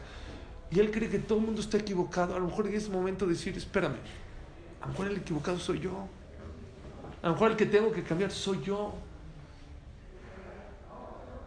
Y 0.71 0.81
él 0.81 0.91
cree 0.91 1.09
que 1.09 1.21
todo 1.21 1.39
el 1.39 1.45
mundo 1.47 1.61
está 1.61 1.79
equivocado. 1.79 2.35
A 2.35 2.41
lo 2.41 2.47
mejor 2.47 2.67
en 2.67 2.75
ese 2.75 2.91
momento 2.91 3.27
decir, 3.27 3.57
espérame, 3.57 3.97
a 4.81 4.87
lo 4.87 4.93
mejor 4.93 5.07
el 5.07 5.17
equivocado 5.17 5.59
soy 5.59 5.81
yo. 5.81 6.09
A 7.23 7.27
lo 7.27 7.33
mejor 7.33 7.53
el 7.53 7.57
que 7.57 7.67
tengo 7.67 7.93
que 7.93 8.03
cambiar 8.03 8.31
soy 8.31 8.63
yo. 8.63 8.95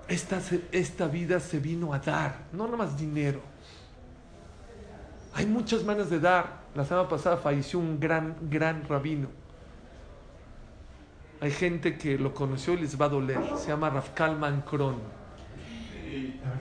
Esta, 0.08 0.42
esta 0.72 1.08
vida 1.08 1.40
se 1.40 1.60
vino 1.60 1.94
a 1.94 2.00
dar, 2.00 2.48
no 2.52 2.66
nada 2.66 2.78
más 2.78 2.98
dinero. 2.98 3.40
Hay 5.34 5.46
muchas 5.46 5.84
maneras 5.84 6.10
de 6.10 6.20
dar. 6.20 6.62
La 6.76 6.86
semana 6.86 7.08
pasada 7.08 7.38
falleció 7.38 7.80
un 7.80 8.00
gran, 8.00 8.36
gran 8.50 8.88
rabino. 8.88 9.30
Hay 11.40 11.52
gente 11.52 11.98
que 11.98 12.18
lo 12.18 12.34
conoció 12.34 12.74
y 12.74 12.78
les 12.78 13.00
va 13.00 13.06
a 13.06 13.10
doler. 13.10 13.40
Se 13.58 13.70
llama 13.70 13.90
Rafkal 13.90 14.38
Mancron. 14.38 14.98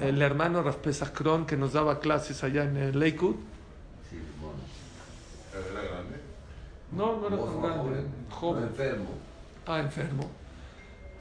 el 0.00 0.22
hermano 0.22 0.62
Raspesa 0.62 1.12
Kron 1.12 1.44
que 1.44 1.56
nos 1.56 1.72
daba 1.74 2.00
clases 2.00 2.42
allá 2.42 2.64
en 2.64 2.76
el 2.76 2.98
Lakewood. 2.98 3.36
Sí, 4.08 4.18
bueno. 4.40 4.58
¿Era 5.52 5.82
grande? 5.82 6.16
No, 6.92 7.16
no 7.20 7.26
era 7.28 7.36
tan 7.36 7.62
grande, 7.62 7.78
joven, 7.82 8.06
joven. 8.30 8.64
enfermo. 8.64 9.08
Ah, 9.66 9.78
enfermo. 9.78 10.30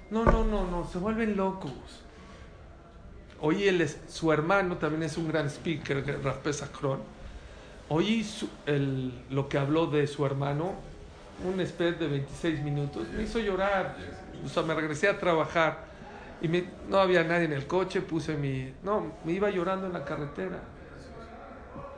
No, 0.09 0.25
no, 0.25 0.43
no, 0.43 0.65
no, 0.67 0.87
se 0.87 0.97
vuelven 0.97 1.37
locos. 1.37 1.71
Oí 3.41 3.67
él 3.67 3.81
es, 3.81 3.99
su 4.09 4.31
hermano 4.33 4.77
también 4.77 5.03
es 5.03 5.17
un 5.17 5.27
gran 5.27 5.45
speaker, 5.49 6.03
Raspesa 6.23 6.71
Kron. 6.71 6.99
Oí 7.89 8.25
lo 9.29 9.47
que 9.47 9.57
habló 9.57 9.87
de 9.87 10.07
su 10.07 10.25
hermano, 10.25 10.73
un 11.45 11.65
speech 11.65 11.97
de 11.97 12.07
26 12.07 12.61
minutos, 12.63 13.07
me 13.15 13.23
hizo 13.23 13.39
llorar. 13.39 13.95
O 14.45 14.49
sea, 14.49 14.63
me 14.63 14.73
regresé 14.73 15.07
a 15.07 15.17
trabajar 15.19 15.85
y 16.41 16.47
me- 16.47 16.65
no 16.89 16.97
había 16.99 17.23
nadie 17.23 17.45
en 17.45 17.53
el 17.53 17.65
coche, 17.67 18.01
puse 18.01 18.35
mi... 18.35 18.73
No, 18.83 19.13
me 19.23 19.33
iba 19.33 19.49
llorando 19.49 19.87
en 19.87 19.93
la 19.93 20.03
carretera. 20.05 20.59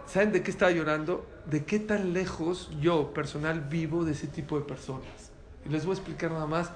¿Saben 0.05 0.32
de 0.32 0.43
qué 0.43 0.51
estaba 0.51 0.72
llorando? 0.72 1.26
De 1.51 1.65
qué 1.65 1.79
tan 1.79 2.13
lejos 2.13 2.71
yo, 2.79 3.13
personal, 3.13 3.59
vivo 3.59 4.05
de 4.05 4.13
ese 4.13 4.25
tipo 4.25 4.57
de 4.57 4.65
personas. 4.65 5.31
Y 5.65 5.69
les 5.69 5.85
voy 5.85 5.95
a 5.95 5.97
explicar 5.97 6.31
nada 6.31 6.47
más. 6.47 6.71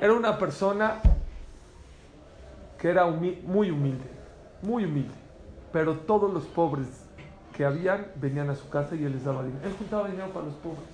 Era 0.00 0.12
una 0.12 0.38
persona 0.38 1.00
que 2.78 2.88
era 2.88 3.06
muy 3.06 3.70
humilde, 3.70 4.04
muy 4.62 4.84
humilde. 4.84 5.14
Pero 5.72 5.94
todos 5.94 6.32
los 6.32 6.44
pobres 6.44 6.86
que 7.56 7.64
habían 7.64 8.08
venían 8.16 8.50
a 8.50 8.54
su 8.54 8.68
casa 8.68 8.94
y 8.94 9.04
él 9.04 9.12
les 9.12 9.24
daba 9.24 9.42
dinero. 9.42 9.66
Él 9.66 9.74
juntaba 9.76 10.06
dinero 10.08 10.28
para 10.28 10.44
los 10.44 10.54
pobres. 10.56 10.84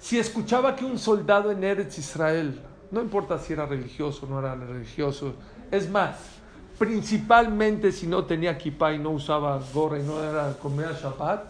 Si 0.00 0.18
escuchaba 0.18 0.74
que 0.74 0.84
un 0.84 0.98
soldado 0.98 1.52
en 1.52 1.62
Eretz 1.62 1.96
Israel, 1.98 2.60
no 2.90 3.00
importa 3.00 3.38
si 3.38 3.52
era 3.52 3.66
religioso 3.66 4.26
o 4.26 4.28
no 4.28 4.40
era 4.40 4.54
religioso, 4.56 5.34
es 5.70 5.88
más, 5.88 6.39
principalmente 6.80 7.92
si 7.92 8.06
no 8.06 8.24
tenía 8.24 8.56
kippah 8.56 8.94
y 8.94 8.98
no 8.98 9.10
usaba 9.10 9.60
gorra 9.74 9.98
y 9.98 10.02
no 10.02 10.24
era 10.24 10.54
comer 10.54 10.94
Shabbat, 10.94 11.44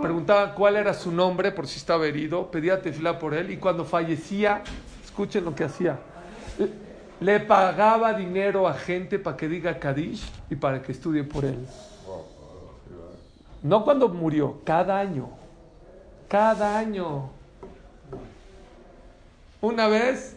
preguntaba 0.00 0.54
cuál 0.54 0.76
era 0.76 0.94
su 0.94 1.10
nombre 1.10 1.50
por 1.50 1.66
si 1.66 1.78
estaba 1.78 2.06
herido, 2.06 2.52
pedía 2.52 2.80
tefilá 2.80 3.18
por 3.18 3.34
él 3.34 3.50
y 3.50 3.56
cuando 3.56 3.84
fallecía, 3.84 4.62
escuchen 5.04 5.44
lo 5.44 5.56
que 5.56 5.64
hacía, 5.64 5.98
le 7.18 7.40
pagaba 7.40 8.14
dinero 8.14 8.68
a 8.68 8.74
gente 8.74 9.18
para 9.18 9.36
que 9.36 9.48
diga 9.48 9.76
Kadish 9.76 10.24
y 10.48 10.54
para 10.54 10.80
que 10.80 10.92
estudie 10.92 11.24
por 11.24 11.44
él. 11.44 11.66
No 13.60 13.82
cuando 13.82 14.08
murió, 14.08 14.60
cada 14.62 15.00
año. 15.00 15.30
Cada 16.28 16.78
año. 16.78 17.28
Una 19.60 19.88
vez 19.88 20.36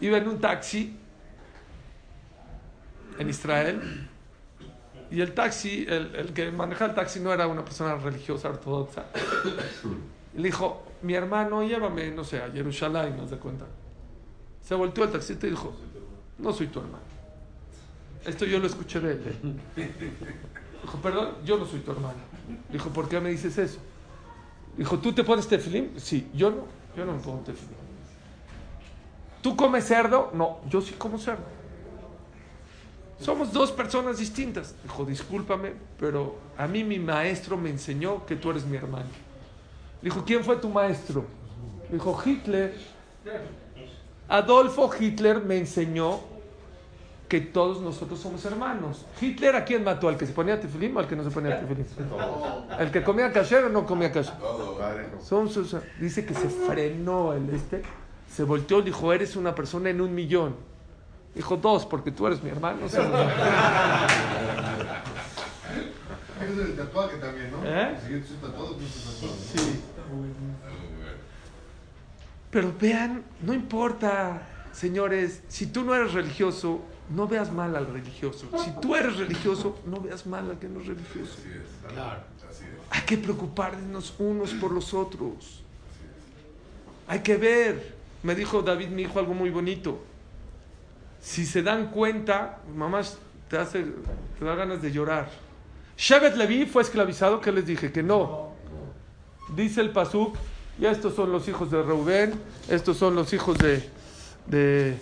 iba 0.00 0.16
en 0.16 0.28
un 0.28 0.40
taxi 0.40 1.01
en 3.18 3.28
Israel 3.28 4.08
y 5.10 5.20
el 5.20 5.34
taxi, 5.34 5.84
el, 5.86 6.14
el 6.14 6.32
que 6.32 6.50
manejaba 6.50 6.90
el 6.90 6.94
taxi 6.94 7.20
no 7.20 7.32
era 7.32 7.46
una 7.46 7.62
persona 7.64 7.96
religiosa 7.96 8.48
ortodoxa. 8.48 9.04
Le 10.34 10.42
dijo, 10.44 10.84
mi 11.02 11.12
hermano, 11.12 11.62
llévame, 11.62 12.10
no 12.10 12.24
sé, 12.24 12.42
a 12.42 12.50
Jerusalén, 12.50 13.16
no 13.18 13.28
se 13.28 13.36
cuenta. 13.36 13.66
Se 14.62 14.74
volteó 14.74 15.04
al 15.04 15.10
taxista 15.12 15.46
y 15.46 15.50
dijo, 15.50 15.74
no 16.38 16.52
soy 16.52 16.68
tu 16.68 16.80
hermano. 16.80 17.04
Esto 18.24 18.46
yo 18.46 18.58
lo 18.58 18.66
escuché 18.66 19.00
de 19.00 19.12
él. 19.12 19.60
¿eh? 19.76 19.90
Dijo, 20.82 20.98
perdón, 20.98 21.34
yo 21.44 21.58
no 21.58 21.66
soy 21.66 21.80
tu 21.80 21.90
hermano. 21.90 22.18
Dijo, 22.70 22.88
¿por 22.90 23.08
qué 23.08 23.20
me 23.20 23.30
dices 23.30 23.58
eso? 23.58 23.80
Dijo, 24.76 24.98
¿tú 24.98 25.12
te 25.12 25.24
pones 25.24 25.46
tefilim? 25.46 25.98
Sí, 25.98 26.30
yo 26.32 26.50
no, 26.50 26.64
yo 26.96 27.04
no 27.04 27.12
me 27.12 27.20
pongo 27.20 27.40
tefilim. 27.40 27.76
¿Tú 29.42 29.54
comes 29.56 29.84
cerdo? 29.84 30.30
No, 30.32 30.60
yo 30.70 30.80
sí 30.80 30.94
como 30.96 31.18
cerdo. 31.18 31.44
Somos 33.22 33.52
dos 33.52 33.70
personas 33.70 34.18
distintas. 34.18 34.74
Dijo, 34.82 35.04
discúlpame, 35.04 35.72
pero 35.98 36.36
a 36.58 36.66
mí 36.66 36.82
mi 36.82 36.98
maestro 36.98 37.56
me 37.56 37.70
enseñó 37.70 38.26
que 38.26 38.36
tú 38.36 38.50
eres 38.50 38.64
mi 38.64 38.76
hermano. 38.76 39.06
Dijo, 40.02 40.24
¿quién 40.24 40.42
fue 40.42 40.56
tu 40.56 40.68
maestro? 40.68 41.24
Dijo, 41.90 42.20
Hitler. 42.24 42.74
Adolfo 44.28 44.90
Hitler 44.98 45.40
me 45.40 45.58
enseñó 45.58 46.20
que 47.28 47.40
todos 47.40 47.80
nosotros 47.80 48.18
somos 48.18 48.44
hermanos. 48.44 49.06
Hitler 49.20 49.56
a 49.56 49.64
quién 49.64 49.84
mató, 49.84 50.08
al 50.08 50.18
que 50.18 50.26
se 50.26 50.32
ponía 50.32 50.60
tefilim 50.60 50.96
o 50.96 51.00
al 51.00 51.06
que 51.06 51.16
no 51.16 51.22
se 51.22 51.30
ponía 51.30 51.60
tefilim. 51.60 51.86
El 52.78 52.90
que 52.90 53.02
comía 53.02 53.32
kasher 53.32 53.64
o 53.64 53.68
no 53.68 53.86
comía 53.86 54.10
kasher. 54.10 54.34
Dice 56.00 56.26
que 56.26 56.34
se 56.34 56.48
frenó 56.48 57.32
el 57.32 57.48
este, 57.50 57.82
se 58.30 58.44
volteó 58.44 58.80
y 58.80 58.82
dijo, 58.82 59.12
eres 59.12 59.36
una 59.36 59.54
persona 59.54 59.90
en 59.90 60.00
un 60.00 60.14
millón. 60.14 60.71
Dijo, 61.34 61.56
dos, 61.56 61.86
porque 61.86 62.10
tú 62.10 62.26
eres 62.26 62.42
mi 62.42 62.50
hermano. 62.50 62.88
somos- 62.88 63.20
Eso 66.42 66.52
es 66.62 66.68
el 66.68 66.76
tatuaje 66.76 67.16
también, 67.16 67.50
¿no? 67.50 67.58
¿Eh? 67.64 67.96
Si 68.02 68.08
quieres 68.08 68.30
un 68.30 68.36
tatuado, 68.38 68.76
pues 68.76 68.96
un 68.96 69.12
tatuado. 69.14 69.34
Sí. 69.54 69.80
Pero 72.50 72.72
vean, 72.78 73.22
no 73.40 73.54
importa, 73.54 74.42
señores, 74.72 75.42
si 75.48 75.66
tú 75.68 75.84
no 75.84 75.94
eres 75.94 76.12
religioso, 76.12 76.80
no 77.08 77.26
veas 77.26 77.50
mal 77.50 77.74
al 77.76 77.86
religioso. 77.86 78.46
Si 78.62 78.70
tú 78.80 78.94
eres 78.94 79.16
religioso, 79.16 79.78
no 79.86 80.00
veas 80.00 80.26
mal 80.26 80.50
al 80.50 80.58
que 80.58 80.68
no 80.68 80.80
es 80.80 80.86
religioso. 80.86 81.32
Así 81.38 81.48
es. 81.50 81.92
Claro. 81.92 82.20
Así 82.50 82.64
es. 82.64 82.70
Hay 82.90 83.00
que 83.02 83.16
preocuparnos 83.16 84.14
unos 84.18 84.52
por 84.54 84.72
los 84.72 84.92
otros. 84.92 85.62
Hay 87.08 87.20
que 87.20 87.36
ver. 87.38 87.94
Me 88.22 88.34
dijo 88.34 88.60
David, 88.62 88.88
mi 88.88 89.02
hijo, 89.02 89.18
algo 89.18 89.32
muy 89.34 89.50
bonito. 89.50 90.04
Si 91.22 91.46
se 91.46 91.62
dan 91.62 91.86
cuenta, 91.92 92.58
mamá, 92.76 93.00
te, 93.48 93.56
hace, 93.56 93.84
te 94.38 94.44
da 94.44 94.54
ganas 94.56 94.82
de 94.82 94.90
llorar. 94.90 95.30
Shevet 95.96 96.34
Levi 96.36 96.66
fue 96.66 96.82
esclavizado, 96.82 97.40
¿qué 97.40 97.52
les 97.52 97.64
dije? 97.64 97.92
Que 97.92 98.02
no. 98.02 98.50
Dice 99.54 99.80
el 99.80 99.90
Pasuk, 99.90 100.36
y 100.80 100.86
estos 100.86 101.14
son 101.14 101.30
los 101.30 101.46
hijos 101.46 101.70
de 101.70 101.80
Reubén, 101.82 102.32
estos 102.68 102.96
son 102.96 103.14
los 103.14 103.32
hijos 103.32 103.56
de, 103.58 103.88
de, 104.46 104.96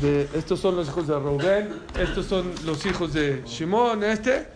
de- 0.00 0.28
estos 0.34 0.60
son 0.60 0.76
los 0.76 0.86
hijos 0.88 1.08
de 1.08 1.18
Reubén, 1.18 1.70
estos 1.98 2.26
son 2.26 2.52
los 2.64 2.86
hijos 2.86 3.12
de 3.12 3.42
Shimón, 3.44 4.04
este. 4.04 4.46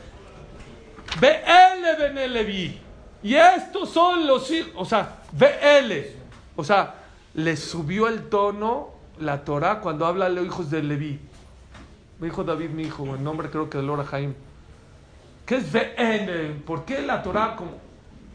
BL 1.21 2.29
Levi. 2.33 2.79
Y 3.23 3.35
estos 3.35 3.91
son 3.91 4.27
los 4.27 4.49
hijos, 4.53 4.71
o 4.77 4.85
sea, 4.85 5.23
BL. 5.33 5.93
O 6.55 6.63
sea, 6.63 6.95
le 7.35 7.57
subió 7.57 8.07
el 8.07 8.29
tono 8.29 8.91
la 9.21 9.45
Torah 9.45 9.81
cuando 9.81 10.07
habla 10.07 10.27
a 10.27 10.29
los 10.29 10.47
hijos 10.47 10.71
de 10.71 10.83
Levi. 10.83 11.19
Me 12.21 12.27
dijo 12.27 12.45
David, 12.45 12.71
mi 12.71 12.83
hijo, 12.85 13.05
en 13.07 13.23
nombre 13.23 13.51
creo 13.51 13.71
que 13.71 13.79
de 13.79 13.85
Lora 13.85 14.05
Jaim. 14.05 14.35
¿Qué 15.47 15.57
es 15.57 15.73
BN? 15.73 16.63
¿Por 16.67 16.85
qué 16.85 17.03
la 17.03 17.23
Torah 17.23 17.57
como... 17.57 17.73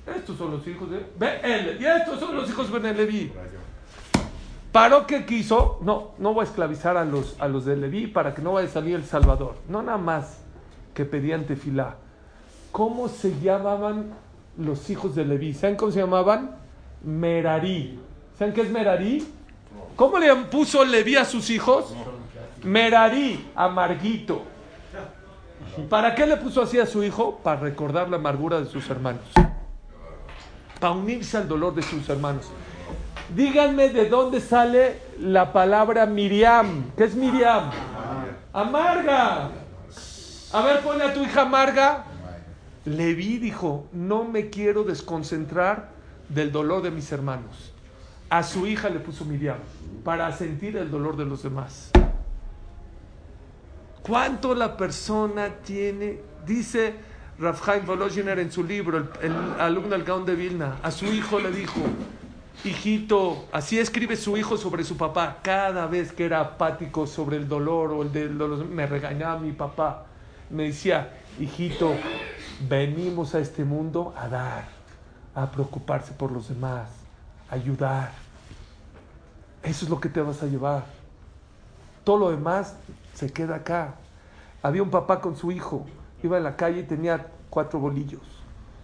Estos 0.06 0.38
son 0.38 0.52
los 0.52 0.68
hijos 0.68 0.90
de 0.90 0.98
BL. 0.98 1.82
Y 1.82 1.86
estos 1.86 2.20
son 2.20 2.36
los 2.36 2.50
hijos 2.50 2.72
de 2.72 2.94
Levi. 2.94 3.32
¿Paró 4.74 5.06
que 5.06 5.24
quiso? 5.24 5.80
No, 5.84 6.14
no 6.18 6.34
voy 6.34 6.42
a 6.42 6.48
esclavizar 6.48 6.98
a 6.98 7.06
los, 7.06 7.40
a 7.40 7.48
los 7.48 7.64
de 7.64 7.76
Leví 7.76 8.08
para 8.08 8.34
que 8.34 8.42
no 8.42 8.54
vaya 8.54 8.68
a 8.68 8.72
salir 8.72 8.96
el 8.96 9.06
Salvador. 9.06 9.56
No 9.70 9.84
nada 9.84 10.00
más 10.00 10.40
que 10.96 11.06
pedían 11.06 11.46
tefilá. 11.46 11.98
¿Cómo 12.72 13.08
se 13.08 13.40
llamaban 13.40 14.14
los 14.58 14.90
hijos 14.90 15.14
de 15.14 15.26
Leví? 15.26 15.54
¿Saben 15.54 15.76
cómo 15.76 15.92
se 15.92 16.00
llamaban? 16.00 16.56
Merarí. 17.04 18.00
¿Saben 18.40 18.54
qué 18.56 18.62
es 18.62 18.72
Merarí? 18.72 19.28
¿Cómo 19.96 20.18
le 20.18 20.34
puso 20.46 20.84
Leví 20.84 21.16
a 21.16 21.26
sus 21.26 21.50
hijos? 21.50 21.94
Merarí, 22.64 23.52
amarguito. 23.56 24.44
¿Para 25.90 26.16
qué 26.16 26.26
le 26.26 26.38
puso 26.38 26.62
así 26.62 26.80
a 26.80 26.86
su 26.86 27.04
hijo? 27.04 27.40
Para 27.44 27.60
recordar 27.60 28.10
la 28.10 28.18
amargura 28.18 28.60
de 28.60 28.66
sus 28.66 28.90
hermanos. 28.90 29.24
Para 30.80 30.94
unirse 30.94 31.38
al 31.38 31.48
dolor 31.48 31.76
de 31.76 31.82
sus 31.82 32.08
hermanos. 32.10 32.46
Díganme 33.36 33.90
de 33.90 34.10
dónde 34.10 34.42
sale 34.42 35.00
la 35.20 35.52
palabra 35.52 36.06
Miriam. 36.06 36.92
¿Qué 36.98 37.06
es 37.06 37.16
Miriam? 37.16 37.72
Amarga. 38.52 39.50
A 40.52 40.62
ver, 40.62 40.82
ponle 40.82 41.06
a 41.06 41.14
tu 41.14 41.24
hija 41.24 41.42
amarga. 41.42 42.06
Leví 42.86 43.38
dijo, 43.38 43.88
no 43.92 44.24
me 44.24 44.50
quiero 44.50 44.84
desconcentrar 44.84 45.90
del 46.30 46.52
dolor 46.52 46.82
de 46.84 46.92
mis 46.92 47.12
hermanos. 47.12 47.73
A 48.34 48.42
su 48.42 48.66
hija 48.66 48.90
le 48.90 49.00
puso 49.00 49.26
Miriam 49.26 49.60
para 50.04 50.32
sentir 50.32 50.76
el 50.78 50.90
dolor 50.90 51.16
de 51.16 51.24
los 51.24 51.44
demás. 51.44 51.92
¿Cuánto 54.02 54.56
la 54.56 54.76
persona 54.76 55.50
tiene? 55.64 56.20
Dice 56.44 56.96
Rafhaim 57.38 57.86
Volozhiner 57.86 58.40
en 58.40 58.52
su 58.52 58.64
libro, 58.64 59.08
el, 59.22 59.36
alumno 59.60 59.90
del 59.90 60.04
Gaón 60.04 60.26
de 60.26 60.34
Vilna, 60.34 60.78
a 60.82 60.90
su 60.90 61.06
hijo 61.06 61.40
le 61.40 61.52
dijo, 61.52 61.80
hijito, 62.64 63.50
así 63.52 63.78
escribe 63.78 64.16
su 64.16 64.36
hijo 64.36 64.58
sobre 64.58 64.84
su 64.84 64.98
papá, 64.98 65.38
cada 65.44 65.86
vez 65.86 66.12
que 66.12 66.26
era 66.26 66.40
apático 66.40 67.06
sobre 67.06 67.38
el 67.38 67.48
dolor 67.48 67.92
o 67.92 68.02
el 68.02 68.12
del 68.12 68.36
dolor, 68.36 68.66
me 68.66 68.88
regañaba 68.88 69.40
mi 69.40 69.52
papá, 69.52 70.08
me 70.50 70.64
decía, 70.64 71.22
hijito, 71.40 71.94
venimos 72.68 73.36
a 73.36 73.40
este 73.42 73.64
mundo 73.64 74.12
a 74.18 74.28
dar, 74.28 74.66
a 75.36 75.52
preocuparse 75.52 76.14
por 76.14 76.32
los 76.32 76.50
demás, 76.50 76.90
a 77.48 77.54
ayudar. 77.54 78.23
Eso 79.64 79.86
es 79.86 79.90
lo 79.90 80.00
que 80.00 80.10
te 80.10 80.22
vas 80.22 80.44
a 80.44 80.46
llevar. 80.46 80.86
Todo 82.04 82.18
lo 82.18 82.32
demás 82.32 82.76
se 83.14 83.32
queda 83.32 83.56
acá. 83.56 83.96
Había 84.62 84.84
un 84.84 84.90
papá 84.90 85.22
con 85.22 85.38
su 85.38 85.52
hijo, 85.52 85.86
iba 86.22 86.38
en 86.38 86.44
la 86.44 86.56
calle 86.56 86.82
y 86.82 86.84
tenía 86.84 87.28
cuatro 87.50 87.80
bolillos. 87.80 88.22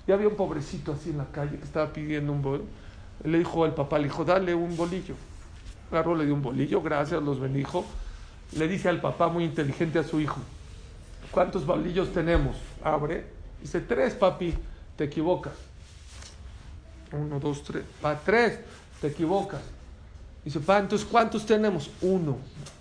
Y 0.08 0.12
había 0.12 0.30
un 0.30 0.36
pobrecito 0.36 0.94
así 0.94 1.10
en 1.10 1.18
la 1.18 1.26
calle 1.26 1.58
que 1.58 1.66
estaba 1.66 1.92
pidiendo 1.92 2.32
un 2.32 2.42
bolillo. 2.42 2.66
Le 3.24 3.40
dijo 3.40 3.66
al 3.66 3.76
papá, 3.76 3.98
le 3.98 4.06
dijo, 4.06 4.24
dale 4.24 4.56
un 4.56 4.76
bolillo. 4.78 5.16
Agarró, 5.92 6.16
le 6.16 6.26
dio 6.26 6.34
un 6.34 6.42
bolillo, 6.42 6.82
gracias, 6.82 7.22
los 7.22 7.40
bendijo. 7.40 7.86
Le 8.54 8.68
dice 8.68 8.90
al 8.90 9.02
papá 9.02 9.28
muy 9.28 9.44
inteligente 9.44 10.00
a 10.00 10.04
su 10.04 10.20
hijo, 10.20 10.40
¿cuántos 11.32 11.66
bolillos 11.66 12.12
tenemos? 12.14 12.58
Abre. 12.84 13.26
Dice, 13.62 13.82
tres, 13.82 14.14
papi, 14.14 14.56
te 14.96 15.04
equivocas. 15.04 15.54
Uno, 17.12 17.40
dos, 17.40 17.64
tres. 17.64 17.84
Pa, 18.02 18.18
tres, 18.18 18.60
te 19.02 19.08
equivocas. 19.08 19.62
Dice, 20.44 20.60
pa, 20.60 20.80
entonces, 20.80 21.08
¿cuántos 21.10 21.46
tenemos? 21.46 21.90
Uno. 22.02 22.38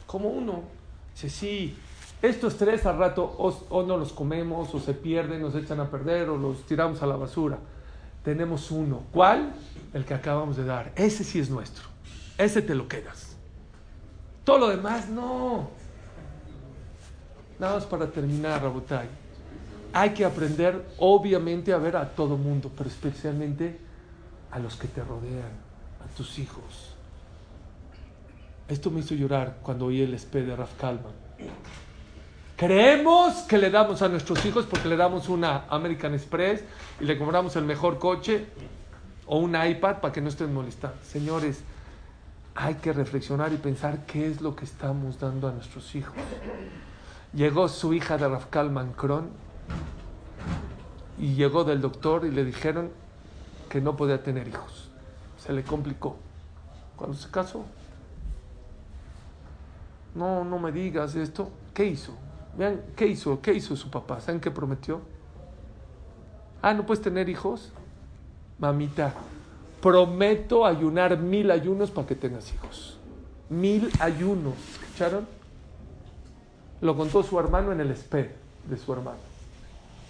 ¿Cómo 0.06 0.28
uno? 0.28 0.62
Dice, 1.14 1.28
sí, 1.28 1.76
estos 2.22 2.56
tres 2.56 2.84
al 2.86 2.98
rato 2.98 3.24
o, 3.24 3.82
no 3.82 3.96
los 3.96 4.12
comemos, 4.12 4.74
o 4.74 4.80
se 4.80 4.94
pierden, 4.94 5.42
nos 5.42 5.54
echan 5.54 5.80
a 5.80 5.90
perder, 5.90 6.28
o 6.30 6.36
los 6.36 6.64
tiramos 6.66 7.02
a 7.02 7.06
la 7.06 7.16
basura. 7.16 7.58
Tenemos 8.24 8.70
uno. 8.70 9.02
¿Cuál? 9.12 9.52
El 9.92 10.04
que 10.04 10.14
acabamos 10.14 10.56
de 10.56 10.64
dar. 10.64 10.92
Ese 10.96 11.24
sí 11.24 11.38
es 11.38 11.48
nuestro. 11.48 11.84
Ese 12.36 12.62
te 12.62 12.74
lo 12.74 12.88
quedas. 12.88 13.36
Todo 14.44 14.58
lo 14.58 14.68
demás, 14.68 15.08
no. 15.08 15.70
Nada 17.58 17.74
más 17.74 17.86
para 17.86 18.06
terminar, 18.10 18.62
Rabotay. 18.62 19.08
Hay 19.92 20.10
que 20.10 20.24
aprender, 20.24 20.86
obviamente, 20.98 21.72
a 21.72 21.78
ver 21.78 21.96
a 21.96 22.08
todo 22.08 22.36
mundo, 22.36 22.70
pero 22.76 22.88
especialmente 22.88 23.78
a 24.50 24.58
los 24.58 24.76
que 24.76 24.88
te 24.88 25.02
rodean, 25.02 25.52
a 26.04 26.16
tus 26.16 26.38
hijos. 26.38 26.87
Esto 28.68 28.90
me 28.90 29.00
hizo 29.00 29.14
llorar 29.14 29.58
cuando 29.62 29.86
oí 29.86 30.02
el 30.02 30.12
SP 30.12 30.44
de 30.44 30.54
Raf 30.54 30.74
Kalman. 30.78 31.12
Creemos 32.56 33.36
que 33.44 33.56
le 33.56 33.70
damos 33.70 34.02
a 34.02 34.08
nuestros 34.08 34.44
hijos 34.44 34.66
porque 34.66 34.88
le 34.88 34.96
damos 34.96 35.28
una 35.28 35.64
American 35.70 36.12
Express 36.12 36.64
y 37.00 37.04
le 37.04 37.16
compramos 37.16 37.56
el 37.56 37.64
mejor 37.64 37.98
coche 37.98 38.46
o 39.26 39.38
un 39.38 39.54
iPad 39.54 40.00
para 40.00 40.12
que 40.12 40.20
no 40.20 40.28
estén 40.28 40.52
molestando. 40.52 40.96
Señores, 41.02 41.62
hay 42.54 42.74
que 42.74 42.92
reflexionar 42.92 43.52
y 43.52 43.56
pensar 43.56 44.04
qué 44.04 44.26
es 44.26 44.40
lo 44.40 44.56
que 44.56 44.64
estamos 44.64 45.18
dando 45.20 45.48
a 45.48 45.52
nuestros 45.52 45.94
hijos. 45.94 46.14
Llegó 47.32 47.68
su 47.68 47.94
hija 47.94 48.18
de 48.18 48.28
Rafkal 48.28 48.70
Mancron 48.70 49.30
y 51.18 51.34
llegó 51.34 51.64
del 51.64 51.80
doctor 51.80 52.26
y 52.26 52.32
le 52.32 52.44
dijeron 52.44 52.90
que 53.68 53.80
no 53.80 53.96
podía 53.96 54.22
tener 54.22 54.48
hijos. 54.48 54.90
Se 55.38 55.52
le 55.52 55.62
complicó. 55.62 56.16
Cuando 56.96 57.16
se 57.16 57.30
casó, 57.30 57.64
no, 60.18 60.44
no 60.44 60.58
me 60.58 60.72
digas 60.72 61.14
esto. 61.14 61.50
¿Qué 61.72 61.86
hizo? 61.86 62.12
Vean, 62.56 62.82
¿qué 62.96 63.06
hizo? 63.06 63.40
¿Qué 63.40 63.54
hizo 63.54 63.76
su 63.76 63.88
papá? 63.88 64.20
¿Saben 64.20 64.40
qué 64.40 64.50
prometió? 64.50 65.00
Ah, 66.60 66.74
¿no 66.74 66.84
puedes 66.84 67.02
tener 67.02 67.28
hijos? 67.28 67.72
Mamita, 68.58 69.14
prometo 69.80 70.66
ayunar 70.66 71.16
mil 71.18 71.52
ayunos 71.52 71.92
para 71.92 72.08
que 72.08 72.16
tengas 72.16 72.52
hijos. 72.52 72.98
Mil 73.48 73.88
ayunos. 74.00 74.54
¿Escucharon? 74.82 75.26
Lo 76.80 76.96
contó 76.96 77.22
su 77.22 77.38
hermano 77.38 77.70
en 77.70 77.80
el 77.80 77.92
espejo 77.92 78.34
de 78.68 78.76
su 78.76 78.92
hermano. 78.92 79.18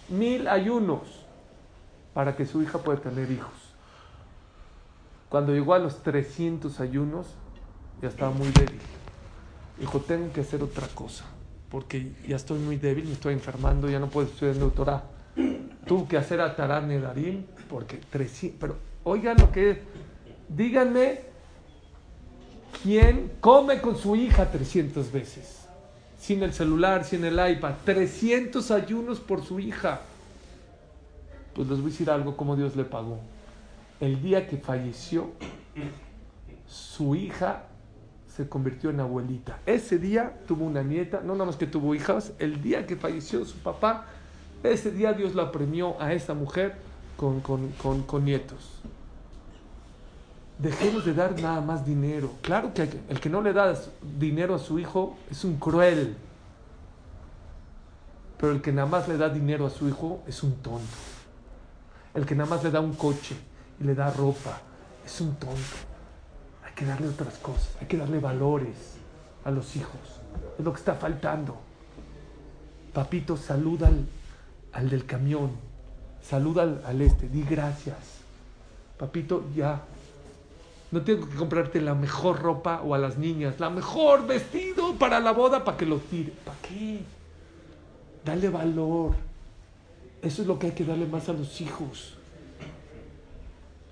Mil 0.09 0.48
ayunos 0.48 1.26
para 2.14 2.34
que 2.34 2.46
su 2.46 2.62
hija 2.62 2.78
pueda 2.78 2.98
tener 2.98 3.30
hijos. 3.30 3.52
Cuando 5.28 5.52
llegó 5.52 5.74
a 5.74 5.78
los 5.78 6.02
300 6.02 6.80
ayunos, 6.80 7.26
ya 8.00 8.09
estaba 8.09 8.30
muy 8.30 8.48
débil. 8.48 8.80
Dijo, 9.81 10.01
tengo 10.01 10.33
que 10.33 10.41
hacer 10.41 10.62
otra 10.62 10.87
cosa 10.89 11.24
porque 11.70 12.12
ya 12.26 12.37
estoy 12.37 12.59
muy 12.59 12.76
débil, 12.76 13.05
me 13.05 13.12
estoy 13.12 13.35
enfermando, 13.35 13.89
ya 13.91 13.99
no 13.99 14.09
puedo 14.09 14.26
estudiar 14.26 14.55
en 14.55 14.61
doctorado. 14.61 15.03
Tuve 15.87 16.09
que 16.09 16.16
hacer 16.16 16.41
a 16.41 16.57
Taran 16.57 16.89
Nedarim, 16.89 17.45
porque 17.68 17.99
300, 18.11 18.59
pero 18.59 18.76
oigan 19.05 19.37
lo 19.39 19.53
que 19.53 19.83
díganme 20.49 21.20
quién 22.83 23.33
come 23.41 23.81
con 23.81 23.97
su 23.97 24.16
hija 24.16 24.51
300 24.51 25.12
veces, 25.12 25.66
sin 26.18 26.43
el 26.43 26.53
celular, 26.53 27.05
sin 27.05 27.24
el 27.24 27.35
iPad, 27.35 27.74
300 27.85 28.70
ayunos 28.70 29.20
por 29.20 29.45
su 29.45 29.61
hija. 29.61 30.01
Pues 31.55 31.68
les 31.68 31.79
voy 31.79 31.89
a 31.89 31.91
decir 31.91 32.11
algo 32.11 32.37
como 32.37 32.57
Dios 32.57 32.76
le 32.76 32.85
pagó. 32.85 33.18
El 34.01 34.22
día 34.22 34.47
que 34.47 34.57
falleció, 34.57 35.33
su 36.66 37.14
hija 37.14 37.64
se 38.39 38.49
convirtió 38.49 38.91
en 38.91 39.01
abuelita. 39.01 39.59
Ese 39.66 39.99
día 39.99 40.32
tuvo 40.47 40.64
una 40.64 40.84
nieta, 40.84 41.20
no 41.24 41.32
nada 41.32 41.47
más 41.47 41.57
que 41.57 41.66
tuvo 41.66 41.93
hijas, 41.97 42.34
el 42.39 42.62
día 42.62 42.86
que 42.86 42.95
falleció 42.95 43.45
su 43.45 43.59
papá, 43.59 44.07
ese 44.62 44.93
día 44.93 45.12
Dios 45.12 45.34
la 45.34 45.51
premió 45.51 46.01
a 46.01 46.12
esa 46.12 46.34
mujer 46.34 46.76
con, 47.16 47.41
con, 47.41 48.24
nietos. 48.24 48.78
Dejemos 50.57 51.05
de 51.05 51.14
dar 51.14 51.41
nada 51.41 51.61
más 51.61 51.84
dinero. 51.84 52.30
Claro 52.41 52.72
que 52.72 52.89
el 53.09 53.18
que 53.18 53.28
no 53.28 53.43
le 53.43 53.53
da 53.53 53.74
dinero 54.16 54.55
a 54.55 54.61
su 54.61 54.78
hijo 54.78 55.18
es 55.28 55.43
un 55.43 55.57
cruel. 55.57 56.14
Pero 58.39 58.53
el 58.53 58.62
que 58.62 58.70
nada 58.70 58.86
más 58.86 59.09
le 59.09 59.16
da 59.16 59.28
dinero 59.28 59.66
a 59.66 59.70
su 59.70 59.89
hijo 59.89 60.22
es 60.28 60.45
un 60.45 60.55
tonto. 60.62 60.97
El 62.14 62.24
que 62.24 62.36
nada 62.36 62.49
más 62.49 62.62
le 62.62 62.70
da 62.70 62.78
un 62.78 62.95
coche 62.95 63.34
y 63.80 63.84
le 63.84 63.97
da 63.97 64.12
ropa 64.12 64.61
es 65.05 65.20
un 65.20 65.34
tonto 65.34 65.89
que 66.79 66.85
darle 66.85 67.09
otras 67.09 67.37
cosas, 67.39 67.70
hay 67.81 67.89
que 67.89 67.97
darle 67.97 68.20
valores 68.20 68.76
a 69.45 69.51
los 69.51 69.74
hijos. 69.74 70.01
Es 70.57 70.64
lo 70.64 70.72
que 70.72 70.79
está 70.79 70.95
faltando. 70.95 71.57
Papito, 72.93 73.37
saluda 73.37 73.91
al, 74.72 74.89
del 74.89 75.05
camión, 75.05 75.51
saluda 76.22 76.62
al, 76.85 77.03
este, 77.03 77.29
di 77.29 77.43
gracias. 77.43 77.97
Papito, 78.97 79.45
ya. 79.57 79.83
No 80.93 81.03
tengo 81.03 81.29
que 81.29 81.35
comprarte 81.35 81.81
la 81.81 81.97
mejor 81.97 82.41
ropa 82.41 82.81
o 82.83 82.95
a 82.95 82.99
las 82.99 83.18
niñas, 83.18 83.59
la 83.59 83.70
mejor 83.70 84.29
vestido 84.29 84.95
para 84.95 85.18
la 85.18 85.33
boda 85.33 85.64
para 85.64 85.76
que 85.76 85.85
lo 85.85 85.99
tire. 85.99 86.33
¿Para 86.45 86.59
qué? 86.61 87.01
Dale 88.24 88.49
valor. 88.51 89.14
Eso 90.22 90.43
es 90.43 90.49
lo 90.49 90.61
que 90.61 90.68
hay 90.68 90.72
que 90.72 90.85
darle 90.85 91.07
más 91.07 91.29
a 91.29 91.33
los 91.33 91.61
hijos 91.61 92.17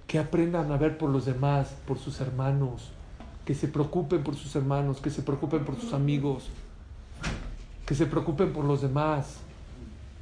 que 0.06 0.18
aprendan 0.18 0.70
a 0.70 0.76
ver 0.76 0.98
por 0.98 1.10
los 1.10 1.26
demás, 1.26 1.74
por 1.86 1.98
sus 1.98 2.20
hermanos, 2.20 2.92
que 3.44 3.54
se 3.54 3.68
preocupen 3.68 4.22
por 4.22 4.36
sus 4.36 4.54
hermanos, 4.54 5.00
que 5.00 5.10
se 5.10 5.22
preocupen 5.22 5.64
por 5.64 5.76
sus 5.76 5.92
amigos, 5.92 6.48
que 7.84 7.94
se 7.94 8.06
preocupen 8.06 8.52
por 8.52 8.64
los 8.64 8.82
demás. 8.82 9.38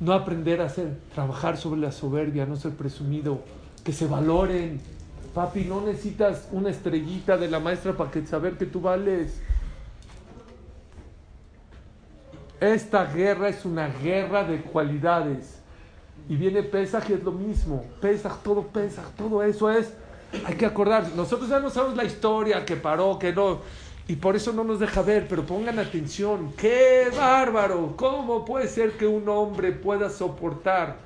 No 0.01 0.13
aprender 0.13 0.61
a 0.61 0.67
hacer, 0.67 0.99
trabajar 1.15 1.57
sobre 1.57 1.81
la 1.81 1.93
soberbia, 1.93 2.47
no 2.47 2.57
ser 2.57 2.73
presumido, 2.73 3.41
que 3.85 3.93
se 3.93 4.07
valoren. 4.07 4.81
Papi, 5.35 5.65
no 5.65 5.81
necesitas 5.81 6.49
una 6.53 6.71
estrellita 6.71 7.37
de 7.37 7.49
la 7.49 7.61
maestra 7.61 7.93
para 7.97 8.27
saber 8.27 8.57
que 8.57 8.67
tú 8.67 8.81
vales. 8.81 9.41
Esta 12.61 13.05
guerra 13.07 13.49
es 13.49 13.65
una 13.65 13.89
guerra 13.89 14.45
de 14.45 14.63
cualidades. 14.63 15.64
Y 16.29 16.37
viene 16.37 16.63
Pesaj 16.63 17.11
y 17.11 17.15
es 17.15 17.23
lo 17.23 17.33
mismo. 17.33 17.85
Pesaj, 18.01 18.43
todo 18.43 18.63
Pesaj, 18.63 19.11
todo 19.17 19.43
eso 19.43 19.71
es. 19.71 19.93
Hay 20.47 20.55
que 20.55 20.67
acordar. 20.67 21.11
Nosotros 21.15 21.49
ya 21.49 21.61
no 21.61 21.71
sabemos 21.71 21.97
la 21.97 22.05
historia, 22.05 22.65
que 22.65 22.77
paró, 22.77 23.19
que 23.19 23.33
no. 23.33 23.61
Y 24.07 24.17
por 24.17 24.37
eso 24.37 24.53
no 24.53 24.65
nos 24.65 24.81
deja 24.81 25.03
ver, 25.03 25.27
pero 25.29 25.45
pongan 25.45 25.79
atención. 25.79 26.53
¡Qué 26.57 27.11
bárbaro! 27.17 27.95
¿Cómo 27.97 28.45
puede 28.45 28.69
ser 28.69 28.93
que 28.93 29.07
un 29.07 29.29
hombre 29.29 29.73
pueda 29.73 30.11
soportar 30.11 30.97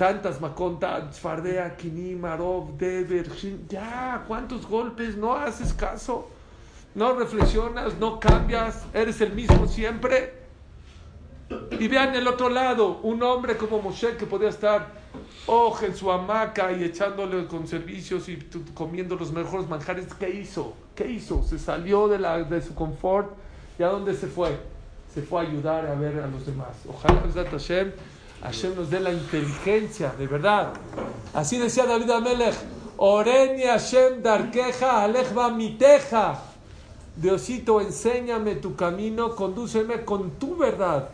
tantas 0.00 0.40
macontas, 0.40 1.20
Fardea, 1.20 1.76
Kini, 1.76 2.14
Marov, 2.14 2.78
Deber, 2.78 3.28
ya, 3.68 4.24
¿cuántos 4.26 4.66
golpes? 4.66 5.14
No 5.14 5.34
haces 5.34 5.74
caso, 5.74 6.26
no 6.94 7.12
reflexionas, 7.18 7.98
no 8.00 8.18
cambias, 8.18 8.82
eres 8.94 9.20
el 9.20 9.34
mismo 9.34 9.66
siempre. 9.66 10.39
Y 11.78 11.88
vean 11.88 12.14
el 12.14 12.28
otro 12.28 12.48
lado, 12.48 13.00
un 13.02 13.22
hombre 13.22 13.56
como 13.56 13.80
Moshe 13.82 14.16
que 14.16 14.26
podía 14.26 14.50
estar 14.50 15.00
ojo 15.46 15.84
en 15.84 15.96
su 15.96 16.10
hamaca 16.12 16.70
y 16.72 16.84
echándole 16.84 17.46
con 17.46 17.66
servicios 17.66 18.28
y 18.28 18.36
comiendo 18.74 19.16
los 19.16 19.32
mejores 19.32 19.68
manjares. 19.68 20.06
¿Qué 20.18 20.30
hizo? 20.30 20.74
¿Qué 20.94 21.10
hizo? 21.10 21.42
Se 21.42 21.58
salió 21.58 22.06
de, 22.06 22.18
la, 22.18 22.42
de 22.42 22.62
su 22.62 22.74
confort 22.74 23.32
y 23.78 23.82
a 23.82 23.88
dónde 23.88 24.14
se 24.14 24.28
fue? 24.28 24.56
Se 25.12 25.22
fue 25.22 25.40
a 25.40 25.48
ayudar 25.48 25.86
a 25.86 25.94
ver 25.94 26.20
a 26.20 26.28
los 26.28 26.46
demás. 26.46 26.68
Ojalá 26.88 27.20
Hashem, 27.50 27.92
Hashem 28.42 28.76
nos 28.76 28.90
dé 28.90 29.00
la 29.00 29.12
inteligencia, 29.12 30.12
de 30.16 30.28
verdad. 30.28 30.72
Así 31.34 31.58
decía 31.58 31.84
David 31.84 32.10
Amelech, 32.10 32.54
Oreni 32.96 33.64
Hashem 33.64 34.22
darkeja 34.22 35.02
alejba 35.02 35.50
miteja. 35.50 36.44
Diosito, 37.16 37.80
enséñame 37.80 38.54
tu 38.56 38.76
camino, 38.76 39.34
condúceme 39.34 40.04
con 40.04 40.30
tu 40.32 40.56
verdad 40.56 41.10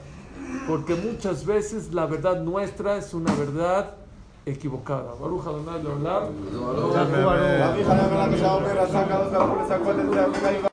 porque 0.66 0.94
muchas 0.94 1.44
veces 1.44 1.92
la 1.92 2.06
verdad 2.06 2.40
nuestra 2.40 2.96
es 2.96 3.14
una 3.14 3.34
verdad 3.34 3.94
equivocada. 4.46 5.12
Baruch 5.20 5.46
Adonai 5.46 5.82
Leolam. 5.82 6.24